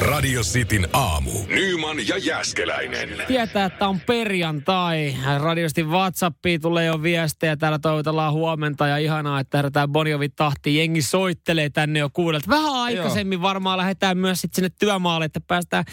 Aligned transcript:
Radio 0.00 0.42
Cityn 0.42 0.88
aamu. 0.92 1.30
Nyman 1.48 2.08
ja 2.08 2.18
Jäskeläinen. 2.18 3.08
Tietää, 3.26 3.64
että 3.64 3.88
on 3.88 4.00
perjantai. 4.00 5.16
Radiosti 5.38 5.82
WhatsAppiin 5.82 6.60
tulee 6.60 6.86
jo 6.86 7.02
viestejä. 7.02 7.56
Täällä 7.56 7.78
toivotellaan 7.78 8.32
huomenta 8.32 8.86
ja 8.86 8.96
ihanaa, 8.98 9.40
että 9.40 9.58
herätään 9.58 9.88
Bonjovi 9.88 10.28
tahti. 10.28 10.76
Jengi 10.76 11.02
soittelee 11.02 11.70
tänne 11.70 11.98
jo 11.98 12.10
kuudelta. 12.12 12.50
Vähän 12.50 12.74
aikaisemmin 12.74 13.42
varmaan 13.42 13.78
lähdetään 13.78 14.18
myös 14.18 14.40
sit 14.40 14.54
sinne 14.54 14.70
työmaalle, 14.78 15.24
että 15.24 15.40
päästään 15.40 15.84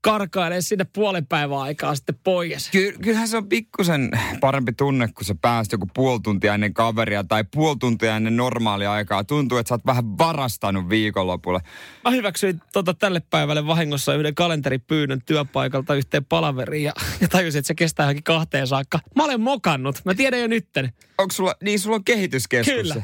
karkailemaan 0.00 0.62
sinne 0.62 0.86
puolen 0.92 1.26
päivän 1.26 1.58
aikaa 1.58 1.94
sitten 1.94 2.18
pois. 2.24 2.70
Ky- 2.70 2.96
kyllähän 3.02 3.28
se 3.28 3.36
on 3.36 3.48
pikkusen 3.48 4.10
parempi 4.40 4.72
tunne, 4.72 5.08
kun 5.08 5.24
sä 5.24 5.34
pääst 5.42 5.72
joku 5.72 5.88
puoli 5.94 6.20
tuntia 6.20 6.54
ennen 6.54 6.74
kaveria 6.74 7.24
tai 7.24 7.44
puoli 7.54 7.76
tuntia 7.80 8.16
ennen 8.16 8.36
normaalia 8.36 8.92
aikaa. 8.92 9.24
Tuntuu, 9.24 9.58
että 9.58 9.68
sä 9.68 9.74
oot 9.74 9.86
vähän 9.86 10.18
varastanut 10.18 10.88
viikonlopulle. 10.88 11.60
Mä 12.04 12.10
hyväksyin 12.10 12.62
tota 12.72 12.94
tälle 12.94 13.22
päivälle 13.30 13.51
vahingossa 13.66 14.14
yhden 14.14 14.34
kalenteripyynnön 14.34 15.22
työpaikalta 15.26 15.94
yhteen 15.94 16.24
palaveriin 16.24 16.84
ja, 16.84 16.92
ja 17.20 17.28
tajusin, 17.28 17.58
että 17.58 17.66
se 17.66 17.74
kestää 17.74 18.04
johonkin 18.04 18.24
kahteen 18.24 18.66
saakka. 18.66 18.98
Mä 19.16 19.24
olen 19.24 19.40
mokannut. 19.40 20.00
Mä 20.04 20.14
tiedän 20.14 20.40
jo 20.40 20.46
nytten. 20.46 20.92
Onko 21.18 21.32
sulla, 21.32 21.54
niin 21.62 21.78
sulla 21.80 21.96
on 21.96 22.04
kehityskeskus? 22.04 22.74
Kyllä. 22.74 23.02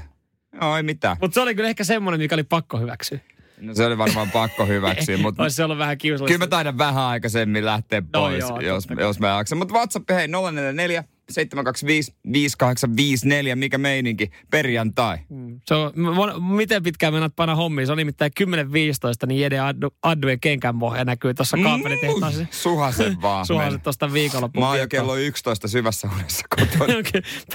Joo, 0.61 0.77
ei 0.77 0.83
mitään. 0.83 1.16
Mutta 1.20 1.34
se 1.34 1.41
oli 1.41 1.55
kyllä 1.55 1.69
ehkä 1.69 1.84
semmoinen, 1.84 2.20
mikä 2.20 2.34
oli 2.34 2.45
pakko 2.45 2.79
hyväksyä. 2.79 3.19
No 3.61 3.75
se 3.75 3.87
oli 3.87 3.98
varmaan 3.98 4.30
pakko 4.30 4.66
hyväksyä, 4.66 5.19
mutta 5.23 5.42
Olisi 5.42 5.56
se 5.56 5.65
ollut 5.65 5.79
vähän 5.79 5.98
kiusallista. 5.98 6.34
kyllä 6.34 6.47
mä 6.47 6.51
taidan 6.51 6.78
vähän 6.78 7.05
aikaisemmin 7.05 7.65
lähteä 7.65 8.03
pois, 8.12 8.41
joo, 8.41 8.61
jos, 8.61 8.87
jos 8.98 9.20
mä 9.20 9.28
jaksan. 9.28 9.59
Mutta 9.59 9.75
WhatsApp, 9.75 10.11
hei, 10.11 10.28
044 10.53 11.05
725 11.30 12.14
5854, 12.32 13.56
mikä 13.56 13.78
meininki, 13.78 14.30
perjantai. 14.50 15.19
Se 15.66 15.74
on, 15.74 15.92
m- 15.95 16.42
miten 16.42 16.82
pitkään 16.82 17.14
menet 17.14 17.32
panna 17.36 17.55
hommiin? 17.55 17.86
Se 17.86 17.92
on 17.92 17.98
nimittäin 17.98 18.32
10-15, 18.41 19.27
niin 19.27 19.41
Jede 19.41 19.59
Addu, 19.59 19.91
Adduen 20.02 20.41
kenkänmohja 20.41 21.05
näkyy 21.05 21.34
tuossa 21.34 21.56
kaapelitehtaassa. 21.62 22.41
Mm, 22.41 22.48
suhasen 22.50 23.22
vaan. 23.22 23.46
Suhaset 23.46 23.72
men. 23.72 23.80
tuosta 23.80 24.12
viikonloppuun. 24.12 24.64
Mä 24.64 24.69
oon 24.69 24.78
jo 24.78 24.88
kello 24.88 25.16
11 25.16 25.69
syvässä 25.69 26.08
unessa 26.16 26.47
kotona. 26.56 26.94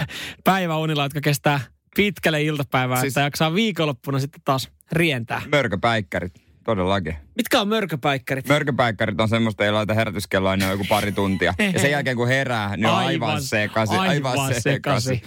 Päiväunilla, 0.44 1.04
jotka 1.04 1.22
kestää 1.22 1.60
pitkälle 1.96 2.44
iltapäivään, 2.44 3.02
siis... 3.02 3.12
että 3.12 3.22
jaksaa 3.22 3.54
viikonloppuna 3.56 4.20
sitten 4.20 4.42
taas 4.46 4.70
rientää. 4.92 5.42
Mörköpäikkärit, 5.52 6.34
todellakin. 6.64 7.16
Mitkä 7.36 7.62
on 7.62 7.68
mörköpäikkärit? 7.68 8.48
Mörköpäikkärit 8.48 9.22
on 9.22 9.30
semmoista, 9.30 9.66
ei 9.66 9.72
laita 9.72 9.94
herätyskelloa 9.94 10.54
ennen 10.54 10.70
joku 10.70 10.86
pari 10.90 11.12
tuntia. 11.12 11.54
Ja 11.74 11.80
sen 11.80 11.92
jälkeen 11.98 12.18
kun 12.18 12.28
herää, 12.28 12.78
niin 12.78 12.86
on 12.86 12.96
aivan 12.96 13.42
sekaisin. 13.42 14.00
Aivan, 14.00 14.32
aivan 14.40 14.62
sekaisin. 14.62 15.22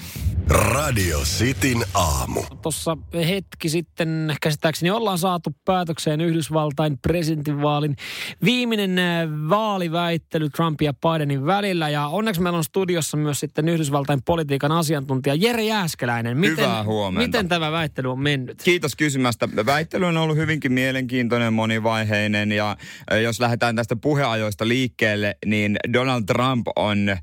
Radio 0.51 1.19
Cityn 1.21 1.85
aamu. 1.95 2.43
Tuossa 2.63 2.97
hetki 3.29 3.69
sitten 3.69 4.35
käsittääkseni 4.43 4.91
ollaan 4.91 5.19
saatu 5.19 5.51
päätökseen 5.65 6.21
Yhdysvaltain 6.21 6.99
presidentinvaalin 6.99 7.97
viimeinen 8.45 8.99
äh, 8.99 9.29
vaaliväittely 9.49 10.51
Trumpin 10.51 10.87
ja 10.87 10.95
Bidenin 10.95 11.47
välillä. 11.47 11.89
Ja 11.89 12.07
onneksi 12.07 12.41
meillä 12.41 12.57
on 12.57 12.65
studiossa 12.65 13.17
myös 13.17 13.41
sitten 13.41 13.69
Yhdysvaltain 13.69 14.23
politiikan 14.23 14.73
asiantuntija 14.73 15.35
Jere 15.35 15.65
Jääskeläinen. 15.65 16.39
Miten, 16.39 16.57
Hyvää 16.57 16.85
huomenta. 16.85 17.27
Miten 17.27 17.49
tämä 17.49 17.73
väittely 17.73 18.11
on 18.11 18.21
mennyt? 18.21 18.63
Kiitos 18.63 18.97
kysymästä. 18.97 19.49
Väittely 19.67 20.05
on 20.07 20.17
ollut 20.17 20.37
hyvinkin 20.37 20.73
mielenkiintoinen, 20.73 21.53
monivaiheinen 21.53 22.53
ja 22.53 22.77
äh, 23.13 23.21
jos 23.21 23.41
lähdetään 23.41 23.77
tästä 23.77 23.97
puheajoista 23.97 24.69
liikkeelle, 24.69 25.37
niin 25.47 25.77
Donald 25.93 26.23
Trump 26.27 26.67
on 26.77 27.09
äh, 27.09 27.19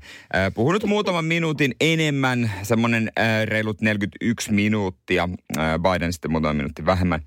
puhunut 0.54 0.84
muutaman 0.84 1.24
minuutin 1.24 1.74
enemmän, 1.80 2.52
semmoinen 2.62 3.13
reilut 3.44 3.80
41 3.80 4.52
minuuttia, 4.52 5.28
äh, 5.58 5.64
Biden 5.78 6.12
sitten 6.12 6.30
muutaman 6.30 6.56
minuutin 6.56 6.86
vähemmän. 6.86 7.20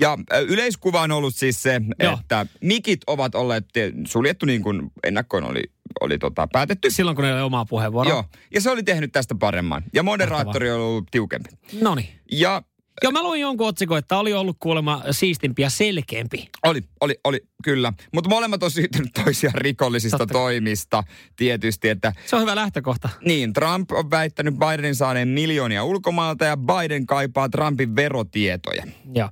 Ja 0.00 0.18
äh, 0.32 0.42
yleiskuva 0.42 1.02
on 1.02 1.12
ollut 1.12 1.34
siis 1.34 1.62
se, 1.62 1.80
Joo. 2.02 2.18
että 2.20 2.46
mikit 2.60 3.00
ovat 3.06 3.34
olleet 3.34 3.64
äh, 3.76 3.82
suljettu 4.06 4.46
niin 4.46 4.62
kuin 4.62 4.90
ennakkoon 5.04 5.44
oli, 5.44 5.62
oli 6.00 6.18
tota, 6.18 6.48
päätetty. 6.52 6.90
Silloin 6.90 7.16
kun 7.16 7.24
ei 7.24 7.32
ole 7.32 7.42
omaa 7.42 7.64
puheenvuoroa. 7.64 8.12
Joo, 8.12 8.24
ja 8.54 8.60
se 8.60 8.70
oli 8.70 8.82
tehnyt 8.82 9.12
tästä 9.12 9.34
paremman. 9.34 9.84
Ja 9.92 10.02
moderaattori 10.02 10.70
on 10.70 10.80
ollut 10.80 11.08
tiukempi. 11.10 11.50
No 11.80 11.94
niin. 11.94 12.08
Ja 12.32 12.62
Joo, 13.02 13.12
mä 13.12 13.22
luin 13.22 13.40
jonkun 13.40 13.66
otsikon, 13.68 13.98
että 13.98 14.18
oli 14.18 14.32
ollut 14.32 14.56
kuulemma 14.60 15.02
siistimpi 15.10 15.62
ja 15.62 15.70
selkeämpi. 15.70 16.48
Oli, 16.66 16.82
oli, 17.00 17.20
oli, 17.24 17.40
kyllä. 17.64 17.92
Mutta 18.12 18.30
molemmat 18.30 18.62
on 18.62 18.70
syyttänyt 18.70 19.10
toisia 19.24 19.50
rikollisista 19.54 20.18
Totta 20.18 20.32
toimista 20.32 21.04
tietysti, 21.36 21.88
että 21.88 22.12
Se 22.26 22.36
on 22.36 22.42
hyvä 22.42 22.56
lähtökohta. 22.56 23.08
niin, 23.24 23.52
Trump 23.52 23.92
on 23.92 24.10
väittänyt 24.10 24.54
Bidenin 24.54 24.94
saaneen 24.94 25.28
miljoonia 25.28 25.84
ulkomailta 25.84 26.44
ja 26.44 26.56
Biden 26.56 27.06
kaipaa 27.06 27.48
Trumpin 27.48 27.96
verotietoja. 27.96 28.86
Joo. 29.14 29.28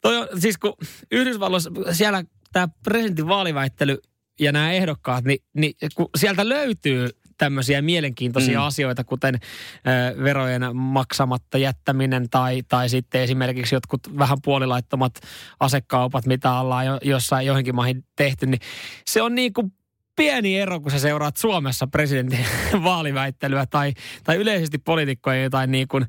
Toi 0.00 0.16
on, 0.16 0.28
siis 0.38 0.58
kun 0.58 0.74
Yhdysvalloissa 1.10 1.70
siellä 1.92 2.24
tämä 2.52 2.68
presidentin 2.84 3.28
vaaliväittely 3.28 3.98
ja 4.40 4.52
nämä 4.52 4.72
ehdokkaat, 4.72 5.24
niin, 5.24 5.38
niin 5.54 5.74
kun 5.94 6.08
sieltä 6.16 6.48
löytyy 6.48 7.08
tämmöisiä 7.38 7.82
mielenkiintoisia 7.82 8.60
Mm. 8.60 8.66
asioita, 8.66 9.04
kuten 9.04 9.34
ö, 9.34 10.22
verojen 10.22 10.76
maksamatta 10.76 11.58
jättäminen 11.58 12.30
tai, 12.30 12.62
tai 12.68 12.88
sitten 12.88 13.20
esimerkiksi 13.20 13.74
jotkut 13.74 14.18
vähän 14.18 14.38
puolilaittomat 14.44 15.14
asekaupat, 15.60 16.26
mitä 16.26 16.52
ollaan 16.52 16.86
jo, 16.86 16.98
jossain 17.02 17.46
johonkin 17.46 17.74
maihin 17.74 18.04
tehty, 18.16 18.46
niin 18.46 18.60
se 19.06 19.22
on 19.22 19.34
niin 19.34 19.52
kuin 19.52 19.72
pieni 20.16 20.58
ero, 20.58 20.80
kun 20.80 20.90
sä 20.90 20.98
seuraat 20.98 21.36
Suomessa 21.36 21.86
presidentin 21.86 22.46
vaaliväittelyä 22.84 23.66
tai, 23.66 23.92
tai 24.24 24.36
yleisesti 24.36 24.78
poliitikkojen 24.78 25.42
jotain 25.42 25.70
niin 25.70 25.88
kuin 25.88 26.06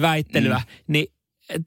väittelyä, 0.00 0.58
mm. 0.58 0.64
niin 0.86 1.15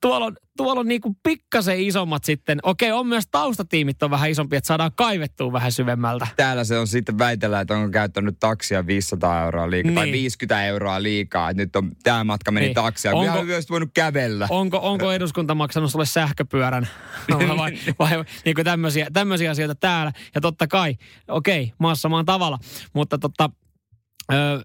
tuolla 0.02 0.26
on, 0.26 0.36
tuolla 0.58 0.80
on 0.80 0.88
niin 0.88 1.02
kuin 1.02 1.16
pikkasen 1.24 1.80
isommat 1.80 2.24
sitten. 2.24 2.60
Okei, 2.64 2.92
on 2.92 3.08
myös 3.08 3.28
taustatiimit 3.32 4.04
on 4.04 4.12
vähän 4.12 4.30
isompi, 4.30 4.56
että 4.56 4.68
saadaan 4.68 4.92
kaivettua 4.96 5.54
vähän 5.54 5.72
syvemmältä. 5.72 6.28
Täällä 6.36 6.64
se 6.64 6.78
on 6.80 6.88
sitten 6.88 7.18
väitellä, 7.18 7.60
että 7.62 7.76
onko 7.78 7.90
käyttänyt 7.90 8.36
taksia 8.40 8.88
500 8.88 9.44
euroa 9.44 9.70
liikaa 9.70 9.94
tai 9.94 10.06
Niin. 10.06 10.14
50 10.14 10.66
euroa 10.66 11.04
liikaa. 11.04 11.50
Että 11.50 11.64
nyt 11.64 11.76
on, 11.76 11.92
tämä 12.04 12.24
matka 12.24 12.52
meni 12.52 12.66
Niin. 12.66 12.76
taksia. 12.76 13.12
Onko- 13.16 13.32
Onko, 13.32 13.44
myös 13.44 13.70
voinut 13.70 13.90
kävellä. 13.94 14.48
Onko, 14.50 14.80
onko 14.84 15.12
eduskunta 15.12 15.56
maksanut 15.56 15.92
sulle 15.92 16.06
sähköpyörän? 16.06 16.88
vai, 17.30 17.58
vai, 17.58 18.18
vai 18.18 18.24
niin 18.46 18.56
kuin 18.56 18.66
tämmöisiä, 18.66 19.08
tämmöisiä 19.14 19.52
asioita 19.52 19.76
täällä. 19.76 20.12
Ja 20.36 20.42
totta 20.42 20.68
kai, 20.68 20.96
okei, 21.28 21.74
maassa 21.78 22.10
maan 22.10 22.26
tavalla. 22.26 22.58
Mutta 22.94 23.18
totta, 23.18 23.50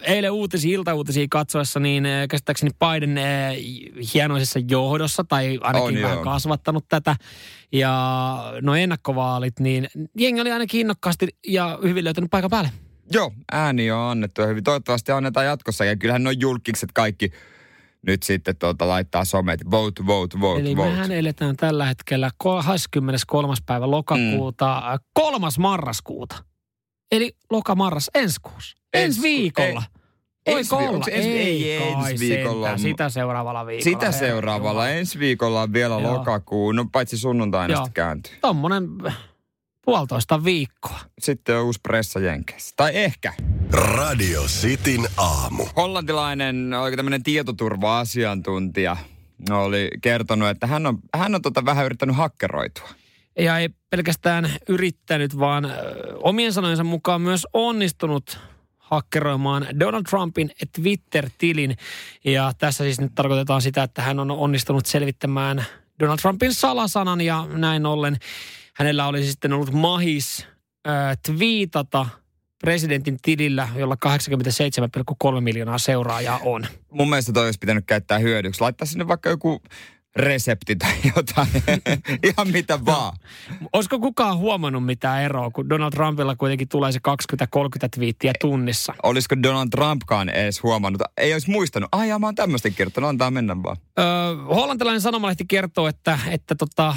eilen 0.01 0.33
uutisia, 0.33 0.75
iltauutisia 0.75 1.27
katsoessa, 1.31 1.81
niin 1.81 2.05
käsittääkseni 2.31 2.71
Biden 2.79 3.19
hienoisessa 4.15 4.61
johdossa, 4.71 5.25
tai 5.25 5.59
ainakin 5.63 5.97
On, 5.97 6.03
vähän 6.03 6.17
joo. 6.17 6.25
kasvattanut 6.25 6.85
tätä. 6.89 7.17
Ja 7.73 8.39
no 8.63 8.75
ennakkovaalit, 8.75 9.61
niin 9.61 9.89
jengi 10.19 10.41
oli 10.41 10.53
ainakin 10.53 10.81
innokkaasti 10.81 11.29
ja 11.47 11.79
hyvin 11.83 12.05
löytänyt 12.05 12.31
paikan 12.31 12.51
päälle. 12.51 12.71
Joo, 13.13 13.33
ääni 13.53 13.91
on 13.91 14.11
annettu 14.11 14.41
ja 14.41 14.47
hyvin. 14.47 14.65
Toivottavasti 14.65 15.13
annetaan 15.13 15.47
jatkossa. 15.47 15.85
Ja 15.85 15.97
kyllähän 15.97 16.25
noin 16.25 16.41
julkikset 16.41 16.93
kaikki 16.93 17.31
nyt 18.07 18.23
sitten 18.23 18.57
tuota, 18.57 18.89
laittaa 18.89 19.25
somet. 19.25 19.61
Vote, 19.71 20.07
vote, 20.07 20.41
vote, 20.41 20.61
Eli 20.61 20.77
vote. 20.77 20.89
mehän 20.91 21.13
eletään 21.13 21.57
tällä 21.57 21.87
hetkellä 21.87 22.31
23. 22.39 23.55
päivä 23.67 23.91
lokakuuta, 23.91 24.83
mm. 24.93 25.05
kolmas 25.13 25.59
marraskuuta. 25.59 26.45
Eli 27.13 27.33
lokamarras 27.51 28.11
ensi 28.15 28.37
kuussa. 28.43 28.77
Ensi 28.95 29.23
viikolla. 29.23 29.83
ei- 30.47 30.55
Voiko 30.55 30.59
ensi 30.59 30.75
olla? 30.75 30.89
onko 30.91 31.07
ensi- 31.11 31.29
ei 31.39 31.79
kai 31.79 32.13
ensi 32.13 32.29
viikolla, 32.29 32.67
sentään. 32.67 32.79
Sitä 32.79 33.09
seuraavalla 33.09 33.67
viikolla. 33.67 33.85
Sitä 33.85 34.07
Herra 34.07 34.19
seuraavalla. 34.19 34.83
Jumala. 34.85 34.89
Ensi 34.99 35.19
viikolla 35.19 35.63
on 35.63 35.73
vielä 35.73 35.95
Joo. 36.01 36.13
lokakuu. 36.15 36.73
No 36.73 36.85
paitsi 36.93 37.19
sunnuntaina 37.19 37.75
Joo. 37.75 37.85
sitten 37.85 37.93
kääntyy. 37.95 38.33
Tommonen 38.41 38.89
puolitoista 39.85 40.45
viikkoa. 40.45 41.01
Sitten 41.21 41.57
on 41.57 41.65
uusi 41.65 41.81
pressa 41.83 42.21
Jenkeissä. 42.21 42.75
Tai 42.77 42.97
ehkä. 42.97 43.33
Radio 43.71 44.43
Cityn 44.43 45.01
aamu. 45.17 45.67
Hollantilainen, 45.77 46.75
oliko 46.75 46.97
tämmöinen 46.97 47.23
tietoturva-asiantuntija, 47.23 48.97
oli 49.51 49.89
kertonut, 50.03 50.49
että 50.49 50.67
hän 50.67 50.87
on, 50.87 50.99
hän 51.15 51.35
on 51.35 51.43
tota 51.43 51.65
vähän 51.65 51.85
yrittänyt 51.87 52.17
hakkeroitua. 52.17 52.89
Ja 53.39 53.59
ei 53.59 53.69
pelkästään 53.91 54.51
yrittänyt, 54.69 55.39
vaan 55.39 55.73
omien 56.15 56.53
sanojensa 56.53 56.85
mukaan 56.85 57.21
myös 57.21 57.47
onnistunut 57.53 58.39
hakkeroimaan 58.79 59.67
Donald 59.81 60.05
Trumpin 60.11 60.51
Twitter-tilin. 60.73 61.77
Ja 62.25 62.53
tässä 62.59 62.85
siis 62.85 63.01
nyt 63.01 63.13
tarkoitetaan 63.15 63.63
sitä, 63.63 63.83
että 63.83 64.03
hän 64.03 64.21
on 64.21 64.31
onnistunut 64.31 64.87
selvittämään 64.87 65.65
Donald 66.01 66.19
Trumpin 66.19 66.55
salasanan 66.55 67.21
ja 67.21 67.47
näin 67.53 67.87
ollen 67.87 68.17
hänellä 68.75 69.07
olisi 69.07 69.31
sitten 69.31 69.53
ollut 69.53 69.73
mahis 69.73 70.47
äh, 70.89 71.19
twiitata 71.27 72.07
presidentin 72.61 73.19
tilillä, 73.23 73.69
jolla 73.77 73.97
87,3 75.35 75.41
miljoonaa 75.41 75.79
seuraajaa 75.79 76.41
on. 76.45 76.67
Mun 76.91 77.11
mielestä 77.11 77.33
toi 77.33 77.45
olisi 77.45 77.59
pitänyt 77.59 77.85
käyttää 77.87 78.19
hyödyksi. 78.19 78.61
Laittaa 78.61 78.87
sinne 78.87 79.09
vaikka 79.09 79.31
joku 79.31 79.63
resepti 80.17 80.77
tai 80.77 80.93
jotain. 81.17 81.49
Ihan 82.23 82.49
mitä 82.53 82.85
vaan. 82.85 83.17
Olisiko 83.73 83.99
kukaan 83.99 84.39
huomannut 84.39 84.85
mitään 84.85 85.23
eroa, 85.23 85.51
kun 85.51 85.69
Donald 85.69 85.93
Trumpilla 85.93 86.37
kuitenkin 86.37 86.69
tulee 86.69 86.93
se 86.93 87.01
20-30 87.37 87.89
twiittiä 87.95 88.33
tunnissa? 88.41 88.95
Olisiko 89.03 89.37
Donald 89.43 89.69
Trumpkaan 89.71 90.29
edes 90.29 90.63
huomannut? 90.63 91.03
Ei 91.17 91.33
olisi 91.33 91.51
muistanut. 91.51 91.89
Ai 91.93 92.09
ja 92.09 92.19
mä 92.19 92.27
oon 92.27 92.35
tämmöistä 92.35 92.71
kirjoittanut, 92.71 93.11
antaa 93.11 93.31
mennä 93.31 93.63
vaan. 93.63 93.77
Öö, 93.99 94.05
hollantilainen 94.55 95.01
sanomalehti 95.01 95.45
kertoo, 95.49 95.89
että, 95.89 96.19
että 96.31 96.55
tota, 96.55 96.97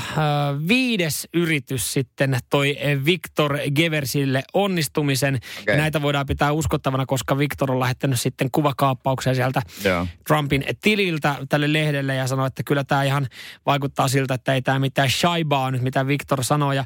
viides 0.67 1.27
yritys 1.33 1.93
sitten 1.93 2.37
toi 2.49 2.77
Victor 3.05 3.57
Geversille 3.75 4.43
onnistumisen. 4.53 5.35
Okay. 5.35 5.75
Ja 5.75 5.81
näitä 5.81 6.01
voidaan 6.01 6.25
pitää 6.25 6.51
uskottavana, 6.51 7.05
koska 7.05 7.37
Victor 7.37 7.71
on 7.71 7.79
lähettänyt 7.79 8.19
sitten 8.19 8.51
kuvakaappauksia 8.51 9.35
sieltä 9.35 9.61
Joo. 9.83 10.07
Trumpin 10.27 10.65
tililtä 10.81 11.35
tälle 11.49 11.73
lehdelle 11.73 12.15
ja 12.15 12.27
sanoi, 12.27 12.47
että 12.47 12.63
kyllä 12.63 12.83
tämä 12.83 13.06
ihan 13.07 13.27
vaikuttaa 13.65 14.07
siltä, 14.07 14.33
että 14.33 14.53
ei 14.53 14.61
tämä 14.61 14.79
mitään 14.79 15.09
shaibaa 15.09 15.71
nyt, 15.71 15.81
mitä 15.81 16.07
Victor 16.07 16.43
sanoo. 16.43 16.73
Ja 16.73 16.85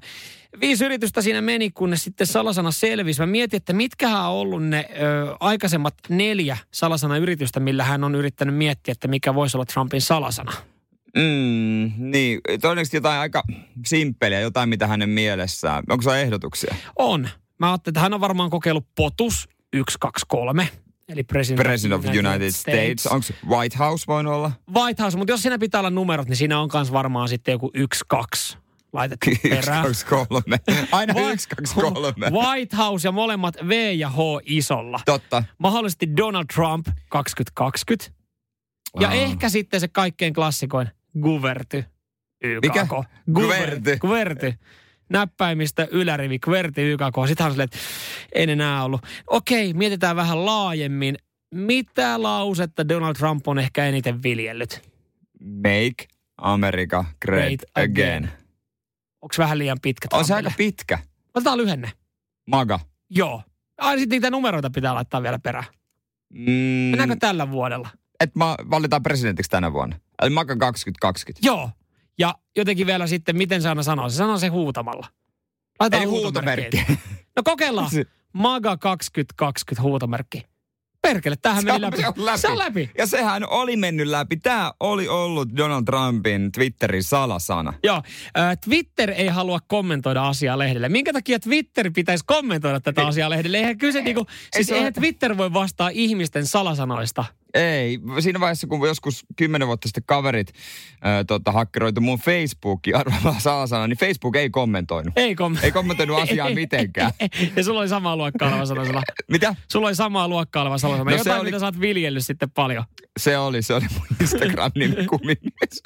viisi 0.59 0.85
yritystä 0.85 1.21
siinä 1.21 1.41
meni, 1.41 1.71
kunnes 1.71 2.03
sitten 2.03 2.27
salasana 2.27 2.71
selvisi. 2.71 3.19
Mä 3.21 3.25
mietin, 3.25 3.57
että 3.57 3.73
mitkä 3.73 4.19
on 4.19 4.25
ollut 4.25 4.63
ne 4.63 4.89
ö, 4.89 5.35
aikaisemmat 5.39 5.93
neljä 6.09 6.57
salasana-yritystä, 6.71 7.59
millä 7.59 7.83
hän 7.83 8.03
on 8.03 8.15
yrittänyt 8.15 8.55
miettiä, 8.55 8.91
että 8.91 9.07
mikä 9.07 9.35
voisi 9.35 9.57
olla 9.57 9.65
Trumpin 9.65 10.01
salasana. 10.01 10.51
Mm, 11.17 11.91
niin, 11.97 12.41
todennäköisesti 12.61 12.97
jotain 12.97 13.19
aika 13.19 13.43
simppeliä, 13.85 14.39
jotain 14.39 14.69
mitä 14.69 14.87
hänen 14.87 15.09
mielessään. 15.09 15.83
Onko 15.89 16.01
se 16.01 16.21
ehdotuksia? 16.21 16.75
On. 16.95 17.29
Mä 17.59 17.71
ajattelin, 17.71 17.93
että 17.93 17.99
hän 18.01 18.13
on 18.13 18.21
varmaan 18.21 18.49
kokeillut 18.49 18.87
POTUS 18.95 19.49
1, 19.73 19.97
2, 19.99 20.25
3. 20.27 20.69
Eli 21.09 21.23
President, 21.23 21.67
President 21.67 21.99
of 21.99 22.01
the 22.01 22.19
United, 22.19 22.29
United 22.29 22.51
States. 22.51 23.01
States. 23.01 23.07
Onko 23.07 23.55
White 23.55 23.77
House 23.77 24.05
voinut 24.07 24.33
olla? 24.33 24.51
White 24.75 25.03
House, 25.03 25.17
mutta 25.17 25.33
jos 25.33 25.41
siinä 25.41 25.59
pitää 25.59 25.79
olla 25.79 25.89
numerot, 25.89 26.27
niin 26.27 26.35
siinä 26.35 26.59
on 26.59 26.69
myös 26.73 26.91
varmaan 26.91 27.29
sitten 27.29 27.51
joku 27.51 27.71
yksi, 27.73 28.05
kaksi 28.07 28.57
laitettu 28.93 29.29
perään. 29.49 29.89
yksi, 29.89 30.05
kaksi, 30.05 30.27
kolme. 30.29 30.59
Aina 30.91 31.13
yksi, 31.31 31.49
kaksi, 31.49 31.75
kolme. 31.75 32.29
White 32.29 32.75
House 32.75 33.07
ja 33.07 33.11
molemmat 33.11 33.55
V 33.67 33.93
ja 33.95 34.09
H 34.09 34.17
isolla. 34.45 34.99
Totta. 35.05 35.43
Mahdollisesti 35.57 36.17
Donald 36.17 36.45
Trump 36.53 36.87
2020. 37.09 38.11
Ja 38.99 39.07
oh. 39.07 39.13
ehkä 39.13 39.49
sitten 39.49 39.79
se 39.79 39.87
kaikkein 39.87 40.33
klassikoin 40.33 40.87
Guverty. 41.21 41.85
YKK. 42.43 42.61
Mikä? 42.61 42.87
Guverty. 43.33 43.97
Guverty 43.97 44.53
näppäimistä 45.11 45.87
ylärivi, 45.91 46.39
QWERTY, 46.39 46.93
YKK. 46.93 47.27
Sitten 47.27 47.43
hän 47.51 47.61
että 47.61 47.77
en 48.35 48.49
enää 48.49 48.83
ollut. 48.83 49.01
Okei, 49.27 49.73
mietitään 49.73 50.15
vähän 50.15 50.45
laajemmin. 50.45 51.17
Mitä 51.55 52.23
lausetta 52.23 52.89
Donald 52.89 53.15
Trump 53.15 53.47
on 53.47 53.59
ehkä 53.59 53.85
eniten 53.85 54.23
viljellyt? 54.23 54.81
Make 55.39 56.07
America 56.37 57.05
great, 57.21 57.43
great 57.45 57.61
again. 57.75 57.91
again. 57.91 58.31
Onko 59.21 59.35
vähän 59.37 59.57
liian 59.57 59.77
pitkä? 59.81 60.07
On 60.11 60.25
se 60.25 60.33
aika 60.33 60.51
pitkä. 60.57 60.99
Otetaan 61.33 61.57
lyhenne. 61.57 61.91
Maga. 62.47 62.79
Joo. 63.09 63.43
Ai 63.77 63.99
sitten 63.99 64.15
niitä 64.15 64.29
numeroita 64.29 64.69
pitää 64.69 64.95
laittaa 64.95 65.23
vielä 65.23 65.39
perään. 65.39 65.65
Mm. 66.33 66.51
Mennäänkö 66.89 67.15
tällä 67.19 67.51
vuodella? 67.51 67.89
Et 68.19 68.35
mä 68.35 68.55
valitaan 68.69 69.03
presidentiksi 69.03 69.49
tänä 69.49 69.73
vuonna. 69.73 69.95
Eli 70.21 70.29
Maga 70.29 70.55
2020. 70.55 71.47
Joo. 71.47 71.69
Ja 72.21 72.35
jotenkin 72.57 72.87
vielä 72.87 73.07
sitten, 73.07 73.37
miten 73.37 73.61
se 73.61 73.69
aina 73.69 73.83
sanoo? 73.83 74.09
Se 74.09 74.15
sanoo 74.15 74.37
se 74.37 74.47
huutamalla. 74.47 75.07
Laitetaan 75.79 76.03
Ei 76.03 76.09
huutomerkki. 76.09 76.85
No 77.35 77.43
kokeillaan. 77.43 77.89
Maga 78.33 78.77
2020 78.77 79.81
huutomerkki. 79.81 80.45
Perkele, 81.01 81.35
tähän 81.41 81.65
meni 81.65 81.81
läpi. 81.81 81.97
läpi. 82.15 82.37
Se 82.37 82.47
on 82.47 82.57
läpi. 82.57 82.89
Ja 82.97 83.07
sehän 83.07 83.49
oli 83.49 83.75
mennyt 83.77 84.07
läpi. 84.07 84.37
Tämä 84.37 84.73
oli 84.79 85.07
ollut 85.07 85.49
Donald 85.57 85.83
Trumpin 85.85 86.51
Twitterin 86.51 87.03
salasana. 87.03 87.73
Joo. 87.83 88.01
Twitter 88.65 89.11
ei 89.11 89.27
halua 89.27 89.59
kommentoida 89.67 90.27
asiaa 90.27 90.59
lehdelle. 90.59 90.89
Minkä 90.89 91.13
takia 91.13 91.39
Twitter 91.39 91.91
pitäisi 91.95 92.23
kommentoida 92.27 92.79
tätä 92.79 93.07
asiaa 93.07 93.29
lehdelle? 93.29 93.57
Eihän 93.57 93.77
kyse 93.77 94.01
niinku, 94.01 94.25
siis 94.55 94.69
ei 94.69 94.77
eihän 94.77 94.93
Twitter 94.93 95.37
voi 95.37 95.53
vastaa 95.53 95.89
ihmisten 95.89 96.45
salasanoista. 96.45 97.25
Ei. 97.53 97.99
Siinä 98.19 98.39
vaiheessa, 98.39 98.67
kun 98.67 98.87
joskus 98.87 99.25
kymmenen 99.35 99.67
vuotta 99.67 99.87
sitten 99.87 100.03
kaverit 100.05 100.53
ää, 101.01 101.23
tota, 101.23 101.51
hakkeroitu 101.51 102.01
mun 102.01 102.19
Facebookin 102.19 102.95
arvoilla 102.99 103.39
salasana, 103.39 103.87
niin 103.87 103.97
Facebook 103.97 104.35
ei 104.35 104.49
kommentoinut. 104.49 105.13
Ei, 105.15 105.35
kom- 105.35 105.57
ei 105.63 105.71
kommentoinut 105.71 106.19
asiaa 106.19 106.49
mitenkään. 106.61 107.11
Ja 107.55 107.63
sulla 107.63 107.79
oli 107.79 107.89
samaa 107.89 108.15
luokkaa 108.17 108.49
oleva 108.49 108.65
salasana. 108.65 109.01
Mitä? 109.27 109.55
Sulla 109.71 109.87
oli 109.87 109.95
samaa 109.95 110.27
luokkaa 110.27 110.61
oleva 110.61 110.77
salasana. 110.77 111.11
No 111.11 111.17
Jotain, 111.17 111.39
oli... 111.41 111.47
mitä 111.47 111.59
sä 111.59 111.65
oot 111.65 111.79
viljellyt 111.79 112.25
sitten 112.25 112.51
paljon. 112.51 112.83
Se 113.19 113.37
oli, 113.37 113.61
se 113.61 113.73
oli 113.73 113.85
mun 113.93 114.07
Instagram-nimi 114.21 115.05
kumimies. 115.17 115.81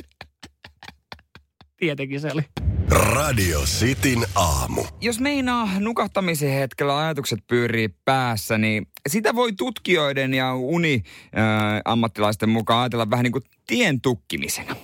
Tietenkin 1.85 2.21
se 2.21 2.29
oli. 2.33 2.41
Radio 2.89 3.61
Cityn 3.61 4.25
aamu. 4.35 4.83
Jos 5.01 5.19
meinaa 5.19 5.69
nukahtamisen 5.79 6.51
hetkellä 6.51 6.99
ajatukset 6.99 7.39
pyörii 7.47 7.89
päässä, 8.05 8.57
niin 8.57 8.87
sitä 9.09 9.35
voi 9.35 9.53
tutkijoiden 9.53 10.33
ja 10.33 10.55
uni-ammattilaisten 10.55 12.49
mukaan 12.49 12.81
ajatella 12.81 13.09
vähän 13.09 13.23
niin 13.23 13.31
kuin 13.31 13.43
tien 13.67 14.01
tukkimisena. 14.01 14.75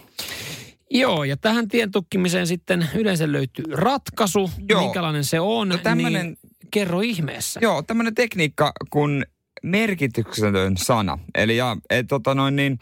Joo, 0.89 1.23
ja 1.23 1.37
tähän 1.37 1.67
tien 1.67 1.91
tukkimiseen 1.91 2.47
sitten 2.47 2.89
yleensä 2.95 3.31
löytyy 3.31 3.65
ratkaisu. 3.71 4.51
Joo. 4.69 4.81
Minkälainen 4.81 5.23
se 5.23 5.39
on, 5.39 5.69
no 5.69 5.77
tämmönen, 5.77 6.25
niin 6.25 6.37
kerro 6.71 7.01
ihmeessä. 7.01 7.59
Joo, 7.63 7.81
tämmöinen 7.81 8.15
tekniikka 8.15 8.71
kuin 8.89 9.25
merkityksetön 9.63 10.77
sana. 10.77 11.19
Eli 11.35 11.57
ja, 11.57 11.77
et, 11.89 12.07
tota 12.07 12.35
noin 12.35 12.55
niin, 12.55 12.79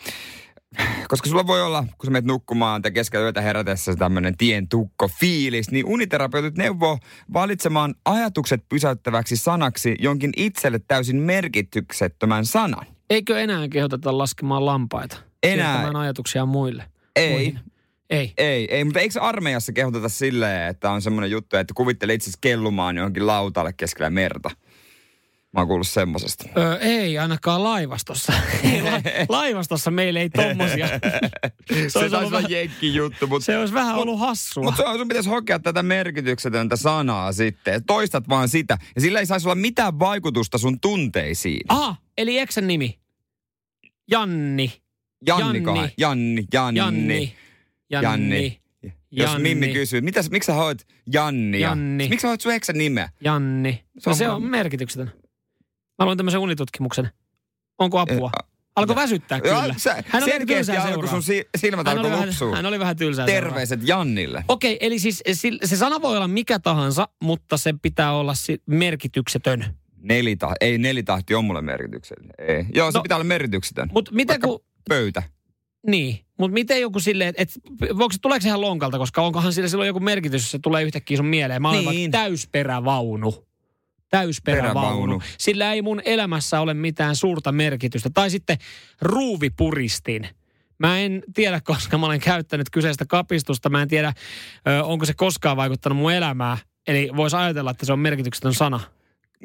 koska 1.08 1.30
sulla 1.30 1.48
voi 1.48 1.62
olla, 1.62 1.82
kun 1.82 2.06
sä 2.08 2.12
menet 2.12 2.26
nukkumaan 2.26 2.82
tai 2.82 2.92
keskellä 2.92 3.24
yötä 3.24 3.42
herätessä 3.42 3.96
tämmöinen 3.96 4.38
tien 4.38 4.68
tukko 4.68 5.08
fiilis, 5.20 5.72
niin 5.72 5.86
uniterapeutit 5.86 6.58
neuvoo 6.58 6.98
valitsemaan 7.34 7.96
ajatukset 8.06 8.64
pysäyttäväksi 8.70 9.38
sanaksi 9.38 9.96
jonkin 10.00 10.32
itselle 10.38 10.80
täysin 10.88 11.18
merkityksettömän 11.18 12.46
sanan. 12.46 12.86
Eikö 13.10 13.40
enää 13.40 13.68
kehoteta 13.68 14.18
laskemaan 14.18 14.66
lampaita? 14.66 15.18
Enää. 15.44 15.92
ajatuksia 15.94 16.46
muille. 16.46 16.84
Ei. 17.16 17.32
Muihin. 17.32 17.60
Ei. 18.10 18.34
Ei, 18.38 18.76
ei, 18.76 18.84
mutta 18.84 19.00
eikö 19.00 19.22
armeijassa 19.22 19.72
kehoteta 19.72 20.10
silleen, 20.10 20.70
että 20.70 20.92
on 20.92 21.02
semmoinen 21.02 21.32
juttu, 21.32 21.58
että 21.58 21.74
kuvittelee 21.74 22.16
itse 22.16 22.32
kellumaan 22.42 22.98
johonkin 22.98 23.28
lautalle 23.28 23.74
keskellä 23.74 24.10
merta? 24.10 24.50
Mä 25.54 25.60
oon 25.62 25.68
kuullut 25.68 25.88
semmosesta. 25.88 26.50
Öö, 26.58 26.78
ei 26.78 27.18
ainakaan 27.18 27.64
laivastossa. 27.64 28.34
La- 28.82 29.02
laivastossa 29.40 29.92
meillä 29.92 30.20
ei 30.20 30.30
tommosia. 30.30 30.88
se, 31.74 31.90
se 31.90 32.00
olisi 32.00 32.16
olla 32.16 32.32
vähän, 32.32 32.52
jenkki 32.52 32.96
juttu. 32.96 33.28
Mutta, 33.28 33.46
se 33.46 33.58
olisi 33.58 33.74
vähän 33.74 33.96
mut, 33.96 34.02
ollut 34.04 34.20
hassua. 34.20 34.64
Mutta 34.64 34.98
sun 34.98 35.08
pitäisi 35.08 35.30
hokea 35.30 35.60
tätä 35.60 35.84
merkityksetöntä 35.84 36.76
sanaa 36.76 37.34
sitten. 37.34 37.86
Toistat 37.86 38.30
vaan 38.30 38.50
sitä. 38.50 38.78
Ja 38.96 39.02
sillä 39.02 39.20
ei 39.20 39.26
saisi 39.26 39.48
olla 39.48 39.56
mitään 39.56 40.00
vaikutusta 40.00 40.58
sun 40.58 40.80
tunteisiin. 40.80 41.62
Aha, 41.70 41.96
eli 42.18 42.40
eksän 42.40 42.68
nimi? 42.68 43.00
Janni. 44.12 44.74
Janni. 45.28 45.64
Janni. 45.64 45.94
Janni. 45.98 46.46
Janni. 46.52 46.76
Janni. 46.76 47.34
Janni. 47.90 48.60
Jos 49.12 49.30
Janni. 49.32 49.44
Mimmi 49.56 49.74
kysyy, 49.74 50.02
mitäs, 50.02 50.30
miksi 50.30 50.48
sä 50.48 50.54
hoit 50.54 50.88
Jannia? 51.14 51.60
Janni. 51.60 52.10
Miksi 52.10 52.22
sä 52.22 52.28
hoit 52.28 52.42
sun 52.42 52.54
eksän 52.54 52.78
nimeä? 52.78 53.10
Janni. 53.24 53.84
Se 54.00 54.10
on, 54.10 54.16
se 54.16 54.30
on 54.30 54.44
merkityksetön. 54.44 55.12
Mä 56.00 56.06
luin 56.06 56.18
tämmöisen 56.18 56.40
unitutkimuksen. 56.40 57.10
Onko 57.78 58.00
apua? 58.00 58.32
Alkoi 58.76 58.96
väsyttää 58.96 59.42
kyllä. 59.42 59.66
Ja, 59.66 59.74
sä, 59.78 60.04
hän 60.08 60.24
oli 60.24 60.32
selkeästi 60.32 60.78
alkoi 60.78 61.08
sun 61.08 61.22
silmät 61.58 61.88
alkoi 61.88 62.26
lupsua. 62.26 62.56
Hän 62.56 62.66
oli 62.66 62.80
vähän 62.80 62.96
tylsää 62.96 63.26
Terveiset 63.26 63.80
seuraa. 63.80 64.00
Jannille. 64.00 64.44
Okei, 64.48 64.76
okay, 64.76 64.88
eli 64.88 65.00
siis 65.00 65.24
se 65.64 65.78
sana 65.78 66.02
voi 66.02 66.18
olla 66.18 66.28
mikä 66.28 66.60
tahansa, 66.60 67.08
mutta 67.24 67.58
se 67.58 67.74
pitää 67.82 68.14
olla 68.14 68.34
merkityksetön. 68.66 69.66
Nelitahti, 69.98 70.56
ei 70.62 70.78
nelitahti 70.78 71.36
on 71.36 71.46
mulle 71.46 71.62
merkityksellinen. 71.62 72.34
Ei. 72.38 72.66
Joo, 72.74 72.92
se 72.92 72.98
no, 72.98 73.02
pitää 73.02 73.18
olla 73.18 73.24
merkityksetön. 73.24 73.90
Mutta 73.94 74.12
miten 74.12 74.42
kun... 74.42 74.60
Pöytä. 74.90 75.24
Niin, 75.88 76.20
mutta 76.40 76.54
miten 76.54 76.82
joku 76.82 77.00
silleen, 77.00 77.30
että 77.30 77.42
et, 77.42 77.52
voiko, 77.98 78.16
tuleeko 78.22 78.42
se 78.42 78.48
ihan 78.48 78.62
lonkalta, 78.62 78.98
koska 78.98 79.22
onkohan 79.22 79.54
sillä 79.54 79.70
silloin 79.70 79.88
joku 79.88 80.00
merkitys, 80.00 80.42
jos 80.42 80.52
se 80.52 80.60
tulee 80.60 80.84
yhtäkkiä 80.84 81.18
sun 81.18 81.26
mieleen. 81.26 81.62
Mä 81.62 81.70
olen 81.70 81.86
niin. 81.86 82.12
täysperävaunu 82.12 83.49
täysperävaunu. 84.10 85.22
Sillä 85.38 85.74
ei 85.74 85.82
mun 85.82 86.02
elämässä 86.06 86.60
ole 86.62 86.74
mitään 86.74 87.16
suurta 87.16 87.52
merkitystä. 87.52 88.10
Tai 88.14 88.30
sitten 88.30 88.58
ruuvipuristin. 89.02 90.30
Mä 90.80 91.00
en 91.00 91.24
tiedä, 91.34 91.62
koska 91.74 91.98
mä 91.98 92.06
olen 92.06 92.20
käyttänyt 92.20 92.70
kyseistä 92.70 93.06
kapistusta. 93.06 93.70
Mä 93.70 93.82
en 93.82 93.88
tiedä, 93.88 94.14
onko 94.84 95.06
se 95.06 95.14
koskaan 95.14 95.58
vaikuttanut 95.58 95.98
mun 95.98 96.14
elämää. 96.14 96.58
Eli 96.88 97.10
voisi 97.16 97.36
ajatella, 97.36 97.72
että 97.72 97.86
se 97.86 97.94
on 97.94 98.00
merkityksetön 98.00 98.54
sana. 98.54 98.80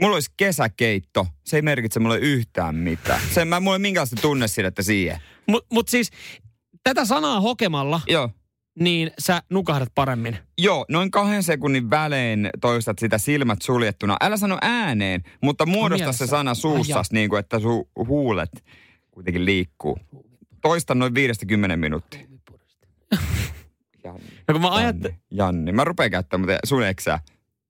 Mulla 0.01 0.15
olisi 0.15 0.31
kesäkeitto. 0.37 1.27
Se 1.45 1.57
ei 1.57 1.63
merkitse 1.63 2.01
mulle 2.01 2.19
yhtään 2.19 2.75
mitään. 2.75 3.21
Se, 3.35 3.45
mä, 3.45 3.61
mulla 3.61 3.77
ei 3.77 3.81
minkäänlaista 3.81 4.17
tunnesidettä 4.23 4.83
siihen. 4.83 5.21
Mutta 5.47 5.75
mut 5.75 5.89
siis 5.89 6.11
tätä 6.85 7.05
sanaa 7.05 7.41
hokemalla 7.41 8.01
Joo 8.07 8.31
niin 8.81 9.11
sä 9.19 9.43
nukahdat 9.51 9.89
paremmin. 9.95 10.39
Joo, 10.59 10.85
noin 10.89 11.11
kahden 11.11 11.43
sekunnin 11.43 11.91
välein 11.91 12.51
toistat 12.61 12.99
sitä 12.99 13.19
silmät 13.19 13.63
suljettuna. 13.63 14.17
Älä 14.21 14.37
sano 14.37 14.59
ääneen, 14.63 15.23
mutta 15.43 15.67
muodosta 15.67 16.13
se 16.13 16.27
sana 16.27 16.55
suussas 16.55 17.13
niin 17.13 17.31
kuin, 17.31 17.41
että 17.41 17.59
sun 17.61 17.85
huulet 18.09 18.65
kuitenkin 19.11 19.45
liikkuu. 19.45 19.99
Toista 20.63 20.95
noin 20.95 21.15
50 21.15 21.77
minuuttia. 21.77 22.21
Janni. 24.05 24.25
No 24.49 24.53
kun 24.55 24.61
mä 24.63 24.69
Janni. 24.69 24.83
ajattelin, 24.83 25.17
Janni. 25.31 25.73
Mä 25.73 25.85
rupean 25.85 26.11
käyttämään, 26.11 26.41
mutta 26.41 26.67
sun 26.67 26.85
eksää. 26.87 27.19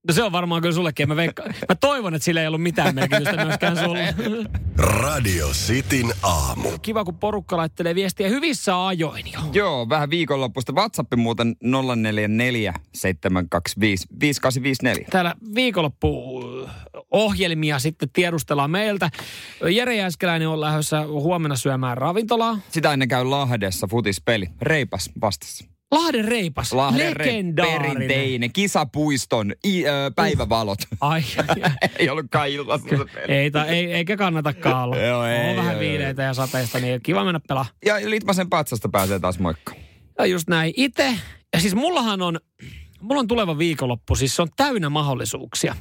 No 0.09 0.15
se 0.15 0.23
on 0.23 0.33
varmaan 0.33 0.63
kyllä 0.63 0.75
sullekin. 0.75 1.09
Mä, 1.09 1.17
veikka, 1.17 1.43
mä 1.69 1.75
toivon, 1.75 2.15
että 2.15 2.25
sillä 2.25 2.41
ei 2.41 2.47
ollut 2.47 2.63
mitään 2.63 2.95
merkitystä 2.95 3.45
myöskään 3.45 3.77
sulle. 3.77 4.15
Radio 4.77 5.49
Cityn 5.49 6.13
aamu. 6.23 6.69
Kiva, 6.83 7.05
kun 7.05 7.19
porukka 7.19 7.57
laittelee 7.57 7.95
viestiä 7.95 8.29
hyvissä 8.29 8.87
ajoin 8.87 9.33
jo. 9.33 9.41
Joo, 9.53 9.89
vähän 9.89 10.11
viikonloppuista. 10.11 10.73
WhatsApp 10.73 11.15
muuten 11.17 11.57
044 11.63 12.75
725 12.95 14.07
5854. 14.21 15.09
Täällä 15.11 15.35
viikonloppu 15.55 16.43
ohjelmia 17.11 17.79
sitten 17.79 18.11
tiedustellaan 18.13 18.71
meiltä. 18.71 19.11
Jere 19.71 19.97
Jääskeläinen 19.97 20.49
on 20.49 20.61
lähdössä 20.61 21.07
huomenna 21.07 21.57
syömään 21.57 21.99
ravintolaa. 21.99 22.59
Sitä 22.71 22.93
ennen 22.93 23.09
käy 23.09 23.25
Lahdessa 23.25 23.87
futispeli. 23.87 24.47
Reipas 24.63 25.11
vastassa. 25.21 25.74
Lahden 25.95 26.25
reipas, 26.25 26.73
Lahden 26.73 27.15
legendaarinen. 27.19 27.93
perinteinen 27.97 28.53
kisapuiston 28.53 29.53
i, 29.67 29.87
ö, 29.87 29.91
päivävalot. 30.17 30.79
Ai, 31.01 31.23
ei 31.99 32.09
ollutkaan 32.09 32.49
peli. 32.91 33.05
ei, 33.29 33.51
ta, 33.51 33.65
ei, 33.67 33.93
eikä 33.93 34.17
kannatakaan 34.17 34.85
olla. 34.85 34.97
Joo, 34.97 35.25
ei, 35.25 35.51
on 35.51 35.57
vähän 35.57 35.79
viileitä 35.79 36.23
ja 36.23 36.35
sateista, 36.35 36.79
niin 36.79 37.03
kiva 37.03 37.25
mennä 37.25 37.41
pelaa. 37.49 37.67
Ja 37.85 37.95
Litmasen 38.11 38.51
patsasta 38.51 38.89
pääsee 38.89 39.19
taas 39.19 39.39
moikka. 39.39 39.75
Ja 40.19 40.27
just 40.27 40.49
näin. 40.49 40.75
Itse, 40.77 41.19
ja 41.53 41.61
siis 41.61 41.75
mullahan 41.75 42.23
on, 42.23 42.41
mulla 43.01 43.21
on 43.21 43.29
tuleva 43.29 43.59
viikonloppu, 43.59 44.15
siis 44.15 44.37
se 44.37 44.43
on 44.43 44.49
täynnä 44.57 44.89
mahdollisuuksia. 44.91 45.77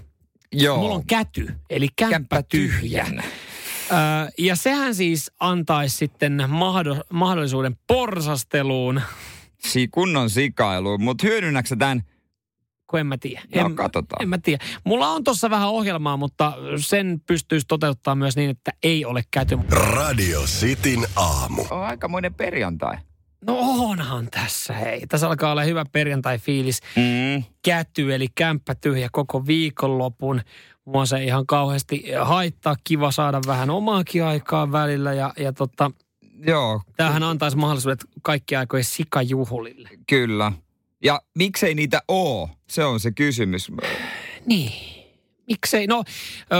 Joo. 0.51 0.77
Mulla 0.77 0.95
on 0.95 1.05
käty, 1.05 1.53
eli 1.69 1.87
kämppä 1.95 2.43
tyhjä. 2.43 3.07
Öö, 3.91 3.97
ja 4.37 4.55
sehän 4.55 4.95
siis 4.95 5.31
antaisi 5.39 5.97
sitten 5.97 6.43
mahdo, 6.47 6.97
mahdollisuuden 7.13 7.77
porsasteluun, 7.87 9.01
Si 9.67 9.87
kunnon 9.87 10.29
sikailu, 10.29 10.97
mutta 10.97 11.27
hyödynnäksä 11.27 11.75
tämän? 11.75 12.03
kun 12.93 12.99
en 12.99 13.07
mä 13.07 13.17
tiedä. 13.17 13.41
No, 13.55 13.65
en, 13.65 13.75
katsotaan. 13.75 14.23
En 14.23 14.29
mä 14.29 14.37
tiedä. 14.37 14.63
Mulla 14.83 15.09
on 15.09 15.23
tossa 15.23 15.49
vähän 15.49 15.69
ohjelmaa, 15.69 16.17
mutta 16.17 16.53
sen 16.77 17.21
pystyisi 17.27 17.65
toteuttaa 17.67 18.15
myös 18.15 18.35
niin, 18.35 18.49
että 18.49 18.71
ei 18.83 19.05
ole 19.05 19.23
käty. 19.31 19.59
Radio 19.69 20.41
Cityn 20.41 20.99
aamu. 21.15 21.65
On 21.71 21.83
aikamoinen 21.83 22.33
perjantai. 22.33 22.97
No 23.47 23.57
onhan 23.59 24.27
tässä, 24.31 24.73
hei. 24.73 25.07
Tässä 25.07 25.27
alkaa 25.27 25.51
olla 25.51 25.63
hyvä 25.63 25.85
perjantai-fiilis. 25.91 26.79
Mm. 26.95 27.43
Käty, 27.65 28.15
eli 28.15 28.27
kämppä 28.35 28.75
tyhjä 28.75 29.09
koko 29.11 29.47
viikonlopun. 29.47 30.41
Mua 30.85 31.05
se 31.05 31.23
ihan 31.23 31.45
kauheasti 31.45 32.03
haittaa. 32.21 32.75
Kiva 32.83 33.11
saada 33.11 33.41
vähän 33.47 33.69
omaakin 33.69 34.23
aikaa 34.23 34.71
välillä. 34.71 35.13
Ja, 35.13 35.33
ja 35.37 35.53
tota, 35.53 35.91
Joo, 36.47 36.81
tämähän 36.97 37.23
antaisi 37.23 37.57
mahdollisuudet 37.57 38.05
kaikki 38.21 38.55
aikojen 38.55 38.83
sikajuhlille. 38.83 39.89
kyllä. 40.07 40.51
Ja 41.03 41.21
miksei 41.35 41.75
niitä 41.75 42.01
oo? 42.07 42.49
Se 42.69 42.83
on 42.85 42.99
se 42.99 43.11
kysymys. 43.11 43.71
Niin. 44.45 44.71
Miksei? 45.47 45.87
No, 45.87 46.03
ö, 46.53 46.55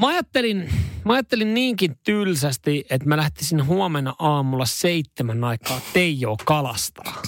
mä, 0.00 0.06
ajattelin, 0.08 0.70
mä 1.04 1.12
ajattelin 1.12 1.54
niinkin 1.54 1.98
tylsästi, 2.04 2.84
että 2.90 3.08
mä 3.08 3.16
lähtisin 3.16 3.66
huomenna 3.66 4.14
aamulla 4.18 4.66
seitsemän 4.66 5.44
aikaa 5.44 5.80
Teijoa 5.92 6.36
kalastaa. 6.44 7.22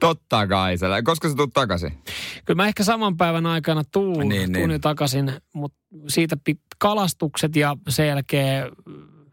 Totta 0.00 0.46
kai. 0.46 0.78
se- 0.78 0.86
Koska 1.04 1.28
sä 1.28 1.34
tulet 1.34 1.52
takaisin? 1.54 1.92
Kyllä 2.44 2.62
mä 2.62 2.68
ehkä 2.68 2.84
saman 2.84 3.16
päivän 3.16 3.46
aikana 3.46 3.82
tuun, 3.92 4.18
Niin, 4.18 4.28
niin, 4.28 4.52
niin. 4.52 4.60
tuun 4.62 4.70
jo 4.70 4.78
takaisin, 4.78 5.32
mutta 5.54 5.78
siitä 6.08 6.36
kalastukset 6.78 7.56
ja 7.56 7.76
sen 7.88 8.06
jälkeen 8.08 8.64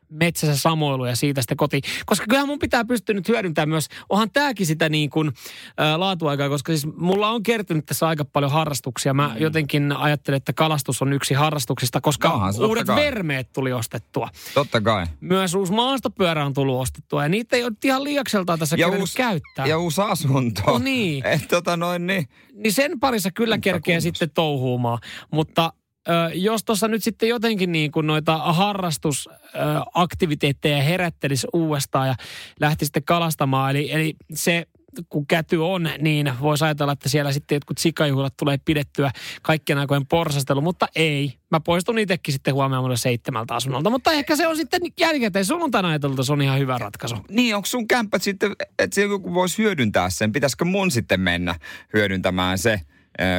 metsässä 0.09 0.61
samoilu 0.61 1.05
ja 1.05 1.15
siitä 1.15 1.41
sitten 1.41 1.57
kotiin. 1.57 1.83
Koska 2.05 2.25
kyllähän 2.29 2.47
mun 2.47 2.59
pitää 2.59 2.85
pystyä 2.85 3.15
nyt 3.15 3.27
hyödyntämään 3.27 3.69
myös, 3.69 3.87
onhan 4.09 4.31
tääkin 4.31 4.65
sitä 4.65 4.89
niin 4.89 5.09
kuin 5.09 5.27
ä, 5.79 5.99
laatuaikaa, 5.99 6.49
koska 6.49 6.71
siis 6.71 6.87
mulla 6.97 7.29
on 7.29 7.43
kertynyt 7.43 7.85
tässä 7.85 8.07
aika 8.07 8.25
paljon 8.25 8.51
harrastuksia. 8.51 9.13
Mä 9.13 9.27
mm. 9.27 9.41
jotenkin 9.41 9.91
ajattelen, 9.91 10.37
että 10.37 10.53
kalastus 10.53 11.01
on 11.01 11.13
yksi 11.13 11.33
harrastuksista, 11.33 12.01
koska 12.01 12.29
totta 12.29 12.67
uudet 12.67 12.87
kai. 12.87 12.95
vermeet 12.95 13.53
tuli 13.53 13.73
ostettua. 13.73 14.29
Totta 14.53 14.81
kai. 14.81 15.05
Myös 15.19 15.53
uusi 15.55 15.73
maastopyörä 15.73 16.45
on 16.45 16.53
tullut 16.53 16.81
ostettua 16.81 17.23
ja 17.23 17.29
niitä 17.29 17.55
ei 17.55 17.63
ole 17.63 17.71
ihan 17.83 18.03
liiakseltaan 18.03 18.59
tässä 18.59 18.75
ja 18.79 18.87
uusi, 18.87 19.17
käyttää. 19.17 19.65
ja 19.65 19.77
uusi 19.77 20.01
asunto. 20.01 20.61
No 20.65 20.77
niin. 20.77 21.25
Et, 21.33 21.47
tota 21.47 21.77
noin 21.77 22.07
niin. 22.07 22.27
niin 22.53 22.73
sen 22.73 22.99
parissa 22.99 23.31
kyllä 23.31 23.55
Mutta 23.55 23.63
kerkee 23.63 24.01
sitten 24.01 24.29
touhuumaan. 24.29 24.99
Mutta 25.31 25.73
jos 26.33 26.63
tuossa 26.63 26.87
nyt 26.87 27.03
sitten 27.03 27.29
jotenkin 27.29 27.71
niin 27.71 27.91
kuin 27.91 28.07
noita 28.07 28.37
harrastusaktiviteetteja 28.37 30.83
herättelisi 30.83 31.47
uudestaan 31.53 32.07
ja 32.07 32.15
lähti 32.59 32.85
sitten 32.85 33.03
kalastamaan, 33.03 33.71
eli, 33.71 33.91
eli 33.91 34.15
se 34.33 34.67
kun 35.09 35.27
käty 35.27 35.57
on, 35.57 35.89
niin 35.99 36.31
voisi 36.41 36.65
ajatella, 36.65 36.91
että 36.91 37.09
siellä 37.09 37.31
sitten 37.31 37.55
jotkut 37.55 37.77
sikajuhlat 37.77 38.37
tulee 38.37 38.57
pidettyä 38.65 39.11
kaikkien 39.41 39.77
aikojen 39.77 40.05
porsastelu, 40.05 40.61
mutta 40.61 40.87
ei. 40.95 41.33
Mä 41.51 41.59
poistun 41.59 41.99
itsekin 41.99 42.33
sitten 42.33 42.53
huomenna 42.53 42.95
seitsemältä 42.95 43.55
asunnolta, 43.55 43.89
mutta 43.89 44.11
ehkä 44.11 44.35
se 44.35 44.47
on 44.47 44.55
sitten 44.55 44.81
jälkikäteen 44.99 45.45
sunnuntaina 45.45 45.89
ajateltu, 45.89 46.23
se 46.23 46.33
on 46.33 46.41
ihan 46.41 46.59
hyvä 46.59 46.77
ratkaisu. 46.77 47.15
Niin, 47.29 47.55
onko 47.55 47.65
sun 47.65 47.87
kämppät 47.87 48.23
sitten, 48.23 48.51
että 48.79 48.95
se 48.95 49.01
joku 49.01 49.33
voisi 49.33 49.57
hyödyntää 49.57 50.09
sen? 50.09 50.31
Pitäisikö 50.31 50.65
mun 50.65 50.91
sitten 50.91 51.19
mennä 51.19 51.55
hyödyntämään 51.93 52.57
se? 52.57 52.81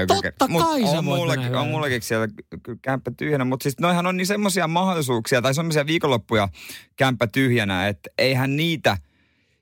Totta 0.06 0.48
mut 0.48 0.62
kai 0.62 0.82
on 0.82 1.04
mullakin, 1.04 1.54
on 1.54 1.68
mullakin 1.68 2.02
siellä 2.02 2.28
kämppä 2.82 3.10
tyhjänä, 3.16 3.44
mutta 3.44 3.62
siis 3.62 3.78
noihan 3.80 4.06
on 4.06 4.16
niin 4.16 4.26
semmoisia 4.26 4.68
mahdollisuuksia 4.68 5.42
tai 5.42 5.54
semmoisia 5.54 5.86
viikonloppuja 5.86 6.48
kämppä 6.96 7.26
tyhjänä, 7.26 7.88
että 7.88 8.10
eihän 8.18 8.56
niitä 8.56 8.96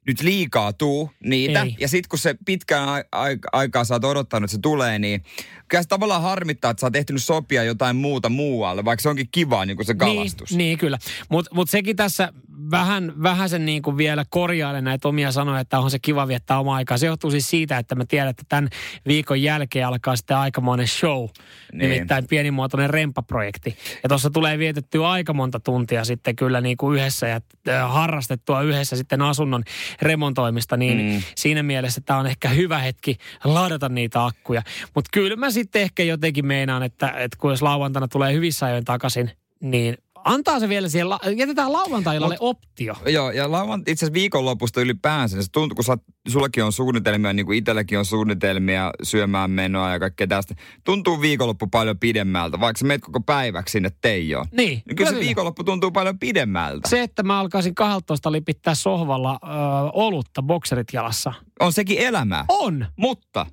nyt 0.06 0.20
liikaa 0.20 0.72
tuu 0.72 1.10
niitä. 1.24 1.62
Ei. 1.62 1.76
Ja 1.80 1.88
sitten 1.88 2.08
kun 2.08 2.18
se 2.18 2.34
pitkään 2.44 2.88
a- 2.88 3.02
a- 3.12 3.48
aikaa 3.52 3.84
sä 3.84 3.94
oot 3.94 4.04
odottanut, 4.04 4.44
että 4.44 4.56
se 4.56 4.60
tulee, 4.62 4.98
niin 4.98 5.22
kyllä 5.68 5.82
se 5.82 5.88
tavallaan 5.88 6.22
harmittaa, 6.22 6.70
että 6.70 6.80
sä 6.80 6.86
oot 6.86 6.96
ehtinyt 6.96 7.22
sopia 7.22 7.64
jotain 7.64 7.96
muuta 7.96 8.28
muualle, 8.28 8.84
vaikka 8.84 9.02
se 9.02 9.08
onkin 9.08 9.28
kivaa 9.32 9.64
niin 9.66 9.76
kuin 9.76 9.86
se 9.86 9.94
kalastus. 9.94 10.50
Niin, 10.50 10.58
niin 10.58 10.78
kyllä. 10.78 10.98
Mutta 11.28 11.54
mut 11.54 11.70
sekin 11.70 11.96
tässä 11.96 12.32
vähän, 12.70 13.12
vähän 13.22 13.48
sen 13.48 13.66
niin 13.66 13.82
kuin 13.82 13.96
vielä 13.96 14.24
korjailen 14.30 14.84
näitä 14.84 15.08
omia 15.08 15.32
sanoja, 15.32 15.60
että 15.60 15.78
on 15.78 15.90
se 15.90 15.98
kiva 15.98 16.28
viettää 16.28 16.58
omaa 16.58 16.76
aikaa. 16.76 16.98
Se 16.98 17.06
johtuu 17.06 17.30
siis 17.30 17.50
siitä, 17.50 17.78
että 17.78 17.94
mä 17.94 18.04
tiedän, 18.08 18.28
että 18.28 18.42
tämän 18.48 18.68
viikon 19.06 19.42
jälkeen 19.42 19.86
alkaa 19.86 20.16
sitten 20.16 20.36
aikamoinen 20.36 20.88
show. 20.88 21.26
Niin. 21.72 21.90
Nimittäin 21.90 22.26
pienimuotoinen 22.26 22.90
rempaprojekti. 22.90 23.76
Ja 24.02 24.08
tuossa 24.08 24.30
tulee 24.30 24.58
vietettyä 24.58 25.08
aika 25.08 25.32
monta 25.32 25.60
tuntia 25.60 26.04
sitten 26.04 26.36
kyllä 26.36 26.60
niin 26.60 26.76
kuin 26.76 26.98
yhdessä 26.98 27.28
ja 27.28 27.40
äh, 27.68 27.92
harrastettua 27.92 28.62
yhdessä 28.62 28.96
sitten 28.96 29.22
asunnon 29.22 29.64
remontoimista. 30.02 30.76
Niin 30.76 31.14
mm. 31.14 31.22
siinä 31.36 31.62
mielessä 31.62 32.00
tämä 32.00 32.18
on 32.18 32.26
ehkä 32.26 32.48
hyvä 32.48 32.78
hetki 32.78 33.16
ladata 33.44 33.88
niitä 33.88 34.24
akkuja. 34.24 34.62
Mutta 34.94 35.08
kyllä 35.12 35.36
mä 35.36 35.50
sitten 35.50 35.82
ehkä 35.82 36.02
jotenkin 36.02 36.46
meinaan, 36.46 36.82
että, 36.82 37.08
että 37.08 37.38
kun 37.38 37.50
jos 37.50 37.62
lauantaina 37.62 38.08
tulee 38.08 38.32
hyvissä 38.32 38.66
ajoin 38.66 38.84
takaisin, 38.84 39.30
niin 39.60 39.96
antaa 40.24 40.60
se 40.60 40.68
vielä 40.68 40.88
siihen, 40.88 41.08
la- 41.10 41.20
jätetään 41.36 41.72
lauantai-illalle 41.72 42.36
optio. 42.40 42.94
Joo, 43.06 43.30
ja 43.30 43.50
lauan, 43.52 43.80
itse 43.80 43.92
asiassa 43.92 44.12
viikonlopusta 44.12 44.80
ylipäänsä, 44.80 45.36
niin 45.36 45.44
se 45.44 45.50
tuntuu, 45.52 45.74
kun 45.74 45.84
sä, 45.84 45.96
sullakin 46.28 46.64
on 46.64 46.72
suunnitelmia, 46.72 47.32
niin 47.32 47.46
kuin 47.46 47.58
itselläkin 47.58 47.98
on 47.98 48.04
suunnitelmia 48.04 48.90
syömään 49.02 49.50
menoa 49.50 49.90
ja 49.92 49.98
kaikkea 50.00 50.26
tästä. 50.26 50.54
Tuntuu 50.84 51.20
viikonloppu 51.20 51.66
paljon 51.66 51.98
pidemmältä, 51.98 52.60
vaikka 52.60 52.78
sä 52.78 52.84
meet 52.86 53.00
koko 53.00 53.20
päiväksi 53.20 53.72
sinne 53.72 53.90
Teijoon. 54.00 54.46
Niin, 54.52 54.82
Niin 54.86 54.96
kyllä 54.96 55.10
se 55.10 55.14
kyllä. 55.14 55.26
viikonloppu 55.26 55.64
tuntuu 55.64 55.90
paljon 55.90 56.18
pidemmältä. 56.18 56.88
Se, 56.88 57.02
että 57.02 57.22
mä 57.22 57.40
alkaisin 57.40 57.74
12 57.74 58.32
lipittää 58.32 58.74
sohvalla 58.74 59.38
ö, 59.42 59.46
olutta 59.92 60.42
bokserit 60.42 60.88
jalassa. 60.92 61.32
On 61.60 61.72
sekin 61.72 61.98
elämää. 61.98 62.44
On! 62.48 62.86
Mutta 62.96 63.46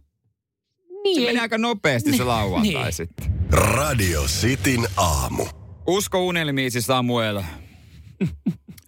Niin, 1.04 1.22
se 1.22 1.28
menee 1.28 1.42
aika 1.42 1.58
nopeasti 1.58 2.12
se 2.12 2.18
Niin, 2.18 2.28
lauantai 2.28 2.84
niin. 2.84 2.94
sitten. 2.94 3.28
Radio 3.52 4.22
Cityn 4.24 4.88
aamu. 4.98 5.46
Usko 5.88 6.26
unelmiisi 6.26 6.82
Samuel. 6.82 7.42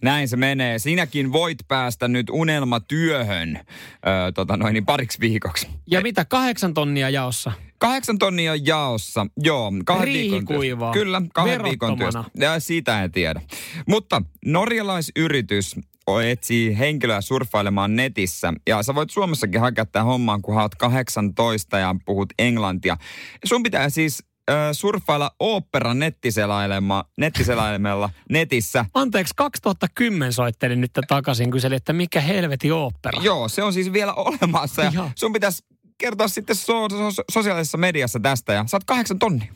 Näin 0.02 0.28
se 0.28 0.38
menee. 0.38 0.80
Sinäkin 0.80 1.32
voit 1.32 1.58
päästä 1.68 2.08
nyt 2.08 2.30
unelmatyöhön 2.30 3.56
öö, 3.56 4.32
tota 4.32 4.58
noin, 4.58 4.74
niin 4.74 4.86
pariksi 4.86 5.20
viikoksi. 5.20 5.68
Ja 5.88 6.02
mitä, 6.02 6.26
kahdeksan 6.26 6.74
tonnia 6.74 7.10
jaossa? 7.10 7.52
Kahdeksan 7.78 8.20
tonnia 8.20 8.52
on 8.52 8.66
jaossa. 8.66 9.28
Joo, 9.38 9.72
kahden 9.86 10.14
viikon 10.14 10.46
työstä. 10.46 10.92
Kyllä, 10.94 11.22
kahden 11.34 11.64
viikon 11.64 11.98
työstä. 11.98 12.24
Ja 12.40 12.60
sitä 12.60 13.04
en 13.04 13.12
tiedä. 13.12 13.42
Mutta 13.88 14.22
norjalaisyritys 14.46 15.76
etsii 16.24 16.78
henkilöä 16.78 17.22
surffailemaan 17.22 17.96
netissä. 17.96 18.54
Ja 18.68 18.84
sä 18.84 18.96
voit 18.96 19.10
Suomessakin 19.10 19.62
hakea 19.62 19.86
tämän 19.86 20.06
hommaan, 20.06 20.42
kun 20.42 20.62
oot 20.62 20.76
18 20.76 21.78
ja 21.78 21.96
puhut 22.06 22.30
englantia. 22.40 22.98
Sun 23.46 23.64
pitää 23.64 23.90
siis 23.90 24.24
äh, 24.50 24.56
surffailla 24.72 25.32
opera 25.40 25.94
nettiselailema, 25.94 27.04
nettiselailemella 27.18 28.10
netissä. 28.30 28.86
Anteeksi, 28.94 29.34
2010 29.36 30.34
soittelin 30.34 30.82
nyt 30.82 30.92
takaisin, 31.08 31.52
kyseli, 31.52 31.76
että 31.76 31.94
mikä 31.94 32.22
helvetin 32.22 32.74
ooppera. 32.74 33.22
Joo, 33.22 33.48
se 33.48 33.64
on 33.64 33.74
siis 33.74 33.94
vielä 33.94 34.14
olemassa. 34.14 34.82
Ja 34.84 34.92
Joo. 34.94 35.12
sun 35.16 35.34
pitäisi 35.34 35.64
kertoa 35.98 36.28
sitten 36.28 36.56
so- 36.56 36.90
so- 37.12 37.24
sosiaalisessa 37.32 37.78
mediassa 37.78 38.20
tästä 38.20 38.54
ja 38.54 38.64
saat 38.68 38.84
kahdeksan 38.84 39.20
tonnia. 39.20 39.54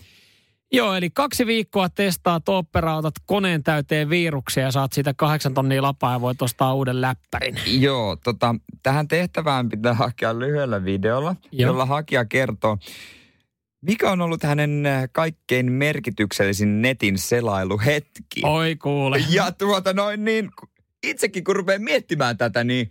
Joo, 0.74 0.94
eli 0.94 1.10
kaksi 1.10 1.46
viikkoa 1.46 1.90
testaa 1.90 2.40
Toppera, 2.40 2.98
otat 2.98 3.14
koneen 3.26 3.64
täyteen 3.64 4.10
viruksia 4.10 4.64
ja 4.64 4.72
saat 4.72 4.94
siitä 4.94 5.14
kahdeksan 5.14 5.54
tonnia 5.54 5.82
lapaa 5.82 6.14
ja 6.14 6.22
voit 6.22 6.42
ostaa 6.42 6.74
uuden 6.74 7.02
läppärin. 7.02 7.58
Joo, 7.66 8.16
tota, 8.16 8.56
tähän 8.84 9.08
tehtävään 9.08 9.70
pitää 9.70 9.94
hakea 9.94 10.40
lyhyellä 10.40 10.86
videolla, 10.86 11.36
Joo. 11.52 11.70
jolla 11.72 11.86
hakija 11.86 12.26
kertoo, 12.26 12.78
mikä 13.82 14.12
on 14.12 14.22
ollut 14.22 14.44
hänen 14.44 14.86
äh, 14.86 15.10
kaikkein 15.12 15.72
merkityksellisin 15.72 16.82
netin 16.82 17.18
selailuhetki. 17.18 18.42
Oi 18.44 18.76
kuule. 18.76 19.24
Ja 19.30 19.52
tuota 19.52 19.94
noin 19.94 20.26
niin, 20.26 20.50
itsekin 21.04 21.44
kun 21.44 21.56
rupeaa 21.56 21.80
miettimään 21.80 22.38
tätä, 22.38 22.64
niin 22.64 22.90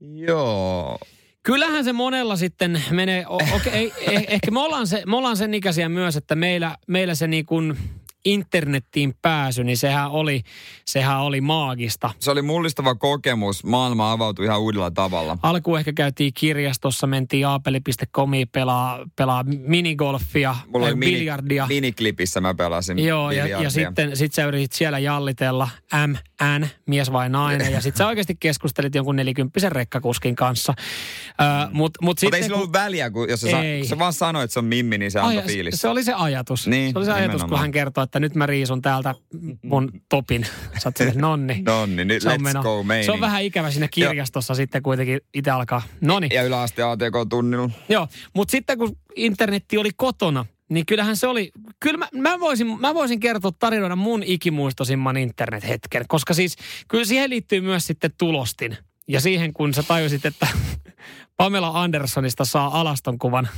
joo. 0.00 0.98
Kyllähän 1.42 1.84
se 1.84 1.92
monella 1.92 2.36
sitten 2.36 2.82
menee, 2.90 3.26
okei, 3.26 3.72
ei, 3.72 3.92
eh, 4.00 4.24
ehkä 4.28 4.50
me 4.50 4.60
ollaan, 4.60 4.86
se, 4.86 5.02
me 5.06 5.16
ollaan 5.16 5.36
sen 5.36 5.54
ikäisiä 5.54 5.88
myös, 5.88 6.16
että 6.16 6.34
meillä, 6.34 6.76
meillä 6.86 7.14
se 7.14 7.26
niin 7.26 7.46
kuin 7.46 7.76
internettiin 8.24 9.14
pääsy, 9.22 9.64
niin 9.64 9.76
sehän 9.76 10.10
oli, 10.10 10.42
sehän 10.86 11.20
oli 11.20 11.40
maagista. 11.40 12.10
Se 12.18 12.30
oli 12.30 12.42
mullistava 12.42 12.94
kokemus. 12.94 13.64
Maailma 13.64 14.12
avautui 14.12 14.44
ihan 14.44 14.60
uudella 14.60 14.90
tavalla. 14.90 15.38
Alkuun 15.42 15.78
ehkä 15.78 15.92
käytiin 15.92 16.32
kirjastossa, 16.34 17.06
mentiin 17.06 17.46
aapeli.comiin 17.46 18.48
pelaa, 18.48 18.98
pelaa 19.16 19.44
minigolfia, 19.48 20.56
Mulla 20.66 20.86
oli 20.86 20.92
äh, 20.92 20.98
mini, 20.98 21.12
biljardia. 21.12 21.66
miniklipissä 21.66 22.40
mä 22.40 22.54
pelasin 22.54 22.98
Joo, 22.98 23.30
ja, 23.30 23.42
biljardia. 23.42 23.66
ja 23.66 23.70
sitten 23.70 24.16
sit 24.16 24.32
sä 24.34 24.44
yritit 24.44 24.72
siellä 24.72 24.98
jallitella 24.98 25.68
MN, 26.06 26.66
mies 26.86 27.12
vai 27.12 27.28
nainen, 27.28 27.72
ja 27.72 27.80
sitten 27.80 27.98
sä 27.98 28.06
oikeasti 28.06 28.34
keskustelit 28.40 28.94
jonkun 28.94 29.16
nelikymppisen 29.16 29.72
rekkakuskin 29.72 30.36
kanssa. 30.36 30.74
Ö, 30.78 31.44
mut, 31.64 31.72
mut 31.72 31.92
Mutta 32.02 32.20
sitten, 32.20 32.36
ei 32.38 32.42
sillä 32.42 32.54
kun- 32.54 32.60
ollut 32.60 32.72
väliä, 32.72 33.10
kun 33.10 33.28
jos 33.28 33.40
sä, 33.40 33.62
Ei. 33.62 33.84
sä 33.86 33.98
vaan 33.98 34.12
sanoit, 34.12 34.44
että 34.44 34.52
se 34.52 34.58
on 34.58 34.64
Mimmi, 34.64 34.98
niin 34.98 35.10
se 35.10 35.20
antoi 35.20 35.36
Ai, 35.36 35.42
fiilis. 35.46 35.74
Se 35.80 35.88
oli 35.88 36.04
se 36.04 36.12
ajatus. 36.12 36.66
Niin, 36.66 36.92
se 36.92 36.98
oli 36.98 37.04
se 37.06 37.12
ajatus, 37.12 37.30
kun 37.32 37.36
nimenomaan. 37.40 37.60
hän 37.60 37.70
kertoi, 37.72 38.04
että 38.04 38.11
nyt 38.20 38.34
mä 38.34 38.46
riisun 38.46 38.82
täältä 38.82 39.14
mun 39.62 39.90
topin. 40.08 40.46
Sä 40.78 40.88
oot 40.88 40.96
silleen, 40.96 41.18
nonni. 41.18 41.62
Nonni, 41.66 42.04
nyt 42.04 42.22
Se 42.22 42.28
on 42.28 42.34
let's 42.34 42.42
meno. 42.42 42.62
go 42.62 42.84
Se 43.04 43.12
on 43.12 43.20
vähän 43.20 43.42
ikävä 43.42 43.70
siinä 43.70 43.88
kirjastossa 43.88 44.54
sitten 44.54 44.82
kuitenkin 44.82 45.20
itse 45.34 45.50
alkaa. 45.50 45.82
Noni. 46.00 46.28
Ja 46.32 46.42
yläaste 46.42 46.82
ATK-tunnilla. 46.82 47.70
Joo, 47.88 48.08
mutta 48.34 48.52
sitten 48.52 48.78
kun 48.78 48.96
internetti 49.16 49.78
oli 49.78 49.90
kotona, 49.96 50.44
niin 50.70 50.86
kyllähän 50.86 51.16
se 51.16 51.26
oli, 51.26 51.52
kyllä 51.80 51.98
mä, 51.98 52.08
mä, 52.12 52.40
voisin, 52.40 52.80
mä 52.80 52.94
voisin 52.94 53.20
kertoa 53.20 53.52
tarinoida 53.58 53.96
mun 53.96 54.22
ikimuistoisimman 54.22 55.16
internethetken, 55.16 56.04
koska 56.08 56.34
siis 56.34 56.56
kyllä 56.88 57.04
siihen 57.04 57.30
liittyy 57.30 57.60
myös 57.60 57.86
sitten 57.86 58.10
tulostin. 58.18 58.76
Ja 59.08 59.20
siihen, 59.20 59.52
kun 59.52 59.74
sä 59.74 59.82
tajusit, 59.82 60.26
että 60.26 60.46
Pamela 61.42 61.70
Anderssonista 61.74 62.44
saa 62.44 62.80
alaston 62.80 63.18
kuvan 63.18 63.48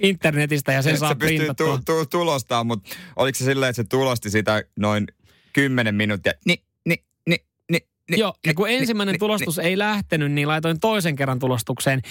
internetistä 0.00 0.72
ja 0.72 0.82
sen 0.82 0.92
Et 0.92 0.98
saa 1.00 1.08
se 1.08 1.14
pystyy 1.14 1.38
printattua. 1.38 1.78
tu- 1.78 1.82
tu- 1.84 2.06
tulostaa, 2.06 2.64
mutta 2.64 2.96
oliko 3.16 3.38
se 3.38 3.44
silleen, 3.44 3.70
että 3.70 3.82
se 3.82 3.88
tulosti 3.88 4.30
sitä 4.30 4.62
noin 4.76 5.06
10 5.52 5.94
minuuttia? 5.94 6.32
Ni, 6.44 6.62
ni, 6.86 6.94
ni, 7.26 7.36
ni, 7.70 7.78
ni, 8.10 8.18
Joo, 8.18 8.34
ja 8.46 8.54
kun 8.54 8.68
ni, 8.68 8.74
ensimmäinen 8.74 9.12
ni, 9.12 9.18
tulostus 9.18 9.58
ei 9.58 9.78
lähtenyt, 9.78 10.32
niin 10.32 10.48
laitoin 10.48 10.80
toisen 10.80 11.16
kerran 11.16 11.38
tulostukseen. 11.38 12.02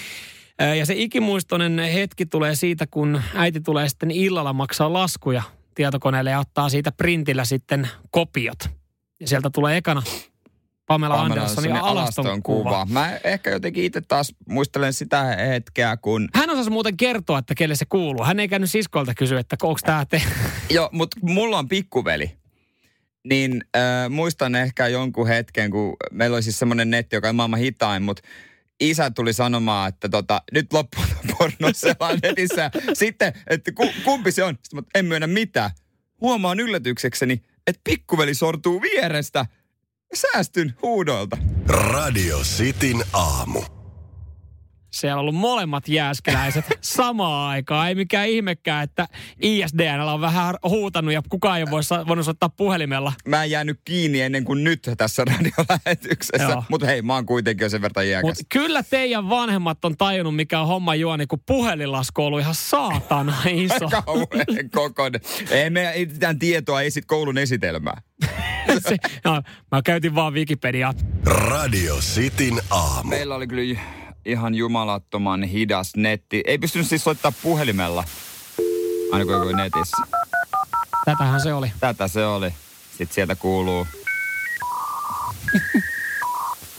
Ja 0.78 0.86
se 0.86 0.94
ikimuistoinen 0.98 1.80
hetki 1.80 2.26
tulee 2.26 2.56
siitä, 2.56 2.88
kun 2.88 3.22
äiti 3.36 3.62
tulee 3.62 3.90
sitten 3.90 4.12
illalla 4.12 4.54
maksaa 4.54 4.94
laskuja 4.94 5.44
tietokoneelle 5.76 6.30
ja 6.30 6.40
ottaa 6.40 6.70
siitä 6.70 6.92
printillä 6.92 7.46
sitten 7.46 7.90
kopiot. 8.12 8.60
Ja 9.20 9.28
sieltä 9.28 9.50
tulee 9.50 9.78
ekana 9.78 10.04
Pamela, 10.88 11.16
Pamela 11.16 11.34
Anderssonin 11.34 11.72
Anderssonin 11.72 12.02
alaston 12.02 12.44
kuva. 12.44 12.88
Mä 12.90 13.20
ehkä 13.24 13.50
jotenkin 13.50 13.84
itse 13.84 14.02
taas 14.02 14.34
muistelen 14.50 14.94
sitä 14.94 15.24
hetkeä, 15.24 15.98
kun... 15.98 16.30
Hän 16.34 16.50
osasi 16.50 16.70
muuten 16.70 16.98
kertoa, 16.98 17.40
että 17.40 17.56
kelle 17.56 17.76
se 17.76 17.86
kuuluu. 17.90 18.24
Hän 18.24 18.40
ei 18.40 18.48
käynyt 18.48 18.72
siskolta 18.72 19.14
kysyä, 19.14 19.40
että 19.40 19.56
onko 19.64 19.80
tämä 19.86 20.06
te. 20.06 20.22
Joo, 20.70 20.90
mutta 20.92 21.18
mulla 21.22 21.58
on 21.60 21.68
pikkuveli. 21.68 22.32
Niin 23.30 23.64
äh, 23.76 24.10
muistan 24.10 24.56
ehkä 24.56 24.88
jonkun 24.88 25.28
hetken, 25.28 25.72
kun 25.72 25.96
meillä 26.12 26.36
oli 26.36 26.44
siis 26.44 26.60
semmoinen 26.60 26.90
netti, 26.90 27.16
joka 27.16 27.30
on 27.30 27.36
maailman 27.36 27.60
hitain, 27.60 28.04
mutta 28.04 28.24
isä 28.80 29.12
tuli 29.12 29.34
sanomaan, 29.34 29.90
että 29.90 30.10
tota, 30.10 30.42
nyt 30.52 30.74
loppuu 30.74 31.04
porno 31.38 31.72
netissä. 32.24 32.72
Sitten, 32.94 33.34
että 33.48 33.72
ku, 33.72 33.90
kumpi 34.06 34.32
se 34.32 34.44
on? 34.44 34.58
Sitten 34.64 34.80
mä, 34.80 34.84
en 34.96 35.06
myönnä 35.06 35.28
mitään. 35.28 35.72
Huomaan 36.22 36.60
yllätyksekseni, 36.60 37.42
että 37.68 37.82
pikkuveli 37.84 38.34
sortuu 38.34 38.82
vierestä. 38.82 39.46
Säästyn 40.14 40.74
huudolta. 40.82 41.38
Radio 41.68 42.40
Cityn 42.40 43.04
aamu. 43.14 43.77
Siellä 44.98 45.16
on 45.16 45.20
ollut 45.20 45.36
molemmat 45.36 45.88
jääskeläiset 45.88 46.66
samaan 46.82 47.50
aikaan. 47.50 47.88
Ei 47.88 47.96
mikään 47.96 48.28
ihmekään, 48.28 48.84
että 48.84 49.08
ISDN 49.42 50.00
on 50.00 50.22
vähän 50.22 50.56
huutanut 50.64 51.14
ja 51.14 51.22
kukaan 51.30 51.58
ei 51.58 51.64
ole 51.64 51.72
voi- 51.72 52.08
voinut 52.08 52.26
soittaa 52.26 52.50
puhelimella. 52.50 53.14
Mä 53.28 53.44
en 53.44 53.52
jäänyt 53.52 53.80
kiinni 53.86 54.22
ennen 54.22 54.44
kuin 54.44 54.64
nyt 54.64 54.90
tässä 54.98 55.26
radiolähetyksessä. 55.26 56.64
Mutta 56.70 56.88
hei, 56.88 57.02
mä 57.02 57.14
oon 57.14 57.26
kuitenkin 57.26 57.66
jo 57.66 57.70
sen 57.70 57.82
verran 57.82 58.06
iäkäs. 58.06 58.28
Mutta 58.28 58.44
kyllä 58.50 58.84
teidän 58.84 59.30
vanhemmat 59.30 59.86
on 59.86 59.98
tajunnut, 59.98 60.36
mikä 60.36 60.60
on 60.60 60.68
homma 60.68 60.96
juoni, 60.96 61.28
kun 61.28 61.40
puhelinlasku 61.46 62.22
on 62.22 62.28
ollut 62.28 62.40
ihan 62.40 62.56
saatana 62.56 63.34
iso. 63.66 63.90
Kauhean 64.06 64.70
kokoinen. 64.72 65.22
Ei 65.50 65.70
me 65.70 65.90
ei 65.92 66.06
mitään 66.06 66.40
tietoa 66.40 66.82
esit 66.82 67.06
koulun 67.06 67.38
esitelmää. 67.38 68.02
Se, 68.90 68.98
no, 69.24 69.42
mä 69.72 69.82
käytin 69.82 70.16
vaan 70.16 70.34
Wikipediaa. 70.34 70.94
Radio 71.26 71.96
Cityn 71.96 72.62
aamu. 72.72 73.10
Meillä 73.10 73.36
oli 73.36 73.48
kyllä 73.48 73.80
ihan 74.28 74.56
jumalattoman 74.56 75.44
hidas 75.44 75.92
netti. 75.98 76.42
Ei 76.46 76.58
pystynyt 76.58 76.88
siis 76.88 77.04
soittaa 77.04 77.34
puhelimella. 77.42 78.04
Aina 79.12 79.26
kun 79.26 79.34
joku 79.34 79.56
netissä. 79.56 79.98
Tätähän 81.06 81.42
se 81.42 81.54
oli. 81.54 81.72
Tätä 81.80 82.08
se 82.08 82.26
oli. 82.26 82.54
Sitten 82.90 83.16
sieltä 83.16 83.36
kuuluu. 83.36 83.88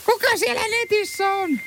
Kuka 0.05 0.37
siellä 0.37 0.61
netissä 0.61 1.27
on? 1.27 1.59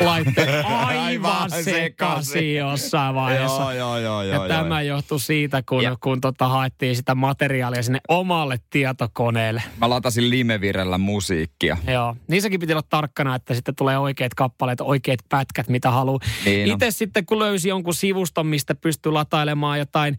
Laitte 0.00 0.48
aivan 0.86 1.50
sekaisin 1.50 2.54
jossain 2.56 3.14
vaiheessa. 3.14 3.62
Joo, 3.62 3.72
joo, 3.72 3.98
joo, 3.98 4.22
Ja 4.22 4.34
joo. 4.34 4.48
tämä 4.48 4.82
joo. 4.82 4.96
johtui 4.96 5.20
siitä, 5.20 5.62
kun, 5.68 5.82
Ja- 5.82 5.96
kun 6.00 6.20
tota, 6.20 6.48
haettiin 6.48 6.96
sitä 6.96 7.14
materiaalia 7.14 7.82
sinne 7.82 8.00
omalle 8.08 8.56
tietokoneelle. 8.70 9.62
Mä 9.80 9.88
latasin 9.90 10.30
limevirellä 10.30 10.98
musiikkia. 10.98 11.76
Joo, 11.92 12.16
niissäkin 12.28 12.60
piti 12.60 12.72
olla 12.72 12.82
tarkkana, 12.88 13.34
että 13.34 13.54
sitten 13.54 13.74
tulee 13.76 13.98
oikeat 13.98 14.34
kappaleet, 14.34 14.80
oikeat 14.80 15.20
pätkät, 15.28 15.68
mitä 15.68 15.90
haluaa. 15.90 16.18
Niin. 16.44 16.68
Itse 16.68 16.90
sitten, 16.90 17.26
kun 17.26 17.38
löysi 17.38 17.68
jonkun 17.68 17.94
sivuston, 17.94 18.46
mistä 18.46 18.74
pystyy 18.74 19.12
latailemaan 19.12 19.78
jotain 19.78 20.16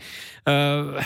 ö, 0.97 1.03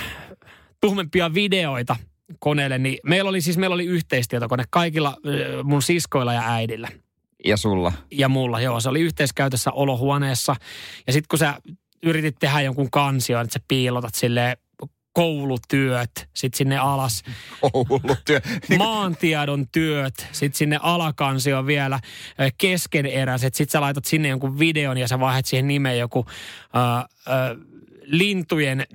tuhmempia 0.81 1.33
videoita 1.33 1.95
koneelle, 2.39 2.77
niin 2.77 2.97
meillä 3.03 3.29
oli 3.29 3.41
siis 3.41 3.57
meillä 3.57 3.73
oli 3.73 3.85
yhteistietokone 3.85 4.63
kaikilla 4.69 5.17
mun 5.63 5.81
siskoilla 5.81 6.33
ja 6.33 6.41
äidillä. 6.45 6.87
Ja 7.45 7.57
sulla. 7.57 7.93
Ja 8.11 8.29
mulla, 8.29 8.61
joo, 8.61 8.79
se 8.79 8.89
oli 8.89 9.01
yhteiskäytössä 9.01 9.71
olohuoneessa. 9.71 10.55
Ja 11.07 11.13
sitten 11.13 11.27
kun 11.29 11.39
sä 11.39 11.53
yritit 12.03 12.35
tehdä 12.39 12.61
jonkun 12.61 12.91
kansion, 12.91 13.41
että 13.41 13.53
sä 13.53 13.59
piilotat 13.67 14.15
silleen 14.15 14.57
koulutyöt, 15.13 16.29
sitten 16.35 16.57
sinne 16.57 16.77
alas 16.77 17.23
Koulutyö. 17.61 18.41
Maantiedon 18.77 19.67
työt, 19.71 20.27
sitten 20.31 20.57
sinne 20.57 20.79
alakansioon 20.81 21.67
vielä 21.67 21.99
keskeneräiset, 22.57 23.55
sitten 23.55 23.71
sä 23.71 23.81
laitat 23.81 24.05
sinne 24.05 24.27
jonkun 24.27 24.59
videon 24.59 24.97
ja 24.97 25.07
sä 25.07 25.19
vaihdat 25.19 25.45
siihen 25.45 25.67
nimeen 25.67 25.99
joku 25.99 26.25
ö, 26.27 26.79
ö, 27.33 27.57
lintujen 28.11 28.85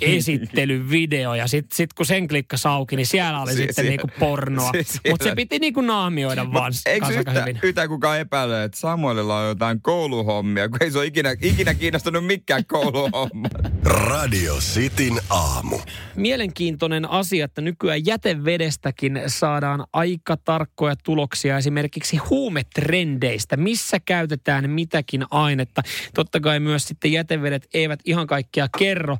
esittelyvideo 0.00 1.34
ja 1.34 1.46
sitten 1.48 1.76
sit 1.76 1.92
kun 1.92 2.06
sen 2.06 2.28
klikkas 2.28 2.66
auki, 2.66 2.96
niin 2.96 3.06
siellä 3.06 3.40
oli 3.42 3.50
Si- 3.52 3.56
sitten 3.56 3.84
si- 3.84 3.88
niinku 3.88 4.08
pornoa. 4.18 4.70
si- 4.82 5.10
Mutta 5.10 5.24
se 5.24 5.34
piti 5.34 5.58
niinku 5.58 5.80
naamioida 5.80 6.52
vaan 6.52 6.72
Eikö 6.86 7.06
hyvin. 7.06 7.58
yhtään 7.62 7.88
kukaan 7.88 8.20
epäile, 8.20 8.64
että 8.64 8.78
Samuelilla 8.78 9.38
on 9.40 9.48
jotain 9.48 9.82
kouluhommia, 9.82 10.68
kun 10.68 10.78
ei 10.80 10.90
se 10.90 10.98
ole 10.98 11.06
ikinä, 11.06 11.36
ikinä 11.42 11.74
kiinnostunut 11.74 12.26
mikään 12.26 12.64
kouluhomma. 12.66 13.48
Radio 14.10 14.54
Cityn 14.56 15.20
aamu. 15.30 15.78
mielenkiintoinen 16.16 17.10
asia, 17.10 17.44
että 17.44 17.60
nykyään 17.60 18.06
jätevedestäkin 18.06 19.20
saadaan 19.26 19.84
aika 19.92 20.36
tarkkoja 20.36 20.94
tuloksia 21.04 21.58
esimerkiksi 21.58 22.16
huumetrendeistä, 22.16 23.56
missä 23.56 24.00
käytetään 24.00 24.70
mitäkin 24.70 25.24
ainetta. 25.30 25.82
Totta 26.14 26.40
kai 26.40 26.60
myös 26.60 26.88
sitten 26.88 27.12
jätevedet 27.12 27.68
eivät 27.74 28.00
ihan 28.04 28.26
kaikkia 28.26 28.63
kerro, 28.78 29.16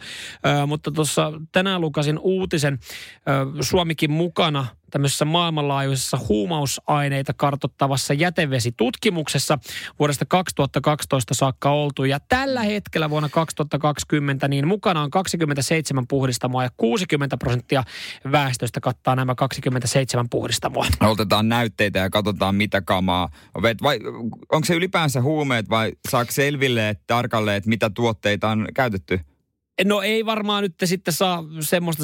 ö, 0.62 0.66
mutta 0.66 0.90
tuossa 0.90 1.32
tänään 1.52 1.80
lukasin 1.80 2.18
uutisen, 2.18 2.78
ö, 3.28 3.62
Suomikin 3.62 4.10
mukana 4.10 4.66
tämmöisessä 4.94 5.24
maailmanlaajuisessa 5.24 6.18
huumausaineita 6.28 7.32
kartottavassa 7.32 8.14
jätevesitutkimuksessa 8.14 9.58
vuodesta 9.98 10.24
2012 10.24 11.34
saakka 11.34 11.70
oltu. 11.70 12.04
Ja 12.04 12.18
tällä 12.28 12.62
hetkellä 12.62 13.10
vuonna 13.10 13.28
2020 13.28 14.48
niin 14.48 14.68
mukana 14.68 15.02
on 15.02 15.10
27 15.10 16.06
puhdistamoa 16.08 16.62
ja 16.62 16.70
60 16.76 17.36
prosenttia 17.36 17.84
väestöstä 18.32 18.80
kattaa 18.80 19.16
nämä 19.16 19.34
27 19.34 20.28
puhdistamoa. 20.28 20.86
Otetaan 21.00 21.48
näytteitä 21.48 21.98
ja 21.98 22.10
katsotaan 22.10 22.54
mitä 22.54 22.82
kamaa. 22.82 23.28
Vai 23.82 23.98
onko 24.52 24.64
se 24.64 24.74
ylipäänsä 24.74 25.22
huumeet 25.22 25.70
vai 25.70 25.92
saako 26.08 26.32
selville 26.32 26.88
että 26.88 27.04
tarkalleen, 27.06 27.56
että 27.56 27.70
mitä 27.70 27.90
tuotteita 27.90 28.48
on 28.48 28.68
käytetty? 28.74 29.20
No 29.84 30.02
ei 30.02 30.26
varmaan 30.26 30.62
nyt 30.62 30.74
sitten 30.84 31.14
saa 31.14 31.44
semmoista 31.60 32.02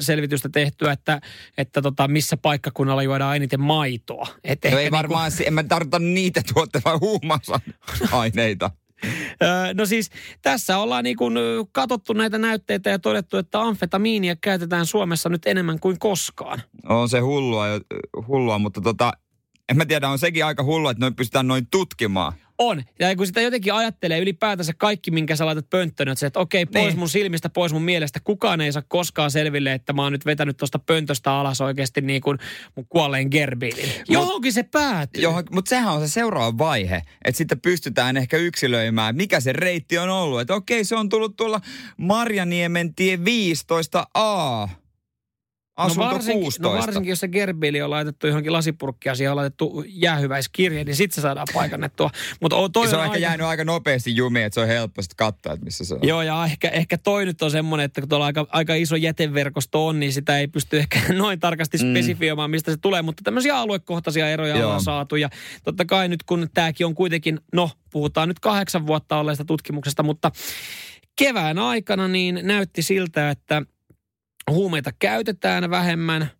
selvitystä 0.00 0.48
tehtyä, 0.48 0.92
että, 0.92 1.20
että 1.58 1.82
tota, 1.82 2.08
missä 2.08 2.36
paikkakunnalla 2.36 3.02
juodaan 3.02 3.36
eniten 3.36 3.60
maitoa. 3.60 4.26
Et 4.44 4.58
no 4.64 4.70
ei 4.70 4.76
niinku... 4.76 4.96
varmaan, 4.96 5.32
en 5.46 5.54
mä 5.54 5.62
tarkoita 5.62 5.98
niitä 5.98 6.42
tuotteita, 6.54 6.90
vaan 6.90 7.00
huumausaineita. 7.00 8.70
No 9.74 9.86
siis 9.86 10.10
tässä 10.42 10.78
ollaan 10.78 11.04
niin 11.04 11.16
kuin 11.16 11.34
katsottu 11.72 12.12
näitä 12.12 12.38
näytteitä 12.38 12.90
ja 12.90 12.98
todettu, 12.98 13.36
että 13.36 13.60
amfetamiinia 13.60 14.36
käytetään 14.36 14.86
Suomessa 14.86 15.28
nyt 15.28 15.46
enemmän 15.46 15.80
kuin 15.80 15.98
koskaan. 15.98 16.62
On 16.88 17.08
se 17.08 17.20
hullua, 17.20 17.64
hullua 18.28 18.58
mutta 18.58 18.80
tota, 18.80 19.12
en 19.68 19.76
mä 19.76 19.84
tiedä, 19.86 20.08
on 20.08 20.18
sekin 20.18 20.44
aika 20.44 20.62
hullua, 20.62 20.90
että 20.90 21.00
noin 21.00 21.16
pystytään 21.16 21.48
noin 21.48 21.66
tutkimaan. 21.70 22.32
On. 22.62 22.82
Ja 22.98 23.16
kun 23.16 23.26
sitä 23.26 23.40
jotenkin 23.40 23.74
ajattelee 23.74 24.18
ylipäätänsä 24.18 24.72
kaikki, 24.78 25.10
minkä 25.10 25.36
sä 25.36 25.46
laitat 25.46 25.70
pönttöön, 25.70 26.08
että, 26.08 26.20
se, 26.20 26.26
että 26.26 26.40
okei, 26.40 26.66
pois 26.66 26.86
niin. 26.86 26.98
mun 26.98 27.08
silmistä, 27.08 27.48
pois 27.48 27.72
mun 27.72 27.82
mielestä. 27.82 28.20
Kukaan 28.24 28.60
ei 28.60 28.72
saa 28.72 28.82
koskaan 28.88 29.30
selville, 29.30 29.72
että 29.72 29.92
mä 29.92 30.02
oon 30.02 30.12
nyt 30.12 30.26
vetänyt 30.26 30.56
tuosta 30.56 30.78
pöntöstä 30.78 31.32
alas 31.32 31.60
oikeasti 31.60 32.00
niin 32.00 32.22
kuin 32.22 32.38
mun 32.76 32.86
kuolleen 32.88 33.28
gerbiilin. 33.30 33.92
Johonkin 34.08 34.52
se 34.52 34.62
päätyy. 34.62 35.22
Johon, 35.22 35.44
mutta 35.50 35.68
sehän 35.68 35.92
on 35.92 36.00
se 36.00 36.08
seuraava 36.08 36.58
vaihe, 36.58 37.02
että 37.24 37.38
sitten 37.38 37.60
pystytään 37.60 38.16
ehkä 38.16 38.36
yksilöimään, 38.36 39.16
mikä 39.16 39.40
se 39.40 39.52
reitti 39.52 39.98
on 39.98 40.10
ollut. 40.10 40.40
Että 40.40 40.54
okei, 40.54 40.84
se 40.84 40.96
on 40.96 41.08
tullut 41.08 41.36
tuolla 41.36 41.60
Marjaniemen 41.96 42.94
tie 42.94 43.16
15a 43.16 44.81
Asunto 45.76 46.04
no 46.04 46.10
varsinkin, 46.12 46.42
16. 46.42 46.62
No 46.62 46.82
varsinkin, 46.82 47.10
jos 47.10 47.20
se 47.20 47.28
gerbiili 47.28 47.82
on 47.82 47.90
laitettu 47.90 48.26
johonkin 48.26 48.52
lasipurkkiin 48.52 49.14
ja 49.22 49.30
on 49.30 49.36
laitettu 49.36 49.84
jäähyväiskirje, 49.86 50.84
niin 50.84 50.96
sitten 50.96 51.14
se 51.14 51.20
saadaan 51.20 51.46
paikannettua. 51.54 52.10
Mutta 52.40 52.56
toi 52.72 52.88
se 52.88 52.96
on, 52.96 53.00
on 53.00 53.04
ehkä 53.04 53.14
aika... 53.14 53.22
jäänyt 53.22 53.46
aika 53.46 53.64
nopeasti 53.64 54.16
jumiin, 54.16 54.46
että 54.46 54.54
se 54.54 54.60
on 54.60 54.66
helppo 54.66 55.02
sitten 55.02 55.16
katsoa, 55.16 55.52
että 55.52 55.64
missä 55.64 55.84
se 55.84 55.94
on. 55.94 56.00
Joo, 56.02 56.22
ja 56.22 56.44
ehkä, 56.44 56.68
ehkä 56.68 56.98
toi 56.98 57.24
nyt 57.24 57.42
on 57.42 57.50
semmoinen, 57.50 57.84
että 57.84 58.00
kun 58.00 58.08
tuolla 58.08 58.26
aika, 58.26 58.46
aika 58.50 58.74
iso 58.74 58.96
jäteverkosto 58.96 59.86
on, 59.86 60.00
niin 60.00 60.12
sitä 60.12 60.38
ei 60.38 60.48
pysty 60.48 60.78
ehkä 60.78 61.00
noin 61.14 61.40
tarkasti 61.40 61.78
mm. 61.78 61.90
spesifioimaan, 61.90 62.50
mistä 62.50 62.70
se 62.70 62.76
tulee. 62.76 63.02
Mutta 63.02 63.22
tämmöisiä 63.24 63.58
aluekohtaisia 63.58 64.30
eroja 64.30 64.56
Joo. 64.56 64.72
on 64.72 64.82
saatu. 64.82 65.16
Ja 65.16 65.28
totta 65.64 65.84
kai 65.84 66.08
nyt, 66.08 66.22
kun 66.22 66.48
tämäkin 66.54 66.86
on 66.86 66.94
kuitenkin, 66.94 67.40
no 67.52 67.70
puhutaan 67.90 68.28
nyt 68.28 68.40
kahdeksan 68.40 68.86
vuotta 68.86 69.18
olleesta 69.18 69.44
tutkimuksesta, 69.44 70.02
mutta 70.02 70.30
kevään 71.16 71.58
aikana 71.58 72.08
niin 72.08 72.40
näytti 72.42 72.82
siltä, 72.82 73.30
että 73.30 73.62
huumeita 74.50 74.90
käytetään 74.98 75.70
vähemmän 75.70 76.30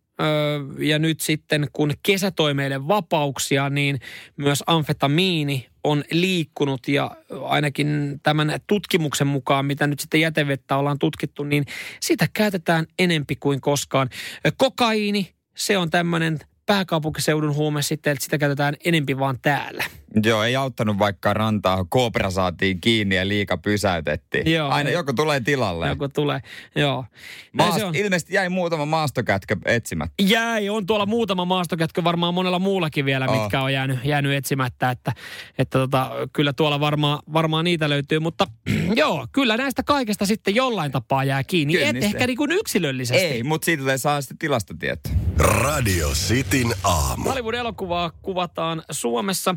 ja 0.79 0.99
nyt 0.99 1.19
sitten 1.19 1.67
kun 1.73 1.93
kesä 2.03 2.31
toi 2.31 2.53
meille 2.53 2.87
vapauksia, 2.87 3.69
niin 3.69 3.99
myös 4.37 4.63
amfetamiini 4.67 5.67
on 5.83 6.03
liikkunut 6.11 6.87
ja 6.87 7.17
ainakin 7.43 8.19
tämän 8.23 8.59
tutkimuksen 8.67 9.27
mukaan, 9.27 9.65
mitä 9.65 9.87
nyt 9.87 9.99
sitten 9.99 10.21
jätevettä 10.21 10.77
ollaan 10.77 10.99
tutkittu, 10.99 11.43
niin 11.43 11.65
sitä 11.99 12.27
käytetään 12.33 12.85
enempi 12.99 13.35
kuin 13.35 13.61
koskaan. 13.61 14.09
Kokaiini, 14.57 15.33
se 15.55 15.77
on 15.77 15.89
tämmöinen 15.89 16.39
pääkaupunkiseudun 16.65 17.55
huume 17.55 17.81
sitten, 17.81 18.13
että 18.13 18.23
sitä 18.23 18.37
käytetään 18.37 18.75
enempi 18.85 19.19
vaan 19.19 19.39
täällä. 19.41 19.83
Joo, 20.25 20.43
ei 20.43 20.55
auttanut 20.55 20.99
vaikka 20.99 21.33
rantaa, 21.33 21.85
koopra 21.89 22.31
saatiin 22.31 22.81
kiinni 22.81 23.15
ja 23.15 23.27
liika 23.27 23.57
pysäytettiin. 23.57 24.51
Joo, 24.51 24.69
Aina 24.69 24.89
ei, 24.89 24.93
joku 24.93 25.13
tulee 25.13 25.39
tilalle. 25.39 25.87
Joku 25.87 26.09
tulee, 26.09 26.39
joo. 26.75 27.05
Maast, 27.53 27.77
se 27.77 27.85
on. 27.85 27.95
Ilmeisesti 27.95 28.33
jäi 28.33 28.49
muutama 28.49 28.85
maastokätkö 28.85 29.55
etsimättä. 29.65 30.23
Jäi, 30.23 30.69
on 30.69 30.85
tuolla 30.85 31.05
muutama 31.05 31.45
maastokätkö 31.45 32.03
varmaan 32.03 32.33
monella 32.33 32.59
muullakin 32.59 33.05
vielä, 33.05 33.25
oh. 33.27 33.41
mitkä 33.41 33.61
on 33.61 33.73
jäänyt, 33.73 33.99
jäänyt 34.03 34.33
etsimättä. 34.33 34.91
Että, 34.91 35.13
että 35.57 35.79
tota, 35.79 36.11
kyllä 36.33 36.53
tuolla 36.53 36.79
varmaan, 36.79 37.19
varmaan 37.33 37.65
niitä 37.65 37.89
löytyy, 37.89 38.19
mutta 38.19 38.47
joo, 38.95 39.27
kyllä 39.31 39.57
näistä 39.57 39.83
kaikesta 39.83 40.25
sitten 40.25 40.55
jollain 40.55 40.91
tapaa 40.91 41.23
jää 41.23 41.43
kiinni. 41.43 41.73
Kyllä, 41.73 41.89
Et 41.89 42.03
ehkä 42.03 42.27
niin 42.27 42.37
kuin 42.37 42.51
yksilöllisesti. 42.51 43.25
Ei, 43.25 43.43
mutta 43.43 43.65
siitä 43.65 43.97
saa 43.97 44.21
sitten 44.21 44.37
tilastotietoa. 44.37 45.13
Radio 45.37 46.09
Cityn 46.09 46.73
aamu. 46.83 47.29
Hollywood-elokuvaa 47.29 48.11
kuvataan 48.21 48.83
Suomessa. 48.91 49.55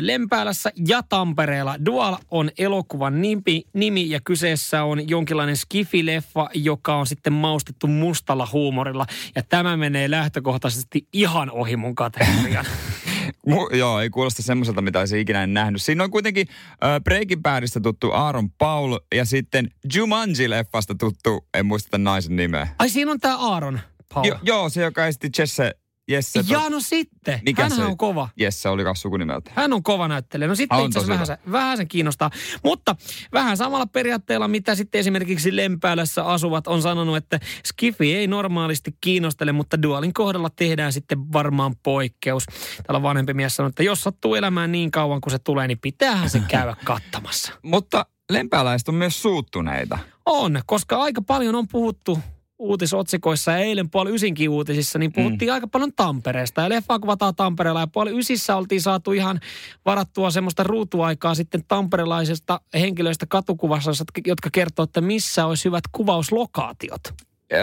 Lempäälässä 0.00 0.72
ja 0.86 1.02
Tampereella. 1.08 1.76
Dual 1.86 2.16
on 2.30 2.50
elokuvan 2.58 3.22
nimi, 3.22 3.64
nimi 3.72 4.10
ja 4.10 4.20
kyseessä 4.24 4.84
on 4.84 5.08
jonkinlainen 5.08 5.56
skifileffa, 5.56 6.48
joka 6.54 6.96
on 6.96 7.06
sitten 7.06 7.32
maustettu 7.32 7.86
mustalla 7.86 8.48
huumorilla. 8.52 9.06
Ja 9.34 9.42
tämä 9.42 9.76
menee 9.76 10.10
lähtökohtaisesti 10.10 11.08
ihan 11.12 11.50
ohi 11.50 11.76
mun 11.76 11.94
kategorian. 11.94 12.66
Mu- 13.48 13.76
joo, 13.76 14.00
ei 14.00 14.10
kuulosta 14.10 14.42
semmoiselta, 14.42 14.82
mitä 14.82 14.98
olisi 14.98 15.20
ikinä 15.20 15.46
nähnyt. 15.46 15.82
Siinä 15.82 16.04
on 16.04 16.10
kuitenkin 16.10 16.48
äh, 16.50 17.00
Breaking 17.04 17.42
Badista 17.42 17.80
tuttu 17.80 18.12
Aaron 18.12 18.50
Paul 18.50 18.98
ja 19.14 19.24
sitten 19.24 19.70
Jumanji-leffasta 19.94 20.94
tuttu, 20.98 21.46
en 21.54 21.66
muista 21.66 21.98
naisen 21.98 22.36
nimeä. 22.36 22.68
Ai 22.78 22.88
siinä 22.88 23.10
on 23.10 23.20
tämä 23.20 23.36
Aaron 23.36 23.80
Paul. 24.14 24.24
Jo, 24.24 24.38
joo, 24.42 24.68
se 24.68 24.82
joka 24.82 25.06
esitti 25.06 25.28
Jesse 25.38 25.74
Jesse. 26.08 26.40
Ja 26.48 26.70
no 26.70 26.80
sitten. 26.80 27.40
Mikä 27.44 27.62
Hänhän 27.62 27.80
se? 27.80 27.84
on 27.84 27.96
kova. 27.96 28.28
Jesse 28.36 28.68
oli 28.68 28.84
kanssa 28.84 29.02
sukunimeltä. 29.02 29.50
Hän 29.54 29.72
on 29.72 29.82
kova 29.82 30.08
näyttelijä. 30.08 30.48
No 30.48 30.54
sitten 30.54 30.84
itse 30.84 30.98
asiassa 30.98 31.26
vähän, 31.26 31.52
vähän 31.52 31.76
sen 31.76 31.88
kiinnostaa. 31.88 32.30
Mutta 32.64 32.96
vähän 33.32 33.56
samalla 33.56 33.86
periaatteella, 33.86 34.48
mitä 34.48 34.74
sitten 34.74 34.98
esimerkiksi 34.98 35.56
Lempäälässä 35.56 36.24
asuvat 36.24 36.66
on 36.66 36.82
sanonut, 36.82 37.16
että 37.16 37.40
Skifi 37.66 38.14
ei 38.14 38.26
normaalisti 38.26 38.96
kiinnostele, 39.00 39.52
mutta 39.52 39.82
Dualin 39.82 40.14
kohdalla 40.14 40.50
tehdään 40.50 40.92
sitten 40.92 41.32
varmaan 41.32 41.74
poikkeus. 41.82 42.44
Täällä 42.86 43.02
vanhempi 43.02 43.34
mies 43.34 43.56
sanoi, 43.56 43.68
että 43.68 43.82
jos 43.82 44.00
sattuu 44.00 44.34
elämään 44.34 44.72
niin 44.72 44.90
kauan 44.90 45.20
kuin 45.20 45.30
se 45.30 45.38
tulee, 45.38 45.68
niin 45.68 45.78
pitäähän 45.78 46.30
se 46.30 46.40
käydä 46.48 46.76
kattamassa. 46.84 47.52
mutta 47.62 48.06
lempääläiset 48.30 48.88
on 48.88 48.94
myös 48.94 49.22
suuttuneita. 49.22 49.98
On, 50.26 50.62
koska 50.66 50.96
aika 50.96 51.22
paljon 51.22 51.54
on 51.54 51.68
puhuttu 51.68 52.18
uutisotsikoissa 52.64 53.50
ja 53.50 53.58
eilen 53.58 53.90
puoli 53.90 54.14
ysinkin 54.14 54.50
uutisissa, 54.50 54.98
niin 54.98 55.12
puhuttiin 55.12 55.48
mm. 55.48 55.54
aika 55.54 55.66
paljon 55.66 55.92
Tampereesta. 55.96 56.60
Ja 56.60 56.68
leffa 56.68 56.98
kuvataan 56.98 57.34
Tampereella 57.34 57.80
ja 57.80 57.86
puoli 57.86 58.18
ysissä 58.18 58.56
oltiin 58.56 58.80
saatu 58.80 59.12
ihan 59.12 59.40
varattua 59.84 60.30
semmoista 60.30 60.62
ruutuaikaa 60.62 61.34
sitten 61.34 61.64
tamperelaisesta 61.68 62.60
henkilöistä 62.74 63.26
katukuvassa, 63.28 63.90
jotka 64.26 64.50
kertoo, 64.52 64.82
että 64.82 65.00
missä 65.00 65.46
olisi 65.46 65.64
hyvät 65.64 65.84
kuvauslokaatiot. 65.92 67.00
Öö, 67.52 67.60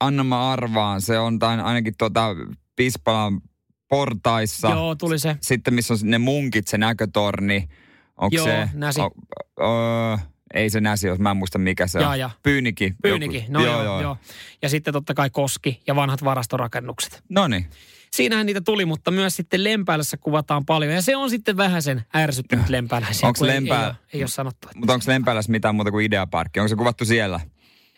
anna 0.00 0.24
mä 0.24 0.52
arvaan. 0.52 1.00
Se 1.02 1.18
on 1.18 1.38
tain 1.38 1.60
ainakin 1.60 1.94
tuota 1.98 2.36
Pispalan 2.76 3.40
portaissa. 3.88 4.68
Joo, 4.68 4.94
tuli 4.94 5.18
se. 5.18 5.36
Sitten 5.40 5.74
missä 5.74 5.94
on 5.94 6.00
ne 6.02 6.18
munkit, 6.18 6.68
se 6.68 6.78
näkötorni. 6.78 7.68
Onko 8.16 8.36
Joo, 8.36 8.46
se? 8.46 8.68
näsi. 8.74 9.00
O, 9.00 9.04
o, 9.64 10.18
ei 10.54 10.70
se 10.70 10.80
näsi, 10.80 11.06
jos 11.06 11.18
mä 11.18 11.30
en 11.30 11.36
muista 11.36 11.58
mikä 11.58 11.86
se 11.86 12.00
ja, 12.00 12.08
on. 12.08 12.18
Ja. 12.18 12.30
Pyyniki. 12.42 12.94
Pyyniki, 13.02 13.44
no 13.48 13.64
joo, 13.64 13.82
joo, 13.82 14.00
joo. 14.02 14.16
Ja 14.62 14.68
sitten 14.68 14.92
totta 14.92 15.14
kai 15.14 15.30
Koski 15.30 15.82
ja 15.86 15.96
vanhat 15.96 16.24
varastorakennukset. 16.24 17.22
No 17.28 17.48
niin. 17.48 17.66
Siinähän 18.10 18.46
niitä 18.46 18.60
tuli, 18.60 18.84
mutta 18.84 19.10
myös 19.10 19.36
sitten 19.36 19.64
Lempäälässä 19.64 20.16
kuvataan 20.16 20.66
paljon. 20.66 20.92
Ja 20.92 21.02
se 21.02 21.16
on 21.16 21.30
sitten 21.30 21.56
vähän 21.56 21.82
sen 21.82 22.04
ärsyttänyt 22.16 22.68
Lempääläisiä. 22.68 23.28
Onko 23.28 23.46
Lempää... 23.46 23.84
Ei, 23.84 23.90
ei, 23.90 23.94
ei 24.12 24.22
ole 24.22 24.28
sanottu. 24.28 24.68
Mutta 24.74 24.92
onko 24.92 25.04
Lempäälässä 25.08 25.52
mitään 25.52 25.74
muuta 25.74 25.90
kuin 25.90 26.06
Ideaparkki? 26.06 26.60
Onko 26.60 26.68
se 26.68 26.76
kuvattu 26.76 27.04
siellä? 27.04 27.40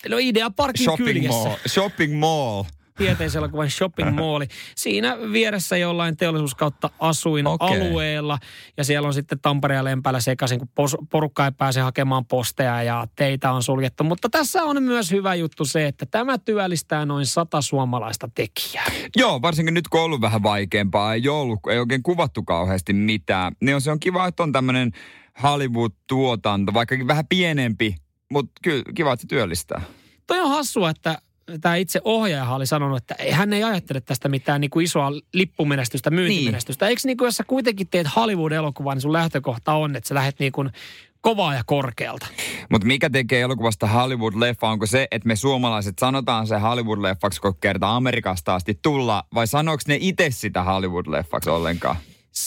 No 0.08 0.18
Ideaparkin 0.20 0.84
Shopping 0.84 1.08
kyljessä. 1.08 1.48
Mall. 1.48 1.56
Shopping 1.68 2.18
Mall 2.18 2.64
tieteiselokuvan 2.96 3.70
shopping 3.70 4.14
malli. 4.18 4.46
Siinä 4.76 5.16
vieressä 5.32 5.76
jollain 5.76 6.16
teollisuuskautta 6.16 6.90
asuin 6.98 7.46
okay. 7.46 7.68
alueella 7.68 8.38
ja 8.76 8.84
siellä 8.84 9.06
on 9.06 9.14
sitten 9.14 9.38
Tampere 9.42 9.74
ja 9.74 9.84
Lempälä 9.84 10.20
sekaisin, 10.20 10.58
kun 10.58 10.68
porukka 11.10 11.44
ei 11.44 11.52
pääse 11.58 11.80
hakemaan 11.80 12.26
posteja 12.26 12.82
ja 12.82 13.06
teitä 13.16 13.52
on 13.52 13.62
suljettu. 13.62 14.04
Mutta 14.04 14.28
tässä 14.28 14.64
on 14.64 14.82
myös 14.82 15.10
hyvä 15.10 15.34
juttu 15.34 15.64
se, 15.64 15.86
että 15.86 16.06
tämä 16.06 16.38
työllistää 16.38 17.06
noin 17.06 17.26
sata 17.26 17.60
suomalaista 17.60 18.28
tekijää. 18.34 18.86
Joo, 19.16 19.42
varsinkin 19.42 19.74
nyt 19.74 19.88
kun 19.88 20.00
on 20.00 20.04
ollut 20.04 20.20
vähän 20.20 20.42
vaikeampaa, 20.42 21.14
ei 21.14 21.28
ollut, 21.28 21.60
ei 21.70 21.78
oikein 21.78 22.02
kuvattu 22.02 22.42
kauheasti 22.42 22.92
mitään. 22.92 23.56
Niin 23.60 23.74
on, 23.74 23.80
se 23.80 23.90
on 23.90 24.00
kiva, 24.00 24.26
että 24.26 24.42
on 24.42 24.52
tämmöinen 24.52 24.92
Hollywood-tuotanto, 25.42 26.74
vaikkakin 26.74 27.06
vähän 27.06 27.26
pienempi, 27.28 27.94
mutta 28.32 28.52
kyllä 28.62 28.82
kiva, 28.94 29.12
että 29.12 29.20
se 29.20 29.28
työllistää. 29.28 29.82
Toi 30.26 30.40
on 30.40 30.50
hassua, 30.50 30.90
että 30.90 31.18
tämä 31.60 31.76
itse 31.76 32.00
ohjaaja 32.04 32.54
oli 32.54 32.66
sanonut, 32.66 32.96
että 32.96 33.14
hän 33.30 33.52
ei 33.52 33.64
ajattele 33.64 34.00
tästä 34.00 34.28
mitään 34.28 34.60
niin 34.60 34.70
kuin 34.70 34.84
isoa 34.84 35.12
lippumenestystä, 35.32 36.10
myyntimenestystä. 36.10 36.84
Niin. 36.84 36.90
Eikö 36.90 37.02
niin 37.04 37.16
kuin, 37.16 37.26
jos 37.26 37.36
sä 37.36 37.44
kuitenkin 37.44 37.88
teet 37.88 38.06
Hollywood-elokuvaa, 38.16 38.94
niin 38.94 39.02
sun 39.02 39.12
lähtökohta 39.12 39.72
on, 39.72 39.96
että 39.96 40.08
sä 40.08 40.14
lähdet 40.14 40.38
niin 40.38 40.52
kuin 40.52 40.70
kovaa 41.20 41.54
ja 41.54 41.62
korkealta. 41.66 42.26
Mutta 42.70 42.86
mikä 42.86 43.10
tekee 43.10 43.40
elokuvasta 43.40 43.86
Hollywood-leffa? 43.86 44.66
Onko 44.66 44.86
se, 44.86 45.08
että 45.10 45.28
me 45.28 45.36
suomalaiset 45.36 45.98
sanotaan 45.98 46.46
se 46.46 46.54
Hollywood-leffaksi, 46.54 47.40
kun 47.40 47.56
kerta 47.60 47.96
Amerikasta 47.96 48.54
asti 48.54 48.78
tulla, 48.82 49.24
vai 49.34 49.46
sanooko 49.46 49.82
ne 49.88 49.98
itse 50.00 50.30
sitä 50.30 50.62
Hollywood-leffaksi 50.62 51.50
ollenkaan? 51.50 51.96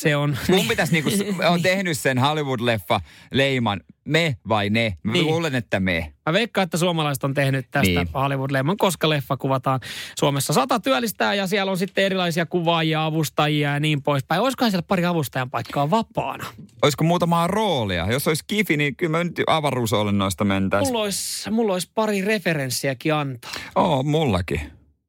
Se 0.02 0.16
on... 0.16 0.38
Mun 0.50 0.68
pitäisi 0.68 0.94
niinku, 0.94 1.10
on 1.54 1.62
tehnyt 1.62 1.98
sen 2.00 2.18
Hollywood-leffa 2.18 3.00
leiman, 3.32 3.82
me 4.06 4.38
vai 4.50 4.70
ne? 4.70 4.98
Mä 5.04 5.12
Niin. 5.12 5.26
luulen, 5.26 5.56
että 5.56 5.80
me. 5.80 6.14
Mä 6.26 6.34
veikkaan, 6.34 6.64
että 6.64 6.78
suomalaiset 6.78 7.24
on 7.24 7.34
tehnyt 7.34 7.66
tästä 7.72 7.88
Niin. 7.88 7.96
niin. 7.98 8.08
Hollywood-lemman, 8.14 8.78
koska 8.78 9.10
leffa 9.10 9.38
kuvataan 9.38 9.80
Suomessa. 10.20 10.54
Sata 10.54 10.80
työllistää 10.80 11.34
ja 11.34 11.48
siellä 11.48 11.72
on 11.72 11.78
sitten 11.78 12.04
erilaisia 12.04 12.46
kuvaajia, 12.46 13.06
avustajia 13.06 13.74
ja 13.74 13.80
niin 13.80 14.02
poispäin. 14.04 14.42
Olisikohan 14.42 14.72
siellä 14.72 14.86
pari 14.88 15.06
avustajan 15.06 15.50
paikkaa 15.50 15.90
vapaana? 15.90 16.46
Olisiko 16.82 17.04
muutamaa 17.04 17.48
roolia? 17.48 18.12
Jos 18.12 18.28
olisi 18.28 18.44
kifi, 18.48 18.78
niin 18.78 18.96
kyllä 18.96 19.18
me 19.18 19.24
nyt 19.24 19.42
avaruusolennoista 19.48 20.44
mentäisiin. 20.44 20.92
Mulla 20.94 21.04
olisi, 21.04 21.52
mulla 21.52 21.74
olisi 21.74 21.92
pari 21.96 22.22
referenssiäkin 22.22 23.14
antaa. 23.14 23.52
Oo, 23.76 24.04
mullakin. 24.04 24.62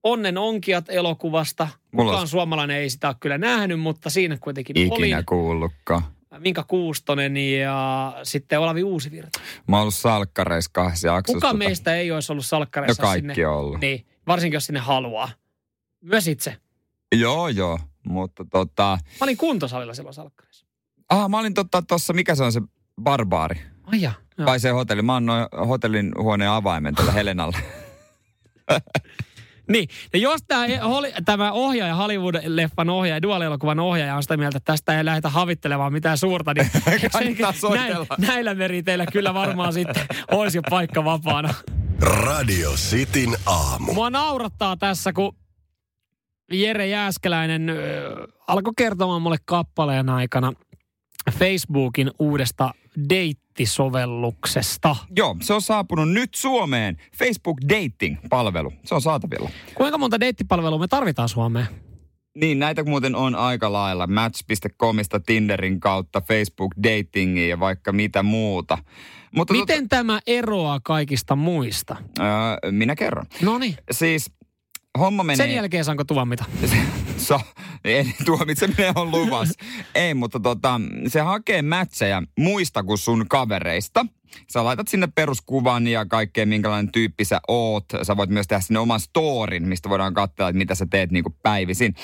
Onnen 0.05 0.39
onkijat 0.39 0.85
elokuvasta. 0.89 1.69
Mulla 1.93 2.05
Kukaan 2.11 2.21
olisi- 2.21 2.31
suomalainen 2.31 2.77
ei 2.77 2.91
sitä 2.91 3.09
ole 3.09 3.17
kyllä 3.21 3.39
nähnyt, 3.39 3.81
mutta 3.81 4.11
siinä 4.11 4.39
kuitenkin 4.41 4.79
Ikinä 4.79 5.17
oli 5.17 5.25
kuullutkaan. 5.25 6.03
Minka 6.39 6.63
Kuustonen 6.63 7.37
ja 7.37 8.13
sitten 8.23 8.61
Olavi 8.61 8.83
Uusivirta. 8.83 9.41
Mä 9.69 9.77
oon 9.77 9.81
ollut 9.81 9.95
salkkareissa 9.95 10.71
kahdessa 10.75 11.09
jaksossa. 11.09 11.37
Kuka 11.37 11.51
tota- 11.53 11.57
meistä 11.57 11.97
ei 11.97 12.13
olisi 12.13 12.33
ollut 12.33 12.45
No 12.45 12.49
salkkareissa 12.49 13.03
kaikki 13.03 13.35
sinne? 13.35 13.47
on 13.49 13.57
ollut. 13.57 13.81
Niin, 13.81 14.07
varsinkin 14.27 14.57
jos 14.57 14.67
sinne 14.67 14.81
haluaa. 14.81 15.29
Myös 16.01 16.29
itse. 16.29 16.57
Joo, 17.15 17.49
joo. 17.49 17.79
Mutta 18.07 18.45
tota... 18.51 18.99
Mä 19.21 19.25
olin 19.25 19.37
kuntosalilla 19.37 19.95
silloin 19.95 20.15
salkkarissa. 20.15 20.67
Ah, 21.09 21.31
mä 21.31 21.39
olin 21.39 21.55
totta 21.55 21.83
tuossa, 21.83 22.13
mikä 22.13 22.35
se 22.35 22.45
on 22.45 22.53
se 22.53 22.61
barbaari? 23.03 23.61
Ai 23.85 24.01
ja. 24.03 24.13
Vai 24.45 24.61
se 24.61 24.71
hotelli? 24.71 25.03
Mä 25.03 25.13
oon 25.15 25.27
noin 25.27 25.47
hotellin 25.69 26.13
huoneen 26.19 26.51
avaimen 26.51 26.95
tällä 26.95 27.13
Helenalle. 27.13 27.57
Niin, 29.69 29.89
ja 30.13 30.19
jos 30.19 30.41
tämä, 30.49 30.67
tämä 31.25 31.53
ohjaaja, 31.53 31.95
Hollywood-leffan 31.95 32.91
ohjaaja, 32.91 33.23
dualielokuvan 33.23 33.81
ohjaaja 33.81 34.17
on 34.17 34.23
sitä 34.23 34.37
mieltä, 34.37 34.57
että 34.57 34.73
tästä 34.73 34.99
ei 34.99 35.05
lähdetä 35.05 35.29
havittelemaan 35.29 35.93
mitään 35.93 36.19
suurta, 36.19 36.55
niin 36.55 36.71
näin, 37.75 37.97
näillä 38.19 38.55
meriteillä 38.55 39.07
kyllä 39.07 39.35
varmaan 39.35 39.73
sitten 39.73 40.07
olisi 40.31 40.59
jo 40.59 40.63
paikka 40.71 41.05
vapaana. 41.05 41.55
Radio 42.01 42.73
Cityn 42.73 43.37
aamu. 43.47 43.95
Mua 43.95 44.11
naurattaa 44.11 44.77
tässä, 44.77 45.13
kun 45.13 45.37
Jere 46.53 46.87
Jääskeläinen 46.87 47.69
ö, 47.71 47.75
alkoi 48.47 48.73
kertomaan 48.77 49.23
mulle 49.23 49.37
kappaleen 49.45 50.09
aikana 50.09 50.53
Facebookin 51.39 52.11
uudesta 52.19 52.75
deittisovelluksesta. 53.11 54.97
Joo, 55.17 55.37
se 55.41 55.55
on 55.55 55.63
saapunut 55.63 56.13
nyt 56.13 56.35
Suomeen. 56.35 56.97
Facebook 57.19 57.59
Dating-palvelu. 57.69 58.73
Se 58.85 58.95
on 58.95 59.03
saatavilla. 59.03 59.51
Kuinka 59.75 59.99
monta 59.99 60.21
deittipalvelua 60.21 60.79
me 60.79 60.89
tarvitaan 60.89 61.29
Suomeen? 61.29 61.67
Niin, 62.35 62.59
näitä 62.59 62.85
muuten 62.85 63.17
on 63.17 63.35
aika 63.35 63.73
lailla. 63.73 64.07
Match.comista, 64.07 65.21
Tinderin 65.21 65.81
kautta, 65.81 66.21
Facebook 66.21 66.75
Datingia 66.83 67.49
ja 67.49 67.61
vaikka 67.61 67.93
mitä 67.93 68.23
muuta. 68.23 68.79
Mutta 69.35 69.55
Miten 69.55 69.89
tämä 69.89 70.21
eroaa 70.27 70.81
kaikista 70.81 71.37
muista? 71.37 71.97
Öö, 72.21 72.73
minä 72.73 72.97
kerron. 72.97 73.27
No 73.43 73.59
niin, 73.59 73.77
Siis 73.91 74.31
homma 74.99 75.23
menee... 75.23 75.47
sen 75.47 75.55
jälkeen 75.55 75.85
saanko 75.85 76.05
tuomita? 76.05 76.45
So, 77.17 77.41
ei, 77.85 78.15
tuomitseminen 78.25 78.93
on 78.95 79.11
luvas. 79.11 79.49
ei, 79.95 80.15
mutta 80.15 80.41
tota, 80.41 80.81
se 81.09 81.21
hakee 81.21 81.63
mätsejä 81.63 82.23
muista 82.39 82.83
kuin 82.83 82.99
sun 82.99 83.25
kavereista. 83.29 84.07
Sä 84.53 84.65
laitat 84.65 84.89
sinne 84.89 85.09
peruskuvan 85.15 85.87
ja 85.87 86.07
kaikkea, 86.07 86.47
minkälainen 86.47 86.93
tyyppi 86.93 87.25
sä 87.25 87.41
oot. 87.49 87.85
Sä 88.03 88.17
voit 88.17 88.31
myös 88.31 88.47
tehdä 88.47 88.61
sinne 88.61 88.79
oman 88.79 89.01
storin, 89.01 89.69
mistä 89.69 89.89
voidaan 89.89 90.15
katsoa, 90.15 90.49
että 90.49 90.59
mitä 90.59 90.75
sä 90.75 90.87
teet 90.91 91.11
niin 91.11 91.25
kuin 91.25 91.37
päivisin. 91.43 91.95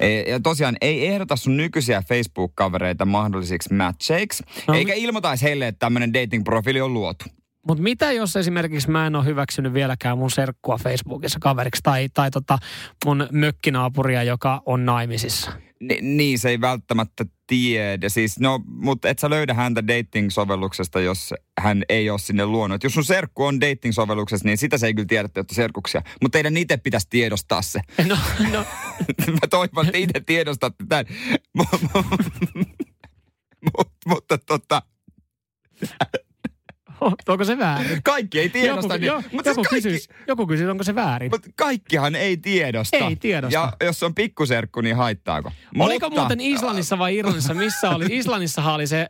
E, 0.00 0.20
Ja 0.20 0.40
tosiaan 0.40 0.76
ei 0.80 1.06
ehdota 1.06 1.36
sun 1.36 1.56
nykyisiä 1.56 2.02
Facebook-kavereita 2.08 3.04
mahdollisiksi 3.04 3.74
matcheiksi. 3.74 4.44
No, 4.68 4.74
eikä 4.74 4.94
ilmoitaisi 4.94 5.44
heille, 5.44 5.68
että 5.68 5.78
tämmöinen 5.78 6.12
dating-profiili 6.14 6.80
on 6.80 6.94
luotu. 6.94 7.24
Mutta 7.68 7.82
mitä 7.82 8.12
jos 8.12 8.36
esimerkiksi 8.36 8.90
mä 8.90 9.06
en 9.06 9.16
ole 9.16 9.24
hyväksynyt 9.24 9.72
vieläkään 9.72 10.18
mun 10.18 10.30
serkkua 10.30 10.78
Facebookissa 10.78 11.38
kaveriksi 11.38 11.82
tai, 11.82 12.08
tai 12.14 12.30
tota 12.30 12.58
mun 13.04 13.28
mökkinaapuria, 13.32 14.22
joka 14.22 14.62
on 14.66 14.86
naimisissa? 14.86 15.52
Ni, 15.80 15.98
niin, 16.00 16.38
se 16.38 16.48
ei 16.48 16.60
välttämättä 16.60 17.24
tiedä. 17.46 18.08
Siis, 18.08 18.40
no, 18.40 18.60
mutta 18.66 19.08
et 19.08 19.18
sä 19.18 19.30
löydä 19.30 19.54
häntä 19.54 19.82
dating-sovelluksesta, 19.88 21.00
jos 21.00 21.34
hän 21.60 21.82
ei 21.88 22.10
ole 22.10 22.18
sinne 22.18 22.46
luonut. 22.46 22.74
Et 22.74 22.84
jos 22.84 22.94
sun 22.94 23.04
serkku 23.04 23.44
on 23.44 23.60
dating-sovelluksessa, 23.60 24.48
niin 24.48 24.58
sitä 24.58 24.78
se 24.78 24.86
ei 24.86 24.94
kyllä 24.94 25.06
tiedä, 25.06 25.26
että 25.26 25.54
serkuksia. 25.54 26.02
Mutta 26.22 26.36
teidän 26.36 26.56
itse 26.56 26.76
pitäisi 26.76 27.06
tiedostaa 27.10 27.62
se. 27.62 27.80
No, 28.08 28.18
no 28.52 28.64
Mä 29.32 29.46
toivon, 29.50 29.86
että 29.86 29.98
itse 29.98 30.20
tiedostatte 30.20 30.84
tämän. 30.88 31.06
Mut, 33.64 33.92
mutta 34.06 34.38
tota, 34.38 34.82
onko 37.28 37.44
se 37.44 37.58
väärin? 37.58 38.02
kaikki 38.02 38.40
ei 38.40 38.48
tiedosta. 38.48 38.94
Joku, 38.94 39.00
niin, 39.00 39.06
jo, 39.06 39.22
mutta 39.32 39.50
joku, 39.50 39.60
siis 39.64 39.68
kaikki, 39.68 39.88
kysyisi, 39.88 40.08
joku 40.28 40.46
kysyisi, 40.46 40.70
onko 40.70 40.84
se 40.84 40.94
väärin. 40.94 41.30
mutta 41.30 41.48
kaikkihan 41.56 42.14
ei 42.14 42.36
tiedosta. 42.36 42.96
Ei 42.96 43.16
tiedosta. 43.16 43.58
Ja 43.58 43.86
jos 43.86 44.02
on 44.02 44.14
pikkuserkku, 44.14 44.80
niin 44.80 44.96
haittaako? 44.96 45.52
Oliko 45.78 46.06
mutta, 46.06 46.20
muuten 46.20 46.40
Islannissa 46.40 46.98
vai 46.98 47.16
Irlannissa? 47.16 47.54
Missä 47.54 47.90
oli? 47.90 48.06
Islannissahan 48.10 48.74
oli 48.74 48.86
se, 48.86 49.06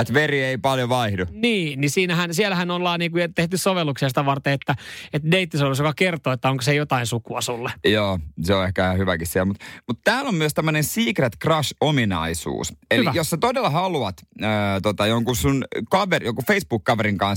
Että 0.00 0.14
veri 0.14 0.42
ei 0.44 0.58
paljon 0.58 0.88
vaihdu. 0.88 1.26
niin, 1.30 1.80
niin 1.80 1.90
siinähän, 1.90 2.34
siellähän 2.34 2.70
ollaan 2.70 3.00
niinku 3.00 3.18
tehty 3.34 3.56
sovelluksia 3.56 4.08
sitä 4.08 4.26
varten, 4.26 4.52
että, 4.52 4.74
että 5.12 5.30
deittisovellus, 5.30 5.78
joka 5.78 5.92
kertoo, 5.96 6.32
että 6.32 6.50
onko 6.50 6.62
se 6.62 6.74
jotain 6.74 7.06
sukua 7.06 7.40
sulle. 7.40 7.72
Joo, 7.84 8.18
se 8.42 8.54
on 8.54 8.64
ehkä 8.64 8.84
ihan 8.84 8.98
hyväkin 8.98 9.26
siellä. 9.26 9.44
Mutta 9.46 9.64
mut 9.88 10.00
täällä 10.04 10.28
on 10.28 10.34
myös 10.34 10.54
tämmöinen 10.54 10.84
secret 10.84 11.36
crush-ominaisuus. 11.44 12.72
Eli 12.90 13.00
Hyvä. 13.00 13.12
jos 13.14 13.30
sä 13.30 13.36
todella 13.36 13.70
haluat 13.70 14.14
ää, 14.42 14.80
tota, 14.80 15.06
jonkun 15.06 15.36
sun 15.36 15.64
kaveri, 15.90 16.26
jonkun 16.26 16.44
Facebook-kaverin 16.44 17.18
kanssa 17.18 17.27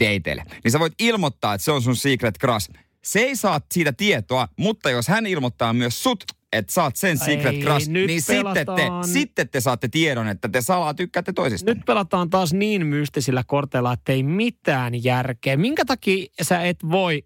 dateille, 0.00 0.44
niin 0.64 0.72
sä 0.72 0.78
voit 0.78 0.94
ilmoittaa, 0.98 1.54
että 1.54 1.64
se 1.64 1.72
on 1.72 1.82
sun 1.82 1.96
secret 1.96 2.38
crush. 2.38 2.70
Se 3.04 3.20
ei 3.20 3.36
saa 3.36 3.60
siitä 3.72 3.92
tietoa, 3.92 4.48
mutta 4.56 4.90
jos 4.90 5.08
hän 5.08 5.26
ilmoittaa 5.26 5.72
myös 5.72 6.02
sut, 6.02 6.24
että 6.52 6.72
saat 6.72 6.96
sen 6.96 7.18
secret 7.18 7.54
Ei, 7.54 7.62
crush, 7.62 7.88
niin 7.88 8.22
sitten 8.22 8.54
te, 8.54 8.64
pelataan. 8.64 9.08
sitten 9.08 9.48
te 9.48 9.60
saatte 9.60 9.88
tiedon, 9.88 10.28
että 10.28 10.48
te 10.48 10.60
salaa 10.60 10.94
tykkäätte 10.94 11.32
toisista. 11.32 11.74
Nyt 11.74 11.84
pelataan 11.86 12.30
taas 12.30 12.52
niin 12.52 12.86
mystisillä 12.86 13.44
korteilla, 13.46 13.92
että 13.92 14.12
ei 14.12 14.22
mitään 14.22 15.04
järkeä. 15.04 15.56
Minkä 15.56 15.84
takia 15.84 16.26
sä 16.42 16.62
et 16.62 16.76
voi 16.90 17.22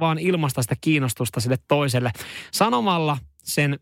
vaan 0.00 0.18
ilmaista 0.18 0.62
sitä 0.62 0.74
kiinnostusta 0.80 1.40
sille 1.40 1.56
toiselle 1.68 2.10
sanomalla 2.52 3.18
sen 3.42 3.78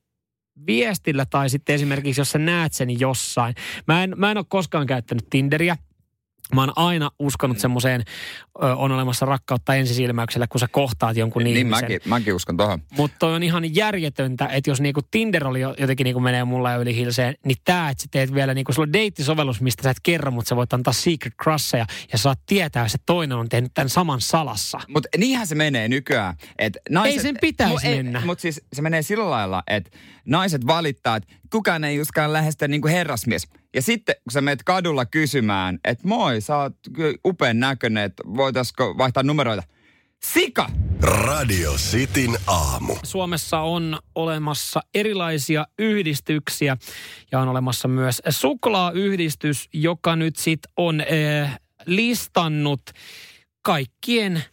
viestillä 0.67 1.27
tai 1.27 1.51
sitten 1.51 1.75
esimerkiksi, 1.75 2.21
jos 2.21 2.31
sä 2.31 2.39
näet 2.39 2.73
sen 2.73 3.01
jossain. 3.01 3.55
Mä 3.87 4.05
en, 4.05 4.15
mä 4.17 4.31
en 4.31 4.37
ole 4.37 4.47
koskaan 4.49 4.87
käyttänyt 4.87 5.27
Tinderiä. 5.31 5.77
Mä 6.55 6.61
oon 6.63 6.73
aina 6.77 7.11
uskonut 7.19 7.59
semmoiseen, 7.59 8.03
ö, 8.63 8.77
on 8.77 8.93
olemassa 8.93 9.27
rakkautta 9.27 9.75
ensisilmäyksellä, 9.75 10.47
kun 10.47 10.61
sä 10.61 10.69
kohtaat 10.69 11.17
jonkun 11.17 11.45
niin 11.45 11.57
ihmisen. 11.57 11.85
mäkin, 11.85 12.01
mäkin 12.05 12.35
uskon 12.35 12.57
tohon. 12.57 12.83
Mutta 12.97 13.27
on 13.27 13.43
ihan 13.43 13.75
järjetöntä, 13.75 14.47
että 14.47 14.71
jos 14.71 14.81
niinku 14.81 15.01
Tinder 15.11 15.47
oli 15.47 15.61
jo- 15.61 15.75
jotenkin 15.79 16.05
niinku 16.05 16.21
menee 16.21 16.45
mulla 16.45 16.75
yli 16.77 16.97
hilseen, 16.97 17.35
niin 17.45 17.57
tää, 17.65 17.89
että 17.91 18.03
sä 18.03 18.09
teet 18.11 18.35
vielä 18.35 18.55
niinku, 18.55 18.73
sulla 18.73 18.87
on 18.87 18.93
deittisovellus, 18.93 19.61
mistä 19.61 19.83
sä 19.83 19.91
et 19.91 20.01
kerro, 20.03 20.31
mutta 20.31 20.49
sä 20.49 20.57
voit 20.57 20.73
antaa 20.73 20.93
secret 20.93 21.35
crusheja 21.43 21.87
ja 22.13 22.19
saat 22.19 22.39
tietää, 22.47 22.83
että 22.83 22.93
se 22.93 22.99
toinen 23.07 23.39
on 23.39 23.49
tehnyt 23.49 23.75
tämän 23.75 23.89
saman 23.89 24.21
salassa. 24.21 24.81
Mutta 24.89 25.09
niinhän 25.19 25.47
se 25.47 25.55
menee 25.55 25.89
nykyään. 25.89 26.35
Et 26.59 26.79
naiset, 26.91 27.17
Ei 27.17 27.23
sen 27.23 27.37
pitäisi 27.41 27.87
Mu- 27.87 27.97
mennä. 27.97 28.23
Mutta 28.27 28.43
siis 28.43 28.61
se 28.73 28.83
menee 28.83 29.03
sillä 29.03 29.31
lailla, 29.31 29.63
että 29.67 29.91
naiset 30.25 30.67
valittaa, 30.67 31.17
että 31.17 31.35
kukaan 31.51 31.85
ei 31.85 32.01
uskalla 32.01 32.33
lähestyä 32.33 32.69
niin 32.69 32.81
kuin 32.81 32.93
herrasmies. 32.93 33.49
Ja 33.75 33.83
sitten 33.83 34.15
kun 34.25 34.33
sä 34.33 34.41
menet 34.41 34.63
kadulla 34.63 35.07
kysymään, 35.07 35.79
että 35.85 36.09
moi, 36.09 36.41
sä 36.41 36.57
oot 36.57 36.77
upean 37.27 37.61
näköinen, 37.61 38.05
että 38.05 38.23
voitaisiko 38.37 38.99
vaihtaa 38.99 39.23
numeroita. 39.23 39.63
Sika! 40.25 40.71
Radio 41.03 41.73
Cityn 41.73 42.37
aamu. 42.47 42.97
Suomessa 43.05 43.61
on 43.61 43.99
olemassa 44.15 44.81
erilaisia 44.95 45.67
yhdistyksiä 45.79 46.77
ja 47.33 47.41
on 47.41 47.49
olemassa 47.49 47.89
myös 47.89 48.23
suklaayhdistys, 48.31 49.69
joka 49.73 50.17
nyt 50.17 50.37
sit 50.37 50.61
on 50.77 51.01
äh, 51.01 51.61
listannut 51.87 52.81
kaikkien 53.63 54.45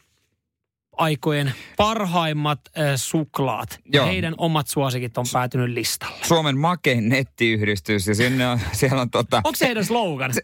aikojen 0.97 1.53
parhaimmat 1.77 2.59
äh, 2.77 2.85
suklaat. 2.95 3.79
Ja 3.93 3.99
Joo. 3.99 4.05
heidän 4.07 4.33
omat 4.37 4.67
suosikit 4.67 5.17
on 5.17 5.25
päätynyt 5.33 5.69
listalle. 5.69 6.25
Suomen 6.25 6.57
makein 6.57 7.09
nettiyhdistys 7.09 8.07
ja 8.07 8.15
sinne 8.15 8.47
on, 8.47 8.59
siellä 8.71 9.01
on 9.01 9.09
tota... 9.09 9.41
Onko 9.43 9.55
se 9.55 9.65
heidän 9.65 9.85
slogan? 9.85 10.33
Se, 10.33 10.41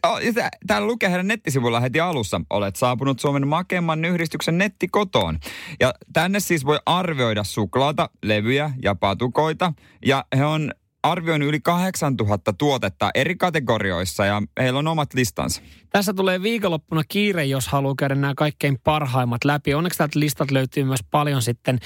täällä 0.67 0.87
lukee 0.87 1.09
heidän 1.09 1.27
nettisivuilla 1.27 1.79
heti 1.79 1.99
alussa. 1.99 2.41
Olet 2.49 2.75
saapunut 2.75 3.19
Suomen 3.19 3.47
makeimman 3.47 4.05
yhdistyksen 4.05 4.57
nettikotoon. 4.57 5.39
Ja 5.79 5.93
tänne 6.13 6.39
siis 6.39 6.65
voi 6.65 6.79
arvioida 6.85 7.43
suklaata, 7.43 8.09
levyjä 8.23 8.71
ja 8.83 8.95
patukoita. 8.95 9.73
Ja 10.05 10.25
he 10.37 10.45
on 10.45 10.71
arvioinut 11.03 11.49
yli 11.49 11.59
8000 11.59 12.53
tuotetta 12.53 13.11
eri 13.15 13.35
kategorioissa 13.35 14.25
ja 14.25 14.41
heillä 14.59 14.79
on 14.79 14.87
omat 14.87 15.13
listansa. 15.13 15.61
Tässä 15.93 16.13
tulee 16.13 16.41
viikonloppuna 16.41 17.01
kiire, 17.07 17.45
jos 17.45 17.67
haluaa 17.67 17.93
käydä 17.97 18.15
nämä 18.15 18.33
kaikkein 18.37 18.77
parhaimmat 18.83 19.43
läpi. 19.43 19.73
Onneksi 19.73 19.97
täältä 19.97 20.19
listat 20.19 20.51
löytyy 20.51 20.83
myös 20.83 20.99
paljon 21.11 21.41
sitten 21.41 21.79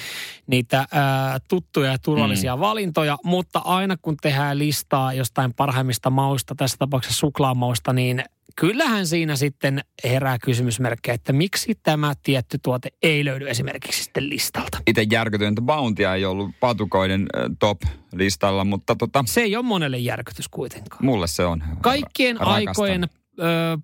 niitä 0.47 0.85
ää, 0.91 1.39
tuttuja 1.49 1.91
ja 1.91 1.97
turvallisia 1.97 2.55
mm. 2.55 2.59
valintoja, 2.59 3.17
mutta 3.23 3.61
aina 3.65 3.97
kun 4.01 4.17
tehdään 4.21 4.59
listaa 4.59 5.13
jostain 5.13 5.53
parhaimmista 5.53 6.09
mausta, 6.09 6.55
tässä 6.55 6.77
tapauksessa 6.77 7.19
suklaamausta, 7.19 7.93
niin 7.93 8.23
kyllähän 8.55 9.07
siinä 9.07 9.35
sitten 9.35 9.81
herää 10.03 10.37
kysymysmerkkejä, 10.39 11.15
että 11.15 11.33
miksi 11.33 11.79
tämä 11.83 12.13
tietty 12.23 12.57
tuote 12.63 12.89
ei 13.03 13.25
löydy 13.25 13.49
esimerkiksi 13.49 14.03
sitten 14.03 14.29
listalta. 14.29 14.77
Itse 14.87 15.05
järkytyin, 15.11 15.49
että 15.49 15.61
Bountia 15.61 16.15
ei 16.15 16.25
ollut 16.25 16.51
patukoiden 16.59 17.27
top-listalla, 17.59 18.63
mutta 18.63 18.95
tota... 18.95 19.23
Se 19.27 19.41
ei 19.41 19.55
ole 19.55 19.65
monelle 19.65 19.97
järkytys 19.97 20.47
kuitenkaan. 20.47 21.05
Mulle 21.05 21.27
se 21.27 21.45
on. 21.45 21.63
Kaikkien 21.81 22.37
Rakastan. 22.37 22.67
aikojen 22.67 23.03
ö, 23.39 23.77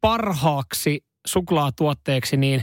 parhaaksi 0.00 1.04
suklaatuotteeksi, 1.26 2.36
niin 2.36 2.62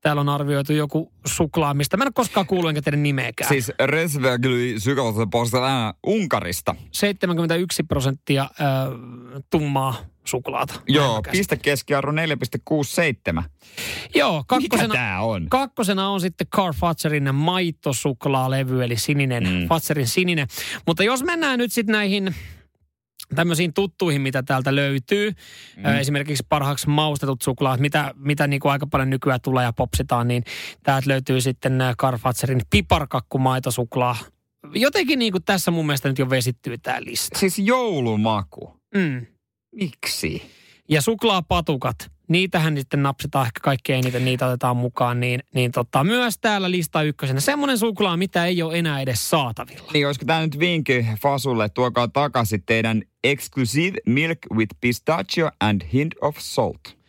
täällä 0.00 0.20
on 0.20 0.28
arvioitu 0.28 0.72
joku 0.72 1.12
suklaa, 1.26 1.74
mistä 1.74 1.96
mä 1.96 2.04
en 2.04 2.06
ole 2.06 2.12
koskaan 2.14 2.46
kuullut 2.46 2.68
enkä 2.68 2.82
teidän 2.82 3.02
nimeäkään. 3.02 3.48
Siis 3.48 3.72
Resvegly 3.84 4.80
Sykolta 4.80 5.94
Unkarista. 6.06 6.74
71 6.92 7.82
prosenttia 7.82 8.42
äh, 8.42 8.48
tummaa 9.50 9.94
suklaata. 10.24 10.74
Joo, 10.88 11.22
piste 11.30 11.56
keskiarvo 11.56 12.12
4,67. 12.12 13.42
Joo, 14.14 14.44
kakkosena, 14.46 14.88
Mikä 14.88 14.98
tää 14.98 15.22
on? 15.22 15.46
kakkosena 15.50 16.08
on 16.08 16.20
sitten 16.20 16.46
Carl 16.46 16.72
Fatserin 16.72 17.34
maitosuklaalevy, 17.34 18.84
eli 18.84 18.96
sininen, 18.96 19.44
mm. 19.44 19.68
Fatserin 19.68 20.08
sininen. 20.08 20.46
Mutta 20.86 21.02
jos 21.02 21.24
mennään 21.24 21.58
nyt 21.58 21.72
sitten 21.72 21.92
näihin 21.92 22.34
tämmöisiin 23.34 23.74
tuttuihin, 23.74 24.20
mitä 24.20 24.42
täältä 24.42 24.74
löytyy. 24.74 25.32
Mm. 25.76 25.84
Esimerkiksi 25.84 26.46
parhaaksi 26.48 26.88
maustetut 26.88 27.42
suklaat, 27.42 27.80
mitä, 27.80 28.14
mitä 28.16 28.46
niin 28.46 28.60
kuin 28.60 28.72
aika 28.72 28.86
paljon 28.86 29.10
nykyään 29.10 29.40
tulee 29.40 29.64
ja 29.64 29.72
popsitaan, 29.72 30.28
niin 30.28 30.44
täältä 30.82 31.10
löytyy 31.10 31.40
sitten 31.40 31.78
Carfatserin 31.98 32.60
piparkakkumaitosuklaa. 32.70 34.16
Jotenkin 34.74 35.18
niin 35.18 35.32
kuin 35.32 35.44
tässä 35.44 35.70
mun 35.70 35.86
mielestä 35.86 36.08
nyt 36.08 36.18
jo 36.18 36.30
vesittyy 36.30 36.78
tämä 36.78 36.98
lista. 37.00 37.38
Siis 37.38 37.58
joulumaku. 37.58 38.80
Mm. 38.94 39.26
Miksi? 39.72 40.42
Ja 40.88 41.02
suklaapatukat, 41.02 42.11
niitähän 42.32 42.76
sitten 42.76 43.02
napsitaan 43.02 43.46
ehkä 43.46 43.60
kaikkein 43.62 43.98
eniten, 43.98 44.24
niitä 44.24 44.46
otetaan 44.46 44.76
mukaan, 44.76 45.20
niin, 45.20 45.40
niin 45.54 45.72
tota, 45.72 46.04
myös 46.04 46.38
täällä 46.38 46.70
lista 46.70 47.02
ykkösenä. 47.02 47.40
Semmoinen 47.40 47.78
suklaa, 47.78 48.16
mitä 48.16 48.46
ei 48.46 48.62
ole 48.62 48.78
enää 48.78 49.00
edes 49.00 49.30
saatavilla. 49.30 49.90
Niin, 49.92 50.06
olisiko 50.06 50.26
tämä 50.26 50.40
nyt 50.40 50.58
vinkki 50.58 51.06
Fasulle, 51.20 51.68
tuokaa 51.68 52.08
takaisin 52.08 52.62
teidän 52.66 53.02
Exclusive 53.24 53.98
Milk 54.06 54.38
with 54.54 54.76
Pistachio 54.80 55.50
and 55.60 55.82
Hint 55.92 56.14
of 56.20 56.36
Salt. 56.38 57.01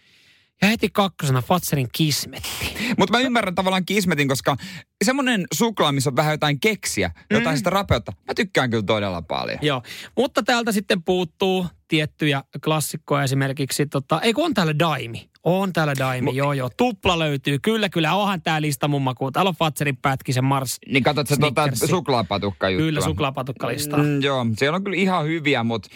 Ja 0.64 0.70
heti 0.70 0.90
kakkosena 0.90 1.42
Fatserin 1.42 1.88
kismetti. 1.92 2.76
Mutta 2.98 3.18
mä 3.18 3.24
ymmärrän 3.24 3.56
tavallaan 3.56 3.86
kismetin, 3.86 4.28
koska 4.28 4.58
semmoinen 5.04 5.46
suklaa, 5.54 5.92
missä 5.92 6.10
on 6.10 6.16
vähän 6.16 6.32
jotain 6.34 6.60
keksiä, 6.60 7.12
jotain 7.32 7.56
mm. 7.56 7.58
sitä 7.58 7.70
rapeutta, 7.70 8.14
mä 8.28 8.34
tykkään 8.34 8.70
kyllä 8.70 8.84
todella 8.84 9.22
paljon. 9.22 9.60
Joo, 9.62 9.84
mutta 10.18 10.44
täältä 10.44 10.72
sitten 10.72 11.04
puuttuu 11.04 11.68
tiettyjä 11.88 12.44
klassikkoja 12.64 13.24
esimerkiksi, 13.24 13.86
tota, 13.86 14.22
ei 14.22 14.34
kun 14.34 14.46
on 14.46 14.54
täällä 14.54 14.80
Daimi. 14.80 15.30
On 15.44 15.74
täällä 15.74 15.94
Daimi, 16.00 16.32
M- 16.32 16.36
joo 16.36 16.54
joo. 16.54 16.70
Tupla 16.78 17.20
löytyy, 17.20 17.60
kyllä 17.60 17.90
kyllä, 17.90 18.16
onhan 18.16 18.42
tää 18.42 18.62
lista 18.62 18.88
mun 18.88 19.02
makuun. 19.02 19.34
Täällä 19.34 19.50
on 19.50 19.56
Fatserin 19.56 19.98
pätkisen 19.98 20.44
Mars. 20.44 20.80
Niin 20.88 21.04
katsot 21.04 21.28
se 21.28 21.38
tuota 21.38 21.70
suklaapatukka 21.74 22.70
juttua. 22.70 22.86
Kyllä, 22.86 23.02
suklaapatukkalista. 23.02 23.98
Mm, 23.98 24.22
joo, 24.22 24.46
siellä 24.58 24.76
on 24.76 24.84
kyllä 24.84 24.98
ihan 24.98 25.26
hyviä, 25.26 25.64
mutta 25.64 25.90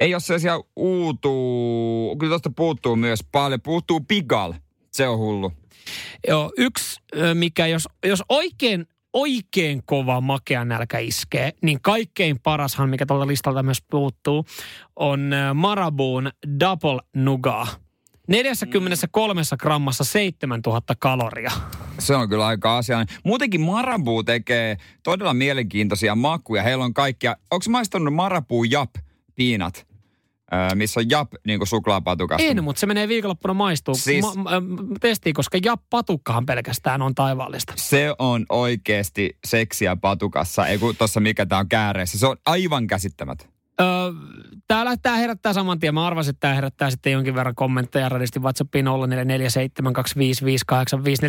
ei 0.00 0.14
ole 0.14 0.20
sellaisia 0.20 0.60
uutuu. 0.76 2.16
Kyllä 2.16 2.30
tuosta 2.30 2.50
puuttuu 2.56 2.96
myös 2.96 3.20
paljon. 3.32 3.60
Puuttuu 3.60 4.00
Pigal, 4.00 4.54
se 4.92 5.08
on 5.08 5.18
hullu. 5.18 5.52
Joo, 6.28 6.52
yksi, 6.58 7.00
mikä 7.34 7.66
jos, 7.66 7.88
jos 8.04 8.22
oikein 8.28 8.86
oikein 9.12 9.82
kova 9.84 10.20
makea 10.20 10.64
nälkä 10.64 10.98
iskee, 10.98 11.52
niin 11.62 11.80
kaikkein 11.82 12.40
parashan, 12.40 12.90
mikä 12.90 13.06
tuolta 13.06 13.26
listalta 13.26 13.62
myös 13.62 13.82
puuttuu, 13.90 14.44
on 14.96 15.30
Maraboon 15.54 16.30
Double 16.60 17.00
Nougat. 17.14 17.89
43 18.30 19.42
grammassa 19.58 20.04
7000 20.04 20.94
kaloria. 20.98 21.50
Se 21.98 22.16
on 22.16 22.28
kyllä 22.28 22.46
aika 22.46 22.78
asiaan. 22.78 23.06
Muutenkin 23.24 23.60
Marabu 23.60 24.22
tekee 24.22 24.76
todella 25.02 25.34
mielenkiintoisia 25.34 26.14
makuja. 26.14 26.62
Heillä 26.62 26.84
on 26.84 26.94
kaikkia, 26.94 27.36
onko 27.50 27.64
maistanut 27.68 28.14
Marabu 28.14 28.64
Jap 28.64 28.90
piinat? 29.34 29.90
missä 30.74 31.00
on 31.00 31.10
Jap 31.10 31.32
niin 31.46 31.66
suklaapatukasta. 31.66 32.46
En, 32.46 32.64
mutta 32.64 32.80
se 32.80 32.86
menee 32.86 33.08
viikonloppuna 33.08 33.54
maistuu. 33.54 33.94
Siis, 33.94 34.24
ma, 34.36 34.50
testiin, 35.00 35.34
koska 35.34 35.58
Jap-patukkahan 35.58 36.46
pelkästään 36.46 37.02
on 37.02 37.14
taivaallista. 37.14 37.72
Se 37.76 38.14
on 38.18 38.46
oikeasti 38.48 39.38
seksiä 39.44 39.96
patukassa, 39.96 40.66
ei 40.66 40.78
kun 40.78 40.96
tuossa 40.96 41.20
mikä 41.20 41.46
tämä 41.46 41.58
on 41.58 41.68
kääreessä. 41.68 42.18
Se 42.18 42.26
on 42.26 42.36
aivan 42.46 42.86
käsittämätön. 42.86 43.48
Öö, 43.80 43.86
tää, 44.70 44.96
tää 45.02 45.16
herättää 45.16 45.52
saman 45.52 45.78
tien. 45.78 45.94
Mä 45.94 46.06
arvasin, 46.06 46.30
että 46.30 46.40
tämä 46.40 46.54
herättää 46.54 46.90
sitten 46.90 47.12
jonkin 47.12 47.34
verran 47.34 47.54
kommentteja 47.54 48.08
radisti 48.08 48.38
WhatsAppiin 48.40 48.86
0447255854. 48.86 48.90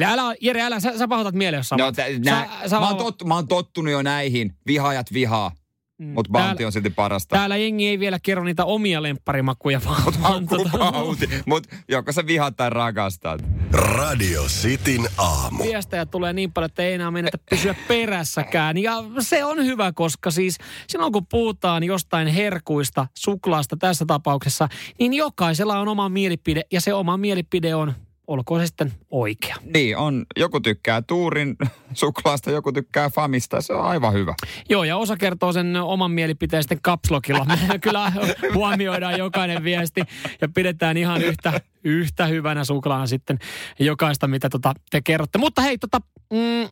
Älä, 0.04 0.36
Jere, 0.42 0.62
älä, 0.62 0.80
sä, 0.80 0.98
sä 0.98 1.08
pahoitat 1.08 1.36
mieleen, 1.36 1.60
jos 1.60 1.72
no, 1.72 1.92
t- 1.92 2.26
nä, 2.26 2.48
sä, 2.62 2.70
sä 2.70 2.80
mä, 2.80 2.88
oon 2.88 2.98
tottu, 2.98 3.26
mä 3.26 3.36
oon 3.36 3.48
tottunut 3.48 3.92
jo 3.92 4.02
näihin. 4.02 4.56
Vihaajat 4.68 5.14
vihaa. 5.14 5.52
Mm. 6.02 6.08
Mutta 6.08 6.32
Bounty 6.32 6.64
on 6.64 6.72
silti 6.72 6.90
parasta. 6.90 7.36
Täällä 7.36 7.58
jengi 7.58 7.88
ei 7.88 8.00
vielä 8.00 8.20
kerro 8.24 8.44
niitä 8.44 8.66
omia 8.66 9.04
lempparimakuja, 9.04 9.82
vaan... 9.86 10.04
Mutta 10.42 10.58
tota... 10.58 10.94
Mut 11.46 11.68
joko 11.88 12.12
sä 12.12 12.26
vihaat 12.26 12.56
tai 12.58 12.70
rakastat. 12.70 13.42
Radio 13.72 14.44
Cityn 14.44 15.08
aamu. 15.18 15.64
Viestejä 15.64 16.06
tulee 16.06 16.34
niin 16.34 16.52
paljon, 16.52 16.70
että 16.70 16.84
ei 16.84 16.94
enää 16.94 17.12
menetä 17.12 17.38
pysyä 17.50 17.76
perässäkään. 17.88 18.78
Ja 18.78 19.04
se 19.20 19.46
on 19.46 19.66
hyvä, 19.66 19.92
koska 19.92 20.32
siis 20.32 20.58
silloin 20.88 21.14
kun 21.14 21.28
puhutaan 21.28 21.84
jostain 21.84 22.28
herkuista, 22.28 23.08
suklaasta 23.18 23.78
tässä 23.78 24.06
tapauksessa, 24.06 24.70
niin 25.00 25.14
jokaisella 25.14 25.80
on 25.80 25.88
oma 25.88 26.10
mielipide. 26.10 26.62
Ja 26.72 26.82
se 26.82 26.94
oma 26.94 27.18
mielipide 27.18 27.76
on 27.76 27.94
olkoon 28.32 28.62
se 28.62 28.68
sitten 28.68 28.94
oikea. 29.12 29.56
Niin, 29.74 29.98
on. 29.98 30.26
Joku 30.38 30.60
tykkää 30.60 31.02
Tuurin 31.02 31.56
suklaasta, 31.94 32.52
joku 32.52 32.72
tykkää 32.72 33.10
Famista. 33.10 33.62
Se 33.62 33.74
on 33.74 33.86
aivan 33.86 34.14
hyvä. 34.14 34.36
Joo, 34.70 34.84
ja 34.84 34.98
osa 34.98 35.18
kertoo 35.18 35.54
sen 35.54 35.76
oman 35.76 36.12
mielipiteen 36.12 36.64
sitten 36.64 36.82
kapslokilla. 36.82 37.46
Me 37.46 37.80
kyllä 37.84 38.12
huomioidaan 38.54 39.18
jokainen 39.18 39.64
viesti 39.64 40.02
ja 40.42 40.48
pidetään 40.50 40.98
ihan 40.98 41.22
yhtä, 41.22 41.62
yhtä 41.84 42.28
hyvänä 42.28 42.64
suklaana 42.64 43.08
sitten 43.08 43.40
jokaista, 43.80 44.28
mitä 44.28 44.50
tota 44.50 44.74
te 44.90 45.02
kerrotte. 45.02 45.38
Mutta 45.38 45.62
hei, 45.62 45.78
tota, 45.78 46.02
mm, 46.34 46.70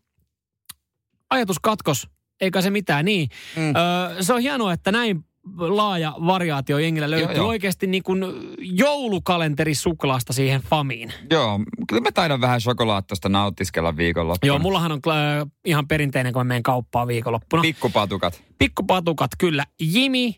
ajatus 1.30 1.58
katkos. 1.62 2.08
Eikä 2.42 2.62
se 2.62 2.70
mitään, 2.70 3.06
niin. 3.06 3.30
Mm. 3.56 3.76
Öö, 3.76 4.24
se 4.24 4.34
on 4.34 4.42
hienoa, 4.42 4.74
että 4.74 4.92
näin 4.92 5.26
laaja 5.58 6.16
variaatio 6.26 6.78
jengillä 6.78 7.10
löytyy 7.10 7.36
joo, 7.36 7.44
joo. 7.44 7.48
oikeasti 7.48 7.88
niin 7.88 8.04
kuin 8.04 8.24
joulukalenteri 8.60 9.76
suklaasta 9.76 10.34
siihen 10.34 10.62
famiin. 10.62 11.14
Joo, 11.32 11.60
kyllä 11.88 12.02
mä 12.02 12.12
taidan 12.12 12.42
vähän 12.42 12.62
shokolaattista 12.62 13.30
nauttiskella 13.30 13.98
viikonloppuna. 13.98 14.48
Joo, 14.48 14.60
mullahan 14.60 14.92
on 14.92 15.00
äh, 15.08 15.48
ihan 15.66 15.88
perinteinen, 15.88 16.34
kun 16.34 16.40
mä 16.40 16.44
menen 16.44 16.64
kauppaan 16.64 17.08
viikonloppuna. 17.08 17.62
Pikkupatukat. 17.62 18.44
Pikkupatukat, 18.60 19.32
kyllä. 19.38 19.66
Jimi, 19.82 20.36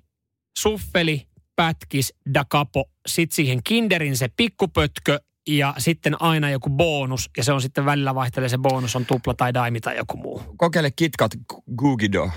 suffeli, 0.60 1.28
pätkis, 1.56 2.14
da 2.34 2.46
capo. 2.46 2.90
Sitten 3.08 3.36
siihen 3.36 3.60
kinderin 3.64 4.18
se 4.18 4.28
pikkupötkö 4.38 5.20
ja 5.48 5.74
sitten 5.78 6.22
aina 6.22 6.50
joku 6.50 6.70
bonus, 6.70 7.30
ja 7.38 7.44
se 7.44 7.54
on 7.54 7.62
sitten 7.62 7.86
välillä 7.86 8.16
vaihtelee, 8.16 8.50
se 8.50 8.58
bonus 8.58 8.96
on 8.96 9.06
tupla 9.06 9.34
tai 9.34 9.54
daimi 9.54 9.80
tai 9.80 9.98
joku 9.98 10.18
muu. 10.18 10.42
Kokeile 10.58 10.92
KitKat 10.92 11.32
Gugido, 11.78 12.30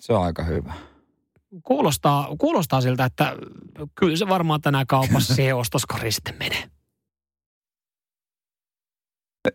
se 0.00 0.12
on 0.12 0.24
aika 0.24 0.44
hyvä 0.44 0.74
kuulostaa, 1.62 2.28
kuulostaa 2.38 2.80
siltä, 2.80 3.04
että 3.04 3.36
kyllä 3.94 4.16
se 4.16 4.28
varmaan 4.28 4.60
tänään 4.60 4.86
kaupassa 4.86 5.34
siihen 5.34 5.56
ostoskoriin 5.56 6.12
sitten 6.12 6.34
menee. 6.38 6.64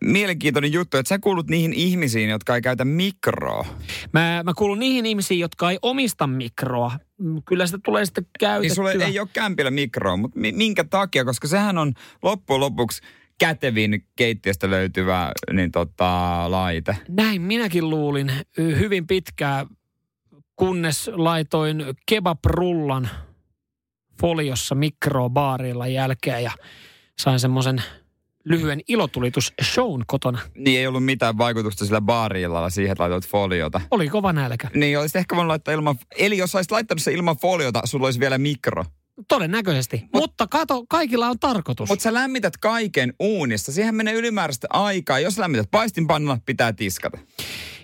Mielenkiintoinen 0.04 0.74
juttu, 0.74 0.98
että 0.98 1.10
sä 1.10 1.20
kuulut 1.20 1.50
niihin 1.50 1.74
ihmisiin, 1.74 2.30
jotka 2.30 2.56
ei 2.56 2.62
käytä 2.62 2.86
mikroa. 2.86 3.66
Mä, 4.14 4.42
mä 4.44 4.54
kuulun 4.54 4.80
niihin 4.80 5.06
ihmisiin, 5.06 5.40
jotka 5.40 5.72
ei 5.72 5.80
omista 5.82 6.28
mikroa. 6.28 6.92
Kyllä 7.46 7.66
sitä 7.66 7.80
tulee 7.84 8.06
sitten 8.06 8.26
käytettyä. 8.40 8.62
Niin 8.62 8.76
sulle 8.76 9.06
ei 9.06 9.20
ole 9.20 9.28
kämpillä 9.34 9.72
mikroa, 9.72 10.18
mutta 10.18 10.40
minkä 10.40 10.84
takia? 10.84 11.26
Koska 11.26 11.48
sehän 11.48 11.78
on 11.78 11.94
loppujen 12.24 12.60
lopuksi 12.60 13.02
kätevin 13.40 14.06
keittiöstä 14.16 14.70
löytyvä 14.70 15.32
niin 15.54 15.72
tota, 15.72 16.52
laite. 16.52 16.98
Näin 17.10 17.42
minäkin 17.42 17.90
luulin 17.90 18.32
hyvin 18.58 19.08
pitkään 19.08 19.68
kunnes 20.58 21.12
laitoin 21.14 21.86
kebab-rullan 22.12 23.10
foliossa 24.22 24.76
mikrobaarilla 24.76 25.88
jälkeen 25.88 26.44
ja 26.44 26.52
sain 27.20 27.40
semmoisen 27.40 27.84
lyhyen 28.44 28.82
ilotulitus 28.88 29.54
shown 29.64 30.04
kotona. 30.08 30.40
Niin 30.56 30.80
ei 30.80 30.88
ollut 30.88 31.06
mitään 31.06 31.38
vaikutusta 31.38 31.86
sillä 31.86 32.02
baarilla 32.02 32.70
siihen, 32.70 32.92
että 32.92 33.02
laitoit 33.02 33.28
foliota. 33.28 33.82
Oli 33.92 34.10
kova 34.10 34.34
nälkä. 34.34 34.70
Niin, 34.74 35.00
olisi 35.00 35.18
ehkä 35.18 35.36
voinut 35.36 35.48
laittaa 35.48 35.74
ilman... 35.74 35.96
Eli 36.18 36.38
jos 36.38 36.56
olisit 36.56 36.72
laittanut 36.72 37.02
se 37.02 37.14
ilman 37.14 37.38
foliota, 37.38 37.82
sulla 37.86 38.08
olisi 38.08 38.20
vielä 38.20 38.38
mikro. 38.38 38.86
Todennäköisesti. 39.28 39.98
Mut, 39.98 40.10
Mutta 40.14 40.48
kato, 40.48 40.86
kaikilla 40.90 41.28
on 41.28 41.40
tarkoitus. 41.40 41.90
Mutta 41.90 42.04
sä 42.04 42.14
lämmität 42.14 42.58
kaiken 42.58 43.14
uunissa. 43.20 43.72
Siihen 43.72 43.96
menee 43.96 44.14
ylimääräistä 44.14 44.68
aikaa. 44.70 45.20
Jos 45.20 45.38
lämmität 45.38 45.72
paistinpannulla, 45.72 46.38
pitää 46.46 46.74
tiskata. 46.74 47.18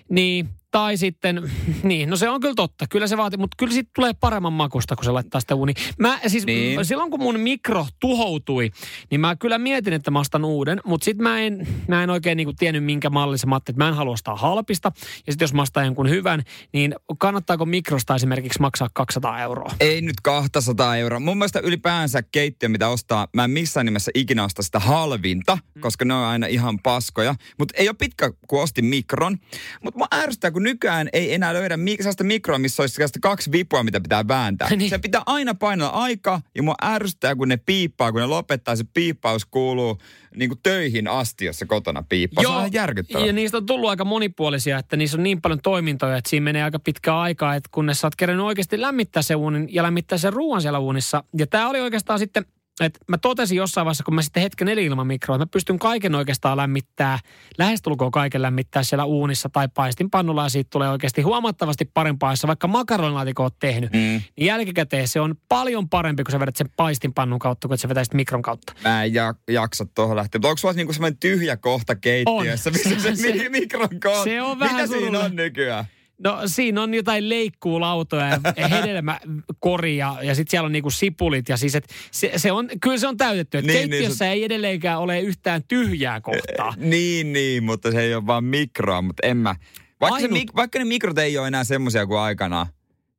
Niin, 0.08 0.48
tai 0.74 0.96
sitten, 0.96 1.50
niin, 1.82 2.10
no 2.10 2.16
se 2.16 2.28
on 2.28 2.40
kyllä 2.40 2.54
totta. 2.54 2.86
Kyllä 2.90 3.06
se 3.06 3.16
vaatii, 3.16 3.38
mutta 3.38 3.54
kyllä 3.58 3.72
siitä 3.72 3.90
tulee 3.94 4.12
paremman 4.20 4.52
makusta, 4.52 4.96
kun 4.96 5.04
se 5.04 5.10
laittaa 5.10 5.40
sitä 5.40 5.54
uuni. 5.54 5.74
Mä 5.98 6.18
siis, 6.26 6.46
niin. 6.46 6.84
silloin 6.84 7.10
kun 7.10 7.20
mun 7.20 7.40
mikro 7.40 7.86
tuhoutui, 8.00 8.70
niin 9.10 9.20
mä 9.20 9.36
kyllä 9.36 9.58
mietin, 9.58 9.92
että 9.92 10.10
mä 10.10 10.20
ostan 10.20 10.44
uuden, 10.44 10.80
mutta 10.84 11.04
sitten 11.04 11.22
mä 11.22 11.40
en, 11.40 11.68
mä 11.88 12.02
en 12.02 12.10
oikein 12.10 12.36
niinku 12.36 12.52
tiennyt, 12.58 12.84
minkä 12.84 13.10
mallissa 13.10 13.46
mä 13.46 13.56
että 13.56 13.72
mä 13.76 13.88
en 13.88 13.94
halua 13.94 14.12
ostaa 14.12 14.36
halpista. 14.36 14.92
Ja 15.26 15.32
sitten 15.32 15.44
jos 15.44 15.54
mä 15.54 15.62
ostan 15.62 15.84
jonkun 15.84 16.10
hyvän, 16.10 16.42
niin 16.72 16.94
kannattaako 17.18 17.66
mikrosta 17.66 18.14
esimerkiksi 18.14 18.60
maksaa 18.60 18.88
200 18.94 19.42
euroa? 19.42 19.70
Ei 19.80 20.00
nyt 20.00 20.20
200 20.22 20.96
euroa. 20.96 21.20
Mun 21.20 21.38
mielestä 21.38 21.60
ylipäänsä 21.60 22.22
keittiö, 22.22 22.68
mitä 22.68 22.88
ostaa, 22.88 23.28
mä 23.36 23.44
en 23.44 23.50
missään 23.50 23.86
nimessä 23.86 24.10
ikinä 24.14 24.44
osta 24.44 24.62
sitä 24.62 24.78
halvinta, 24.78 25.58
mm. 25.74 25.80
koska 25.80 26.04
ne 26.04 26.14
on 26.14 26.24
aina 26.24 26.46
ihan 26.46 26.78
paskoja. 26.78 27.34
Mutta 27.58 27.74
ei 27.78 27.88
ole 27.88 27.96
pitkä, 27.98 28.32
kun 28.46 28.62
ostin 28.62 28.84
mikron. 28.84 29.38
Mutta 29.82 29.98
mä 29.98 30.06
ärsyttää, 30.14 30.50
kun 30.50 30.63
nykyään 30.64 31.08
ei 31.12 31.34
enää 31.34 31.54
löydä 31.54 31.76
mik- 31.76 31.96
sellaista 31.96 32.24
mikroa, 32.24 32.58
missä 32.58 32.82
olisi 32.82 32.94
sellaista 32.94 33.18
kaksi 33.22 33.52
vipua, 33.52 33.82
mitä 33.82 34.00
pitää 34.00 34.28
vääntää. 34.28 34.76
niin. 34.76 34.90
Se 34.90 34.98
pitää 34.98 35.22
aina 35.26 35.54
painella 35.54 35.90
aika 35.90 36.40
ja 36.54 36.62
mua 36.62 36.74
ärsyttää, 36.84 37.36
kun 37.36 37.48
ne 37.48 37.56
piippaa, 37.56 38.12
kun 38.12 38.20
ne 38.20 38.26
lopettaa, 38.26 38.76
se 38.76 38.84
piippaus 38.94 39.44
kuuluu 39.44 39.98
niin 40.36 40.50
kuin 40.50 40.60
töihin 40.62 41.08
asti, 41.08 41.44
jos 41.44 41.58
se 41.58 41.66
kotona 41.66 42.02
piippaa. 42.08 42.42
Joo, 42.42 42.52
se 42.52 42.58
on 42.58 42.72
järkyttävää. 42.72 43.26
Ja 43.26 43.32
niistä 43.32 43.56
on 43.56 43.66
tullut 43.66 43.90
aika 43.90 44.04
monipuolisia, 44.04 44.78
että 44.78 44.96
niissä 44.96 45.16
on 45.16 45.22
niin 45.22 45.40
paljon 45.40 45.60
toimintoja, 45.62 46.16
että 46.16 46.30
siinä 46.30 46.44
menee 46.44 46.62
aika 46.62 46.78
pitkä 46.78 47.18
aikaa, 47.18 47.54
että 47.54 47.68
kunnes 47.72 48.00
sä 48.00 48.06
oot 48.06 48.16
kerännyt 48.16 48.46
oikeasti 48.46 48.80
lämmittää 48.80 49.22
se 49.22 49.34
uunin 49.34 49.68
ja 49.74 49.82
lämmittää 49.82 50.18
sen 50.18 50.32
ruoan 50.32 50.62
siellä 50.62 50.78
uunissa. 50.78 51.24
Ja 51.38 51.46
tämä 51.46 51.68
oli 51.68 51.80
oikeastaan 51.80 52.18
sitten 52.18 52.46
että 52.80 52.98
mä 53.08 53.18
totesin 53.18 53.56
jossain 53.56 53.84
vaiheessa, 53.84 54.04
kun 54.04 54.14
mä 54.14 54.22
sitten 54.22 54.42
hetken 54.42 54.68
eli 54.68 54.84
ilman 54.84 55.06
mikroa, 55.06 55.36
että 55.36 55.44
mä 55.44 55.50
pystyn 55.52 55.78
kaiken 55.78 56.14
oikeastaan 56.14 56.56
lämmittää, 56.56 57.18
lähestulkoon 57.58 58.10
kaiken 58.10 58.42
lämmittää 58.42 58.82
siellä 58.82 59.04
uunissa 59.04 59.48
tai 59.48 59.68
paistin 59.74 60.10
pannulla 60.10 60.42
ja 60.42 60.48
siitä 60.48 60.68
tulee 60.70 60.88
oikeasti 60.88 61.22
huomattavasti 61.22 61.90
parempaa, 61.94 62.32
jos 62.32 62.46
vaikka 62.46 62.68
makaronilaatikko 62.68 63.42
oot 63.42 63.58
tehnyt. 63.58 63.92
Mm. 63.92 63.98
Niin 63.98 64.46
jälkikäteen 64.46 65.08
se 65.08 65.20
on 65.20 65.34
paljon 65.48 65.88
parempi, 65.88 66.24
kun 66.24 66.32
sä 66.32 66.40
vedät 66.40 66.56
sen 66.56 66.70
paistinpannun 66.76 67.38
kautta, 67.38 67.68
kuin 67.68 67.74
että 67.74 67.82
sä 67.82 67.88
vetäisit 67.88 68.14
mikron 68.14 68.42
kautta. 68.42 68.72
Mä 68.84 69.04
en 69.04 69.14
ja, 69.14 69.34
jaksa 69.48 69.86
tuohon 69.94 70.16
lähteä. 70.16 70.38
Mutta 70.38 70.48
onko 70.48 70.58
sulla 70.58 70.74
niinku 70.74 70.92
semmoinen 70.92 71.18
tyhjä 71.18 71.56
kohta 71.56 71.94
keittiössä, 71.94 72.70
on. 72.70 72.74
missä 72.74 73.00
se, 73.00 73.16
se, 73.22 73.48
mikron 73.48 73.88
kohta? 74.02 74.24
Se 74.24 74.42
on 74.42 74.58
vähän 74.58 74.76
Mitä 74.76 74.98
siinä 74.98 75.20
on 75.20 75.36
nykyään? 75.36 75.84
No 76.18 76.38
siinä 76.46 76.82
on 76.82 76.94
jotain 76.94 77.28
leikkuulautoja 77.28 78.40
ja 78.56 78.68
hedelmäkoria 78.76 80.16
ja 80.22 80.34
sitten 80.34 80.50
siellä 80.50 80.66
on 80.66 80.72
niinku 80.72 80.90
sipulit 80.90 81.48
ja 81.48 81.56
siis 81.56 81.74
et 81.74 81.86
se, 82.10 82.32
se 82.36 82.52
on, 82.52 82.68
kyllä 82.82 82.98
se 82.98 83.08
on 83.08 83.16
täytetty. 83.16 83.58
Että 83.58 83.72
niin, 83.72 83.90
keittiössä 83.90 84.24
niin, 84.24 84.32
ei 84.32 84.44
edelleenkään 84.44 85.00
ole 85.00 85.20
yhtään 85.20 85.62
tyhjää 85.68 86.20
kohtaa. 86.20 86.74
Niin, 86.76 87.32
niin, 87.32 87.64
mutta 87.64 87.92
se 87.92 88.00
ei 88.00 88.14
ole 88.14 88.26
vaan 88.26 88.44
mikroa, 88.44 89.02
mutta 89.02 89.26
en 89.26 89.36
mä. 89.36 89.54
Vaikka, 90.00 90.14
Ainut... 90.14 90.38
se, 90.38 90.44
vaikka 90.56 90.78
ne 90.78 90.84
mikrot 90.84 91.18
ei 91.18 91.38
ole 91.38 91.48
enää 91.48 91.64
semmoisia 91.64 92.06
kuin 92.06 92.20
aikanaan, 92.20 92.66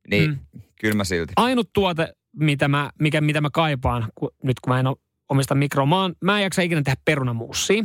niin 0.09 0.29
mm. 0.29 0.61
kyllä 0.81 0.95
mä 0.95 1.03
silti. 1.03 1.33
Ainut 1.35 1.69
tuote, 1.73 2.13
mitä 2.35 2.67
mä, 2.67 2.89
mikä, 2.99 3.21
mitä 3.21 3.41
mä 3.41 3.49
kaipaan, 3.49 4.07
kun, 4.15 4.29
nyt 4.43 4.59
kun 4.59 4.73
mä 4.73 4.79
en 4.79 4.87
ole 4.87 4.97
omista 5.29 5.55
mikroa, 5.55 5.85
mä, 6.21 6.37
en 6.37 6.43
jaksa 6.43 6.61
ikinä 6.61 6.81
tehdä 6.81 7.01
perunamuussia. 7.05 7.83